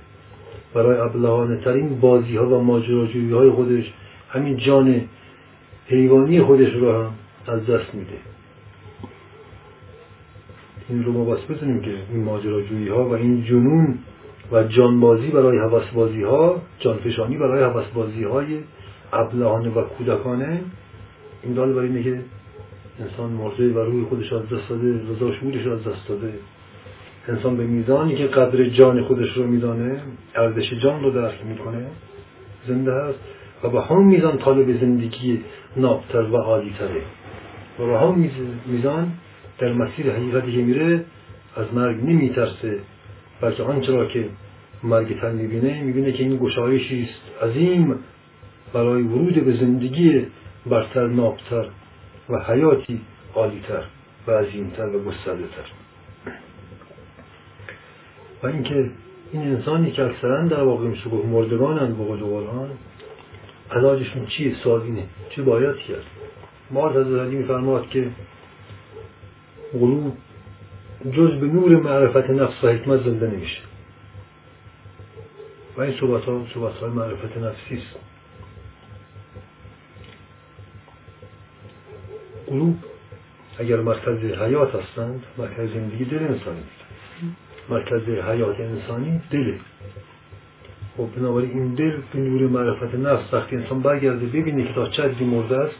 برای 0.75 0.99
ابلهانه 0.99 1.57
ترین 1.57 2.01
بازی 2.01 2.37
ها 2.37 2.47
و 2.47 2.62
ماجراجویی 2.62 3.33
های 3.33 3.51
خودش 3.51 3.93
همین 4.29 4.57
جان 4.57 5.01
حیوانی 5.87 6.43
خودش 6.43 6.73
رو 6.73 6.93
هم 6.93 7.11
از 7.47 7.66
دست 7.66 7.95
میده. 7.95 8.16
این 10.89 11.05
رو 11.05 11.12
ما 11.12 11.25
بس 11.25 11.39
بتونیم 11.51 11.81
که 11.81 11.95
این 12.11 12.25
ماجراجویی 12.25 12.89
ها 12.89 13.09
و 13.09 13.12
این 13.12 13.45
جنون 13.45 13.99
و 14.53 14.64
جانبازی 14.64 15.29
برای 15.29 15.59
حوث 15.59 15.89
بازی 15.95 16.23
ها 16.23 16.62
جانفشانی 16.79 17.37
برای 17.37 17.64
حوث 17.64 17.87
بازی 17.95 18.25
های 18.25 18.59
ابلهانه 19.12 19.71
و 19.71 19.83
کودکانه 19.83 20.61
این 21.43 21.55
دال 21.55 21.73
برای 21.73 21.89
اینه 21.89 22.03
که 22.03 22.21
انسان 23.01 23.31
مرده 23.31 23.73
و 23.73 23.79
روی 23.79 24.05
خودش 24.05 24.33
از 24.33 24.43
دست 24.43 24.68
داده 24.68 24.93
رضا 24.93 25.33
شعورش 25.33 25.66
از 25.66 25.85
دست 25.85 26.09
داده. 26.09 26.33
انسان 27.31 27.57
به 27.57 27.64
میزانی 27.64 28.16
که 28.16 28.26
قدر 28.26 28.64
جان 28.64 29.05
خودش 29.05 29.37
رو 29.37 29.47
میدانه 29.47 30.03
ارزش 30.35 30.72
جان 30.72 31.03
رو 31.03 31.11
درک 31.11 31.45
می‌کنه 31.45 31.87
زنده 32.68 32.95
هست 32.95 33.18
و 33.64 33.68
به 33.68 33.83
همون 33.83 34.05
میزان 34.05 34.39
طالب 34.39 34.81
زندگی 34.81 35.41
نابتر 35.76 36.22
و 36.22 36.37
عالی 36.37 36.74
تره 36.78 37.03
و 37.78 37.87
به 37.87 37.99
همون 37.99 38.31
میزان 38.66 39.12
در 39.59 39.72
مسیر 39.72 40.12
حقیقتی 40.12 40.53
که 40.53 40.59
میره 40.59 41.05
از 41.57 41.74
مرگ 41.74 41.97
نمیترسه 42.05 42.78
بلکه 43.41 43.62
آنچه 43.62 43.93
را 43.93 44.07
که 44.07 44.24
مرگ 44.83 45.20
تر 45.20 45.33
می‌بینه 45.33 45.83
می‌بینه 45.83 46.12
که 46.12 46.22
این 46.22 46.37
گشایشی 46.37 47.03
است 47.03 47.45
عظیم 47.45 47.99
برای 48.72 49.03
ورود 49.03 49.45
به 49.45 49.57
زندگی 49.57 50.26
برتر 50.66 51.07
نابتر 51.07 51.64
و 52.31 52.39
حیاتی 52.39 53.01
عالیتر 53.35 53.83
و 54.26 54.31
عظیمتر 54.31 54.87
و 54.87 55.05
گسترده 55.05 55.43
تر 55.43 55.89
و 58.43 58.47
اینکه 58.47 58.91
این 59.32 59.43
انسانی 59.43 59.91
که 59.91 60.03
اکثرا 60.03 60.49
در 60.49 60.62
واقع 60.62 60.86
میشه 60.86 61.11
گفت 61.11 61.24
مردگانند 61.24 61.99
به 61.99 62.05
قول 62.05 62.20
قرآن 62.20 62.70
علاجشون 63.70 64.26
چیه 64.26 64.55
سوال 64.55 64.82
اینه 64.82 65.07
چه 65.30 65.43
باید 65.43 65.76
کرد؟ 65.76 66.05
ما 66.70 66.91
از 66.91 66.97
علی 66.97 67.36
میفرماد 67.36 67.88
که 67.88 68.11
قلوب 69.72 70.16
جز 71.12 71.30
به 71.41 71.47
نور 71.47 71.76
معرفت 71.76 72.30
نفس 72.30 72.64
و 72.64 72.68
حکمت 72.68 73.05
زنده 73.05 73.26
نمیشه. 73.26 73.61
و 75.76 75.80
این 75.80 76.01
صحبت 76.01 76.24
ها 76.24 76.47
صحبت 76.55 76.74
های 76.74 76.91
معرفت 76.91 77.36
نفسی 77.36 77.74
است. 77.74 77.97
قلوب 82.47 82.76
اگر 83.59 83.76
مرکز 83.76 84.18
حیات 84.18 84.74
هستند 84.74 85.24
مرکز 85.38 85.72
زندگی 85.72 86.05
دل 86.05 86.18
انسانی. 86.18 86.62
مرکز 87.69 88.09
حیات 88.09 88.61
انسانی 88.61 89.21
دله 89.31 89.61
خب 90.97 91.09
بنابراین 91.17 91.51
این 91.51 91.75
دل 91.75 91.97
به 92.13 92.19
نور 92.19 92.43
معرفت 92.43 92.95
نفس 92.95 93.35
وقتی 93.35 93.57
انسان 93.57 93.81
برگرده 93.81 94.27
ببینه 94.27 94.65
که 94.65 94.75
تا 94.75 94.87
چه 94.87 95.25
مرده 95.25 95.59
است 95.59 95.79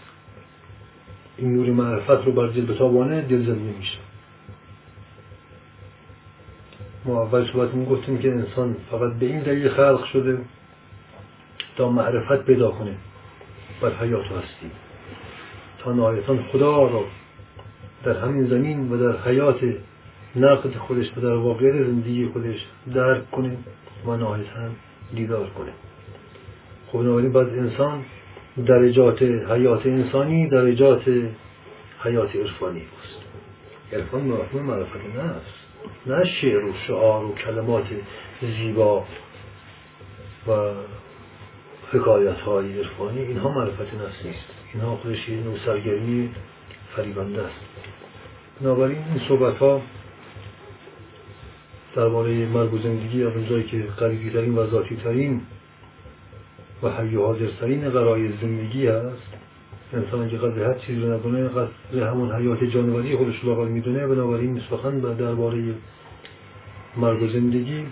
این 1.37 1.55
نور 1.55 1.71
معرفت 1.71 2.27
رو 2.27 2.33
بر 2.33 2.47
دل 2.47 2.67
بتابانه 2.67 3.21
دل 3.21 3.47
زنده 3.47 3.75
میشه. 3.79 3.99
ما 7.05 7.23
اول 7.23 7.47
صحبت 7.53 7.89
گفتیم 7.89 8.19
که 8.19 8.31
انسان 8.33 8.77
فقط 8.91 9.13
به 9.13 9.27
این 9.27 9.41
دلیل 9.41 9.69
خلق 9.69 10.05
شده 10.05 10.39
تا 11.77 11.91
معرفت 11.91 12.45
پیدا 12.45 12.71
کنه 12.71 12.95
بر 13.81 13.95
حیات 13.95 14.25
هستی. 14.25 14.71
تا 15.79 15.93
نهایتان 15.93 16.43
خدا 16.53 16.89
را 16.89 17.05
در 18.05 18.19
همین 18.19 18.47
زمین 18.47 18.93
و 18.93 18.97
در 18.97 19.19
حیات 19.31 19.61
نقد 20.37 20.77
خودش 20.77 21.17
و 21.17 21.21
در 21.21 21.35
واقعیت 21.35 21.87
زندگی 21.87 22.27
خودش 22.27 22.67
درک 22.95 23.31
کنه 23.31 23.57
و 24.07 24.17
نهایتا 24.17 24.69
دیدار 25.15 25.51
کنه. 25.51 25.73
خب 26.93 26.99
بنابراین 26.99 27.33
بعد 27.33 27.49
انسان 27.49 28.05
درجات 28.67 29.23
حیات 29.23 29.87
انسانی 29.87 30.49
درجات 30.49 31.03
حیات 32.03 32.37
عرفانی 32.37 32.83
است. 33.03 33.21
عرفان 33.93 34.23
مفهوم 34.23 34.63
معرفت 34.63 34.97
نفس 34.97 35.61
نه 36.07 36.25
شعر 36.25 36.65
و 36.65 36.73
شعار 36.87 37.25
و 37.25 37.35
کلمات 37.35 37.87
زیبا 38.43 39.05
و 40.49 40.53
حکایت 41.93 42.41
های 42.41 42.79
عرفانی. 42.79 43.21
اینها 43.21 43.51
معرفت 43.51 43.95
نفس 43.95 44.25
نیست. 44.25 44.47
اینها 44.75 44.97
خودش 44.97 45.29
نوع 45.29 45.59
سرگرمی 45.67 46.31
فریبنده 46.97 47.43
است. 47.43 47.61
بنابراین 48.61 48.99
این 48.99 49.21
صحبت 49.29 49.57
ها 49.57 49.83
درباره 51.97 52.47
مرگ 52.47 52.75
و 52.75 52.79
زندگی 52.79 53.25
از 53.25 53.33
اونجایی 53.33 53.65
که 53.65 53.83
قریبی 53.99 54.31
ترین 54.31 54.55
و 54.55 54.67
ذاتی 54.71 54.97
ترین 54.97 55.41
و 56.83 56.89
حی 56.89 57.17
حاضرترین 57.17 57.91
قرای 57.91 58.29
زندگی 58.43 58.87
هست. 58.87 59.41
انسان 59.93 60.31
که 60.31 60.37
قدر 60.37 60.65
هر 60.65 60.75
چیزی 60.75 61.01
رو 61.01 61.15
نکنه 61.15 61.49
قدر 61.49 62.11
همون 62.11 62.33
حیات 62.33 62.65
جانوری 62.65 63.17
خودش 63.17 63.41
رو 63.41 63.65
می‌دونه 63.65 64.07
بنابراین 64.07 64.61
سخن 64.71 64.99
درباره 64.99 65.75
مرگ 66.97 67.23
و 67.23 67.29
زندگی 67.29 67.87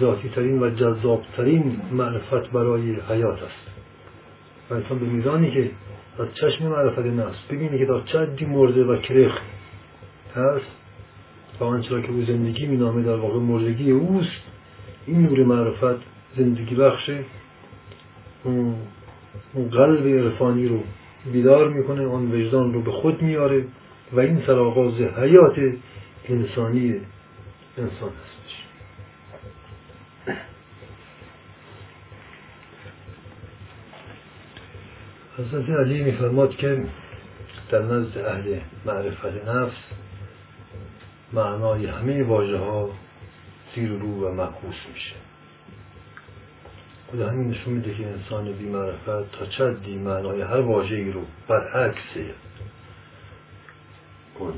ذاتی 0.00 0.28
ترین 0.28 0.62
و 0.62 0.70
جذاب 0.70 1.22
ترین 1.36 1.80
معرفت 1.92 2.50
برای 2.50 2.96
حیات 3.08 3.42
است. 3.42 3.74
و 4.70 4.74
انسان 4.74 4.98
به 4.98 5.06
میزانی 5.06 5.50
که 5.50 5.70
از 6.18 6.28
چشم 6.34 6.64
معرفت 6.64 6.98
نفس 6.98 7.38
ببینی 7.50 7.78
که 7.78 7.84
در 7.84 8.00
چه 8.36 8.46
مرده 8.46 8.84
و 8.84 8.96
کرخ 8.96 9.40
هست 10.36 10.83
و 11.60 11.64
آنچه 11.64 12.02
که 12.02 12.10
او 12.10 12.22
زندگی 12.22 12.66
مینامه 12.66 13.02
در 13.02 13.16
واقع 13.16 13.38
مردگی 13.38 13.90
اوست 13.90 14.42
این 15.06 15.22
نور 15.22 15.44
معرفت 15.44 16.00
زندگی 16.36 16.74
بخشه 16.74 17.24
اون 18.44 19.68
قلب 19.70 20.06
عرفانی 20.06 20.68
رو 20.68 20.82
بیدار 21.32 21.68
می‌کنه 21.68 22.06
آن 22.06 22.32
وجدان 22.32 22.72
رو 22.72 22.80
به 22.82 22.90
خود 22.90 23.22
میاره 23.22 23.64
و 24.12 24.20
این 24.20 24.42
سرآغاز 24.46 24.94
حیات 24.94 25.58
انسانی 26.28 27.00
انسان 27.78 28.10
هستش. 28.10 28.64
حضرت 35.38 35.70
علی 35.70 36.02
میفرماد 36.02 36.56
که 36.56 36.84
در 37.70 37.82
نزد 37.82 38.18
اهل 38.18 38.58
معرفت 38.86 39.48
نفس 39.48 40.03
معنای 41.34 41.86
همه 41.86 42.22
واژه 42.22 42.58
ها 42.58 42.90
زیر 43.74 43.88
رو 43.88 44.28
و 44.28 44.32
معکوس 44.34 44.76
میشه. 44.94 45.14
خود 47.06 47.20
همین 47.20 47.50
نشون 47.50 47.72
میده 47.72 47.94
که 47.94 48.06
انسان 48.06 48.52
بی 48.52 48.68
معرفت 48.68 49.32
تا 49.32 49.46
چدی 49.46 49.98
معنای 49.98 50.42
هر 50.42 50.60
واژه 50.60 50.94
ای 50.94 51.12
رو 51.12 51.20
برعکس 51.48 52.02
اون 54.38 54.54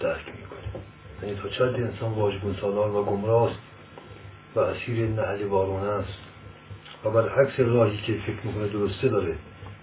درک 0.00 0.26
می‌کنه. 0.26 0.82
یعنی 1.22 1.40
تا 1.42 1.48
چدی 1.48 1.82
انسان 1.82 2.12
واژگون 2.12 2.56
سالار 2.60 2.90
و 2.90 3.04
گمراست 3.04 3.60
و 4.56 4.60
اسیر 4.60 5.08
نهل 5.08 5.44
وارونه 5.44 5.88
است 5.88 6.18
و 7.04 7.10
برعکس 7.10 7.60
راهی 7.60 7.96
که 7.96 8.12
فکر 8.12 8.46
می‌کنه 8.46 8.68
درسته 8.68 9.08
داره 9.08 9.36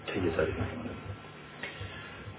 تیه 0.07 0.31
تری 0.31 0.51
می‌کنه. 0.51 0.91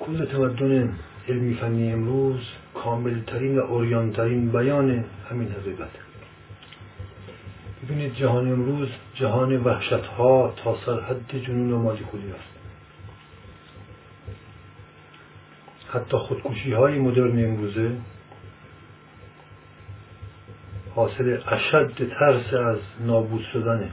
کل 0.00 0.24
تمدن 0.24 0.98
علمی 1.28 1.54
فنی 1.54 1.92
امروز 1.92 2.40
کاملترین 2.74 3.58
و 3.58 3.62
اوریانترین 3.62 4.52
بیان 4.52 5.04
همین 5.30 5.52
حقیقت. 5.52 5.90
ببینید 7.84 8.14
جهان 8.14 8.52
امروز 8.52 8.88
جهان 9.14 9.56
وحشت 9.56 9.92
ها 9.92 10.54
تا 10.56 10.76
سرحد 10.86 11.38
جنون 11.46 11.72
و 11.72 11.78
مالیکولی 11.78 12.30
است. 12.32 12.52
حتی 15.92 16.16
خودکشی 16.16 16.72
های 16.72 16.98
مدرن 16.98 17.44
امروزه 17.44 17.90
حاصل 20.94 21.38
اشد 21.48 21.92
ترس 22.18 22.54
از 22.54 22.78
نابود 23.00 23.42
شدنه 23.52 23.90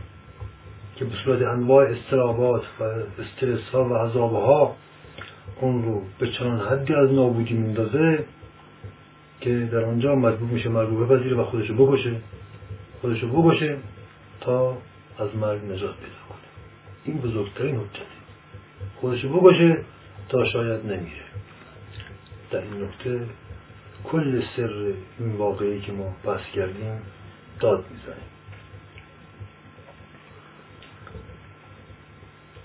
که 0.96 1.06
به 1.06 1.16
صورت 1.26 1.42
انواع 1.42 1.86
استرابات 1.86 2.64
و 2.80 2.84
استرس 3.22 3.70
ها 3.74 3.86
و 3.86 3.94
عذاب 3.94 4.34
ها 4.34 4.76
اون 5.62 5.84
رو 5.84 6.02
به 6.20 6.32
چنان 6.32 6.60
حدی 6.60 6.94
از 6.94 7.12
نابودی 7.12 7.54
میندازه 7.54 8.26
که 9.42 9.70
در 9.72 9.86
آنجا 9.86 10.16
مجبور 10.16 10.50
میشه 10.50 10.70
مرگ 10.70 11.00
بپذیره 11.00 11.36
و 11.36 11.44
خودشو 11.44 11.86
بکشه. 11.86 12.16
خودشو 13.02 13.28
بکشه 13.28 13.78
تا 14.42 14.78
از 15.20 15.36
مرگ 15.36 15.64
نجات 15.64 15.96
پیدا 15.96 16.20
کنه. 16.30 16.38
این 17.06 17.18
بزرگترین 17.18 17.76
حجته. 17.76 18.06
خودشو 19.02 19.40
بکشه 19.40 19.78
تا 20.30 20.46
شاید 20.46 20.86
نمیره. 20.86 21.30
در 22.52 22.62
این 22.62 22.84
نقطه 22.84 23.22
کل 24.04 24.42
سر 24.56 24.94
این 25.20 25.32
واقعی 25.38 25.82
که 25.82 25.92
ما 25.92 26.16
بحث 26.26 26.46
کردیم 26.56 27.02
داد 27.60 27.86
می‌زنیم. 27.92 28.39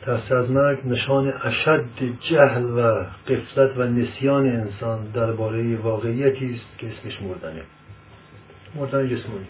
ترس 0.05 0.33
از 0.33 0.51
مرگ 0.51 0.79
نشان 0.87 1.33
اشد 1.45 1.85
جهل 2.21 2.65
و 2.65 3.07
قفلت 3.29 3.77
و 3.77 3.85
نسیان 3.85 4.47
انسان 4.47 5.11
درباره 5.11 5.77
واقعیتی 5.77 6.55
است 6.55 6.79
که 6.79 6.87
اسمش 6.89 7.23
مردنه. 7.23 7.63
مردن 8.75 9.09
جسمانی. 9.09 9.47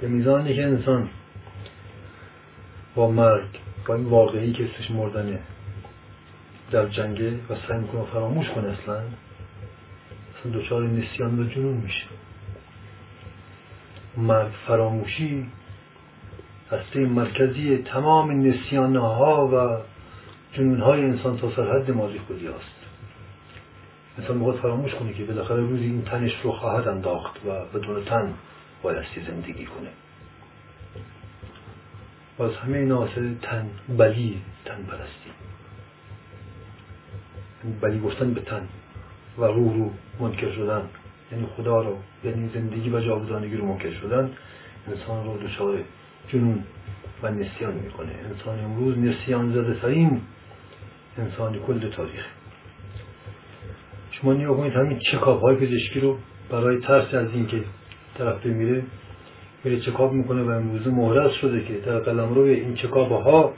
به 0.00 0.08
میزانی 0.08 0.54
که 0.54 0.64
انسان 0.64 1.08
با 2.94 3.10
مرگ 3.10 3.48
با 3.86 3.94
این 3.94 4.04
واقعی 4.04 4.52
که 4.52 4.64
اسمش 4.64 4.90
مردنه 4.90 5.38
در 6.70 6.86
جنگه 6.86 7.34
و 7.50 7.54
سعی 7.68 7.78
می‌کنه 7.78 8.04
فراموش 8.04 8.48
کنه 8.48 8.68
اصلا 8.68 8.94
اصلا 8.94 10.52
دچار 10.54 10.82
نسیان 10.82 11.38
و 11.40 11.44
جنون 11.44 11.74
میشه. 11.74 12.06
مرگ 14.16 14.52
فراموشی 14.66 15.46
هسته 16.72 17.00
مرکزی 17.00 17.78
تمام 17.78 18.46
نسیانه 18.46 19.00
ها 19.00 19.48
و 19.48 19.82
جنون 20.52 20.80
های 20.80 21.04
انسان 21.04 21.38
تا 21.38 21.50
سرحد 21.56 21.92
خودی 22.26 22.48
است 22.48 22.82
انسان 24.18 24.38
باید 24.38 24.60
فراموش 24.60 24.94
کنه 24.94 25.12
که 25.12 25.24
بالاخره 25.24 25.60
روزی 25.60 25.84
این 25.84 26.02
تنش 26.02 26.40
رو 26.42 26.52
خواهد 26.52 26.88
انداخت 26.88 27.36
و 27.46 27.78
بدون 27.78 28.04
تن 28.04 28.34
بایستی 28.82 29.20
زندگی 29.20 29.64
کنه. 29.64 29.88
و 32.38 32.52
همه 32.52 32.78
این 32.78 33.38
تن 33.42 33.70
بلی 33.98 34.42
تن 34.64 34.82
پرستی. 34.82 35.30
بلی 37.80 38.00
گفتن 38.00 38.34
به 38.34 38.40
تن 38.40 38.68
و 39.38 39.44
روح 39.44 39.76
رو 39.76 39.90
منکر 40.20 40.52
شدن. 40.52 40.82
یعنی 41.32 41.46
خدا 41.56 41.82
رو 41.82 41.96
یعنی 42.24 42.50
زندگی 42.54 42.90
و 42.90 43.00
جاودانگی 43.00 43.56
رو 43.56 43.66
منکر 43.66 43.92
شدن. 43.92 44.30
انسان 44.88 45.24
رو 45.24 45.38
دچار 45.38 45.78
جنون 46.28 46.64
و 47.22 47.30
نسیان 47.30 47.74
می‌کنه. 47.74 48.12
انسان 48.30 48.64
امروز 48.64 48.98
نسیان 48.98 49.52
زده 49.52 49.80
ترین 49.80 50.20
انسان 51.18 51.58
کل 51.58 51.90
تاریخ. 51.90 52.26
شما 54.10 54.32
نیا 54.32 54.54
کنید 54.54 54.72
همین 54.72 54.98
چکاب 54.98 55.40
های 55.40 55.56
پزشکی 55.56 56.00
رو 56.00 56.18
برای 56.50 56.80
ترس 56.80 57.14
از 57.14 57.28
اینکه 57.34 57.64
طرف 58.18 58.46
بمیره 58.46 58.82
میره 59.64 59.80
چکاب 59.80 60.12
می‌کنه 60.12 60.42
و 60.42 60.50
امروزه 60.50 60.90
مهرس 60.90 61.32
شده 61.32 61.64
که 61.64 61.74
در 61.74 61.98
قلم 61.98 62.34
روی 62.34 62.50
این 62.50 62.74
چکاب 62.74 63.12
ها 63.12 63.54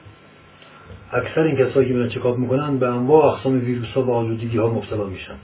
اکثر 1.13 1.41
این 1.41 1.57
کسایی 1.57 1.89
که 1.89 1.95
میرن 1.95 2.09
چکاب 2.09 2.39
می‌کنن 2.39 2.79
به 2.79 2.89
انواع 2.89 3.35
اقسام 3.35 3.65
ویروس 3.65 3.89
ها 3.89 4.03
و 4.03 4.11
آلودگی 4.11 4.59
ها 4.59 4.69
مبتلا 4.69 5.05
میشن. 5.05 5.37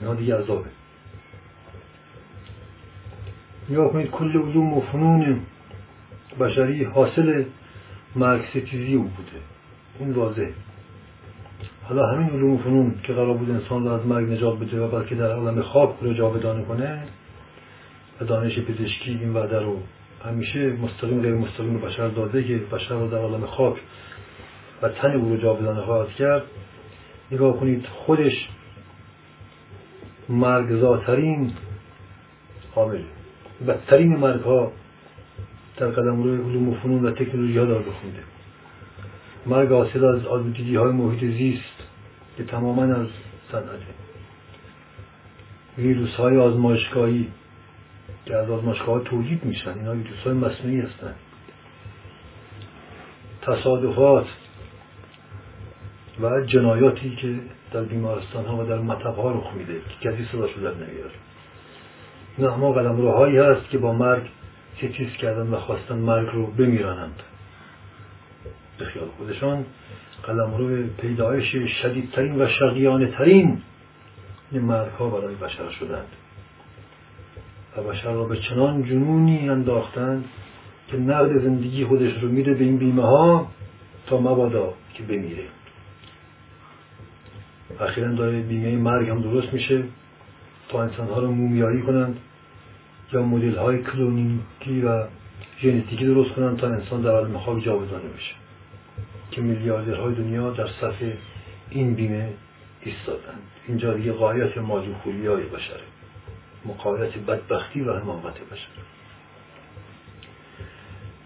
اینا 0.00 0.14
دیگه 0.14 0.36
عذابه. 0.36 0.68
نگاه 3.70 3.92
کنید 3.92 4.10
کل 4.10 4.30
علوم 4.30 4.72
و 4.72 4.80
فنون 4.80 5.40
بشری 6.40 6.84
حاصل 6.84 7.44
مرکستیزی 8.16 8.94
او 8.94 9.02
بوده. 9.02 9.40
این 10.00 10.12
واضح 10.12 10.50
حالا 11.88 12.06
همین 12.06 12.30
علوم 12.30 12.52
و 12.52 12.58
فنون 12.58 12.94
که 13.02 13.12
قرار 13.12 13.36
بود 13.36 13.50
انسان 13.50 13.84
رو 13.84 13.92
از 13.92 14.06
مرگ 14.06 14.30
نجات 14.30 14.58
بده 14.58 14.80
و 14.80 14.88
بلکه 14.88 15.14
در 15.14 15.32
عالم 15.32 15.62
خواب 15.62 15.98
رو 16.00 16.14
جاودانه 16.14 16.64
کنه 16.64 17.02
و 18.20 18.24
دانش 18.24 18.58
پزشکی 18.58 19.10
این 19.10 19.32
وعده 19.32 19.58
رو 19.58 19.78
همیشه 20.24 20.72
مستقیم 20.72 21.22
غیر 21.22 21.34
مستقیم 21.34 21.80
بشر 21.80 22.08
داده 22.08 22.44
که 22.44 22.56
بشر 22.56 22.94
رو 22.94 23.08
در 23.08 23.18
عالم 23.18 23.46
خاک 23.46 23.76
و 24.82 24.88
تن 24.88 25.12
او 25.12 25.28
رو 25.28 25.36
جاودانه 25.36 25.80
خواهد 25.80 26.08
کرد. 26.08 26.42
نگاه 27.30 27.60
کنید 27.60 27.86
خودش 27.86 28.48
مرگزاترین 30.28 31.52
حامل 32.74 33.02
بدترین 33.66 34.16
مرگ 34.16 34.40
ها 34.40 34.72
در 35.76 35.86
قدم 35.86 36.22
روی 36.22 36.40
علوم 36.40 36.68
و 36.68 36.74
فنون 36.74 37.06
و 37.06 37.10
تکنولوژی 37.10 37.58
ها 37.58 37.64
دار 37.64 37.82
بخونده 37.82 38.22
مرگ 39.46 39.68
حاصل 39.68 40.04
از 40.04 40.26
آلودگی 40.26 40.76
های 40.76 40.92
محیط 40.92 41.20
زیست 41.20 41.84
که 42.36 42.44
تماما 42.44 42.82
از 42.82 43.06
صنعته. 43.52 43.94
ویروس 45.78 46.14
های 46.14 46.36
آزمایشگاهی 46.38 47.28
که 48.26 48.36
از 48.36 48.50
آزمایشگاه 48.50 49.04
تولید 49.04 49.44
میشن 49.44 49.78
اینا 49.78 49.94
ویروس 49.94 50.18
های 50.24 50.34
مصنوعی 50.34 50.80
هستن. 50.80 51.14
تصادفات 53.42 54.26
و 56.20 56.40
جنایاتی 56.40 57.16
که 57.16 57.40
در 57.72 57.82
بیمارستان 57.82 58.44
ها 58.44 58.56
و 58.56 58.66
در 58.66 58.78
مطب 58.78 59.14
ها 59.16 59.30
رخ 59.30 59.52
میده 59.56 59.80
که 60.00 60.10
کسی 60.10 60.28
صدا 60.32 60.46
در 60.46 60.74
نمیاره 60.74 61.14
نه 62.38 62.52
اما 62.52 62.72
قلم 62.72 63.08
هایی 63.08 63.36
هست 63.36 63.68
که 63.70 63.78
با 63.78 63.92
مرگ 63.92 64.22
ستیز 64.76 65.12
کردن 65.12 65.46
و 65.46 65.56
خواستن 65.56 65.94
مرگ 65.94 66.28
رو 66.32 66.46
بمیرانند. 66.46 67.22
به 68.78 68.84
خیال 68.84 69.08
خودشان 69.18 69.64
قلم 70.22 70.56
روی 70.56 70.86
پیدایش 70.98 71.56
شدیدترین 71.82 72.42
و 72.42 72.48
شقیانه 72.48 73.06
ترین 73.06 73.62
این 74.52 74.62
مرگ 74.62 74.92
ها 74.92 75.08
برای 75.08 75.34
بشر 75.34 75.70
شدند. 75.70 76.06
و 77.76 77.82
بشر 77.82 78.12
را 78.12 78.24
به 78.24 78.36
چنان 78.36 78.84
جنونی 78.84 79.48
انداختند 79.48 80.24
که 80.88 80.96
نقد 80.96 81.42
زندگی 81.42 81.84
خودش 81.84 82.22
رو 82.22 82.28
میده 82.28 82.54
به 82.54 82.64
این 82.64 82.76
بیمه 82.76 83.02
ها 83.02 83.50
تا 84.06 84.20
مبادا 84.20 84.74
که 84.94 85.02
بمیره 85.02 85.44
اخیرا 87.80 88.12
داره 88.12 88.40
بیمه 88.40 88.76
مرگ 88.76 89.08
هم 89.08 89.22
درست 89.22 89.52
میشه. 89.52 89.82
تا 90.68 90.82
انسان 90.82 91.08
ها 91.08 91.20
رو 91.20 91.30
مومیایی 91.30 91.82
کنند 91.82 92.20
یا 93.12 93.22
مدل 93.22 93.56
های 93.56 93.82
کلونیکی 93.82 94.82
و 94.82 95.06
ژنتیکی 95.62 96.04
درست 96.04 96.30
کنن 96.30 96.56
تا 96.56 96.68
انسان 96.68 97.02
در 97.02 97.10
عالم 97.10 97.38
خواب 97.38 97.60
جاودانه 97.60 98.08
بشه 98.08 98.34
که 99.30 99.40
میلیاردرهای 99.40 100.14
دنیا 100.14 100.50
در 100.50 100.66
صف 100.66 101.02
این 101.70 101.94
بیمه 101.94 102.32
ایستادن 102.82 103.38
اینجا 103.68 103.94
دیگه 103.94 104.12
قایت 104.12 104.58
ماجو 104.58 104.92
های 105.04 105.46
بشره 105.46 105.94
مقایت 106.64 107.18
بدبختی 107.18 107.80
و 107.80 107.92
حماقت 107.92 108.40
بشر. 108.40 108.68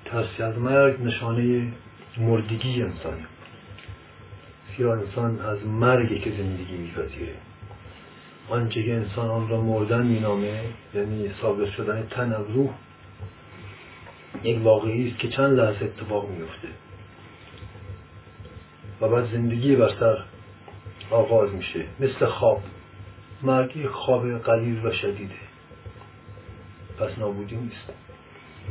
ترسی 0.05 0.43
از 0.43 0.59
مرگ 0.59 1.03
نشانه 1.03 1.73
مردگی 2.19 2.83
انسانه. 2.83 3.25
زیرا 4.77 4.95
انسان 4.95 5.41
از 5.41 5.67
مرگی 5.67 6.19
که 6.19 6.31
زندگی 6.31 6.77
میپذیره. 6.77 7.35
آنچه 8.49 8.83
که 8.83 8.95
انسان 8.95 9.29
آن 9.29 9.49
را 9.49 9.61
مردن 9.61 10.07
مینامه 10.07 10.61
یعنی 10.95 11.31
ثابت 11.43 11.71
شدن 11.71 12.07
تن 12.11 12.33
از 12.33 12.51
روح 12.55 12.71
یک 14.43 14.63
واقعی 14.63 15.11
است 15.11 15.19
که 15.19 15.29
چند 15.29 15.59
لحظه 15.59 15.85
اتفاق 15.85 16.29
میفته 16.29 16.69
و 19.01 19.09
بعد 19.09 19.33
زندگی 19.33 19.77
بر 19.77 19.91
سر 20.01 20.25
آغاز 21.11 21.53
میشه. 21.53 21.85
مثل 22.01 22.27
خواب. 22.27 22.63
مرگ 23.43 23.77
یک 23.77 23.87
خواب 23.87 24.39
قلیل 24.39 24.87
و 24.87 24.93
شدیده. 24.93 25.35
پس 26.99 27.19
نابودی 27.19 27.57
نیست. 27.57 27.93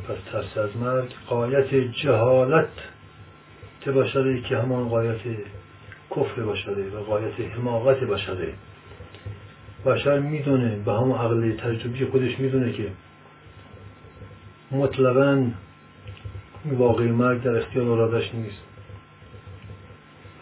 پس 0.07 0.31
ترس 0.31 0.57
از 0.57 0.77
مرگ 0.77 1.13
قایت 1.27 1.73
جهالت 1.73 2.69
بشره 3.87 4.41
که 4.41 4.57
همان 4.57 4.89
قایت 4.89 5.19
کفر 6.11 6.41
بشره 6.41 6.89
و 6.89 7.03
قایت 7.03 7.39
حماقت 7.39 7.99
بشره 7.99 8.53
بشر 9.85 10.19
می‌دونه 10.19 10.75
به 10.85 10.93
همون 10.93 11.17
عقل 11.17 11.51
تجربی 11.51 12.05
خودش 12.05 12.39
می‌دونه 12.39 12.73
که 12.73 12.91
مطلقا 14.71 15.47
واقعی 16.65 17.11
مرگ 17.11 17.43
در 17.43 17.57
اختیار 17.57 17.87
ارادش 17.89 18.33
نیست. 18.33 18.61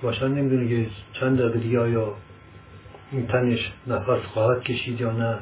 باشن 0.01 0.27
نمی‌دونه 0.27 0.69
که 0.69 0.89
چند 1.13 1.39
دقیقه 1.39 1.59
دیگه 1.59 1.79
آیا 1.79 2.15
این 3.11 3.27
تنش 3.27 3.71
نفس 3.87 4.23
خواهد 4.33 4.63
کشید 4.63 5.01
یا 5.01 5.11
نه. 5.11 5.39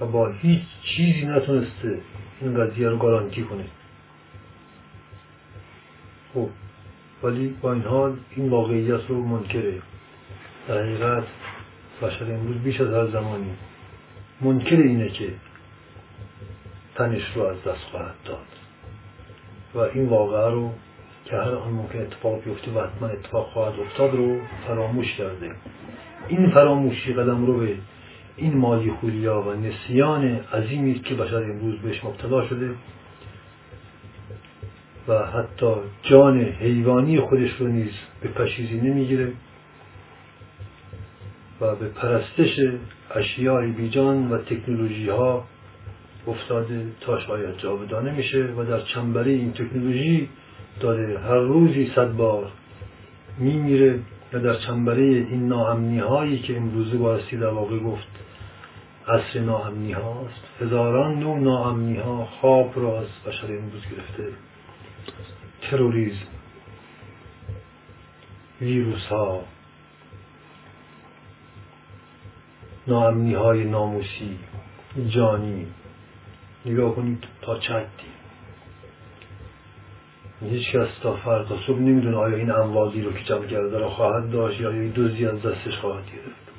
و 0.00 0.06
با 0.06 0.28
هیچ 0.28 0.62
چیزی 0.82 1.26
نتونسته 1.26 2.00
این 2.40 2.64
قضیه 2.64 2.88
رو 2.88 2.98
گارانتی 2.98 3.42
کنه. 3.42 3.64
خب 6.34 6.48
ولی 7.22 7.56
با 7.62 7.72
این 7.72 7.82
حال 7.82 8.16
این 8.36 8.50
واقعیت 8.50 9.00
رو 9.08 9.22
منکره. 9.22 9.82
در 10.68 10.82
حقیقت 10.82 11.24
بشر 12.02 12.24
امروز 12.24 12.56
بیش 12.56 12.80
از 12.80 12.88
هر 12.88 13.06
زمانی. 13.06 13.50
منکر 14.40 14.76
اینه 14.76 15.08
که 15.08 15.28
تنش 16.94 17.22
رو 17.34 17.42
از 17.42 17.56
دست 17.64 17.84
خواهد 17.90 18.14
داد. 18.24 18.46
و 19.74 19.78
این 19.78 20.08
واقعه 20.08 20.50
رو 20.50 20.70
که 21.24 21.36
هر 21.36 21.50
آن 21.54 21.72
ممکن 21.72 21.98
اتفاق 21.98 22.44
بیفته 22.44 22.70
و 22.70 22.86
حتما 22.86 23.08
اتفاق 23.08 23.46
خواهد 23.46 23.80
افتاد 23.80 24.14
رو 24.14 24.38
فراموش 24.66 25.14
کرده. 25.14 25.50
این 26.28 26.50
فراموشی 26.50 27.12
قدم 27.12 27.46
رو 27.46 27.58
به 27.58 27.74
این 28.36 28.56
مالی 28.56 28.90
خولیا 28.90 29.42
و 29.42 29.52
نسیان 29.54 30.24
عظیمی 30.24 30.94
که 30.94 31.14
بشر 31.14 31.42
امروز 31.42 31.78
بهش 31.78 32.04
مبتلا 32.04 32.48
شده 32.48 32.70
و 35.08 35.18
حتی 35.26 35.74
جان 36.02 36.40
حیوانی 36.40 37.20
خودش 37.20 37.50
رو 37.52 37.68
نیز 37.68 37.92
به 38.22 38.28
پشیزی 38.28 38.80
نمی‌گیره. 38.80 39.32
و 41.60 41.76
به 41.76 41.88
پرستش 41.88 42.60
اشیاء 43.10 43.66
بیجان 43.66 44.30
و 44.30 44.38
تکنولوژی 44.38 45.08
ها 45.08 45.44
افتاده 46.26 46.86
تا 47.00 47.20
شاید 47.20 47.56
جاودانه 47.58 48.12
میشه 48.12 48.44
و 48.44 48.64
در 48.64 48.80
چنبره 48.80 49.30
این 49.30 49.52
تکنولوژی 49.52 50.28
داره 50.80 51.18
هر 51.18 51.38
روزی 51.38 51.92
صد 51.94 52.12
بار 52.12 52.52
میمیره 53.38 54.00
و 54.32 54.38
در 54.38 54.54
چنبره 54.54 55.02
این 55.02 55.48
ناامنی 55.48 55.98
هایی 55.98 56.38
که 56.38 56.56
امروزه 56.56 56.96
بارسی 56.96 57.36
در 57.36 57.46
واقع 57.46 57.78
گفت 57.78 58.08
عصر 59.08 59.40
ناامنی 59.40 59.92
هاست 59.92 60.44
هزاران 60.60 61.18
نوع 61.18 61.38
ناامنی 61.38 61.96
ها 61.96 62.24
خواب 62.24 62.72
را 62.76 63.00
از 63.00 63.06
بشر 63.26 63.46
امروز 63.46 63.82
گرفته. 63.82 64.32
تروریزم 65.62 66.26
ویروس 68.60 69.06
ها 69.06 69.44
ناامنی 72.90 73.34
های 73.34 73.64
ناموسی 73.64 74.38
جانی. 75.08 75.66
نگاه 76.66 76.94
کنید 76.94 77.24
تا 77.42 77.58
چه 77.58 77.86
هیچ 80.40 80.70
کس 80.72 80.88
تا 81.02 81.16
فردا 81.16 81.56
صبح 81.66 81.78
نمی‌دونه 81.78 82.16
آیا 82.16 82.36
این 82.36 82.50
اموازی 82.50 83.02
رو 83.02 83.12
که 83.12 83.24
جمع 83.24 83.46
کرده 83.46 83.78
را 83.78 83.90
خواهد 83.90 84.30
داشت 84.30 84.60
یا 84.60 84.70
این 84.70 84.88
دوزی 84.88 85.26
از 85.26 85.42
دستش 85.42 85.76
خواهد 85.80 86.04
گرفت. 86.06 86.50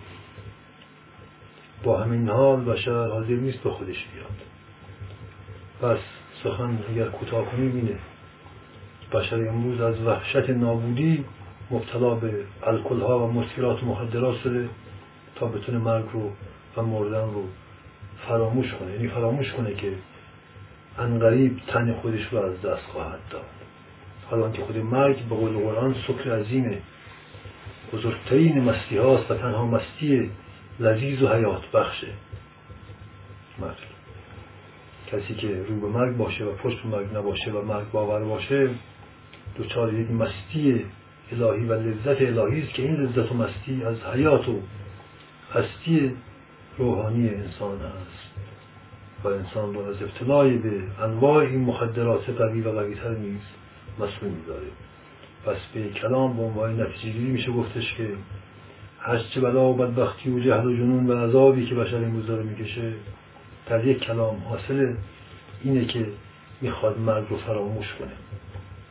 با 1.83 2.03
همین 2.03 2.29
حال 2.29 2.61
بشر 2.61 3.07
حاضر 3.07 3.33
نیست 3.33 3.57
به 3.57 3.69
خودش 3.69 4.05
بیاد. 4.13 4.37
پس 5.81 5.99
سخن 6.43 6.79
اگر 6.89 7.05
کوتاه 7.05 7.45
کنیم 7.45 7.75
اینه 7.75 7.99
بشر 9.13 9.47
امروز 9.47 9.81
از 9.81 10.01
وحشت 10.01 10.49
نابودی 10.49 11.25
مبتلا 11.71 12.15
به 12.15 12.33
الکل 12.63 13.01
ها 13.01 13.27
و 13.27 13.31
مسکرات 13.31 13.83
و 13.83 13.85
مخدرات 13.85 14.37
شده. 14.37 14.69
تا 15.35 15.45
بتونه 15.45 15.77
مرگ 15.77 16.05
رو 16.13 16.31
و 16.77 16.81
مردن 16.81 17.33
رو 17.33 17.43
فراموش 18.27 18.73
کنه. 18.73 18.91
یعنی 18.91 19.07
فراموش 19.07 19.51
کنه 19.51 19.73
که 19.73 19.93
انقریب 20.97 21.59
تن 21.67 21.93
خودش 21.93 22.27
رو 22.31 22.39
از 22.39 22.61
دست 22.61 22.83
خواهد 22.83 23.19
داد. 23.31 23.45
حالا 24.29 24.51
که 24.51 24.61
خود 24.61 24.77
مرگ 24.77 25.19
به 25.23 25.35
قول 25.35 25.51
قرآن 25.51 25.95
سکر 26.07 26.39
عظیمه 26.39 26.77
بزرگترین 27.93 28.61
مستی 28.61 28.97
هاست 28.97 29.31
و 29.31 29.35
تنها 29.35 29.65
مستی 29.65 30.29
لذیذ 30.79 31.21
و 31.21 31.27
حیات 31.27 31.71
بخشه. 31.71 32.07
مرگ. 33.59 33.77
کسی 35.11 35.35
که 35.35 35.63
رو 35.69 35.79
به 35.79 35.87
مرگ 35.87 36.17
باشه 36.17 36.45
و 36.45 36.51
پشت 36.51 36.83
به 36.83 36.89
مرگ 36.89 37.17
نباشه 37.17 37.51
و 37.51 37.61
مرگ 37.61 37.91
باور 37.91 38.23
باشه 38.23 38.69
دوچار 39.55 39.93
یک 39.93 40.11
مستی 40.11 40.85
الهی 41.31 41.65
و 41.65 41.73
لذت 41.73 42.21
الهی 42.21 42.63
است 42.63 42.73
که 42.73 42.83
این 42.83 42.95
لذت 42.95 43.31
و 43.31 43.35
مستی 43.35 43.83
از 43.83 44.03
حیات 44.13 44.49
و 44.49 44.59
هستی 45.53 46.11
روحانی 46.77 47.29
انسان 47.29 47.81
است. 47.81 48.31
و 49.23 49.27
انسان 49.27 49.73
رو 49.73 49.81
از 49.81 50.01
ابتلای 50.01 50.57
به 50.57 50.71
انواع 51.03 51.37
این 51.37 51.59
مخدرات 51.59 52.29
قوی 52.29 52.61
و 52.61 52.71
قویتر 52.71 53.09
نیست 53.09 53.53
مسئول 53.99 54.29
میداره 54.29 54.67
پس 55.45 55.57
به 55.73 55.89
کلام 55.89 56.37
به 56.37 56.43
عنوان 56.43 56.81
نتیجه 56.81 57.19
میشه 57.19 57.51
گفتش 57.51 57.93
که 57.93 58.09
هرچه 58.99 59.41
بلا 59.41 59.63
و 59.63 59.73
بدبختی 59.73 60.29
و 60.29 60.39
جهل 60.39 60.65
و 60.65 60.75
جنون 60.75 61.07
و 61.07 61.27
عذابی 61.27 61.65
که 61.65 61.75
بشر 61.75 61.97
این 61.97 62.21
داره 62.21 62.43
می‌کشه 62.43 62.93
در 63.69 63.87
یک 63.87 63.99
کلام 63.99 64.43
حاصل 64.49 64.93
اینه 65.63 65.85
که 65.85 66.07
می‌خواد 66.61 66.99
مرگ 66.99 67.25
رو 67.29 67.37
فراموش 67.37 67.93
کنه 67.99 68.11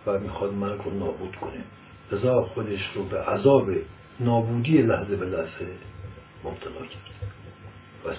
و 0.06 0.18
می‌خواد 0.18 0.54
مرگ 0.54 0.80
رو 0.84 0.98
نابود 0.98 1.36
کنه. 1.36 1.64
لذا 2.12 2.42
خودش 2.42 2.90
رو 2.94 3.04
به 3.04 3.20
عذاب 3.22 3.70
نابودی 4.20 4.82
لحظه 4.82 5.16
به 5.16 5.26
لحظه 5.26 5.66
مبتلا 6.44 6.86
کرد 6.86 7.14
بس 8.06 8.18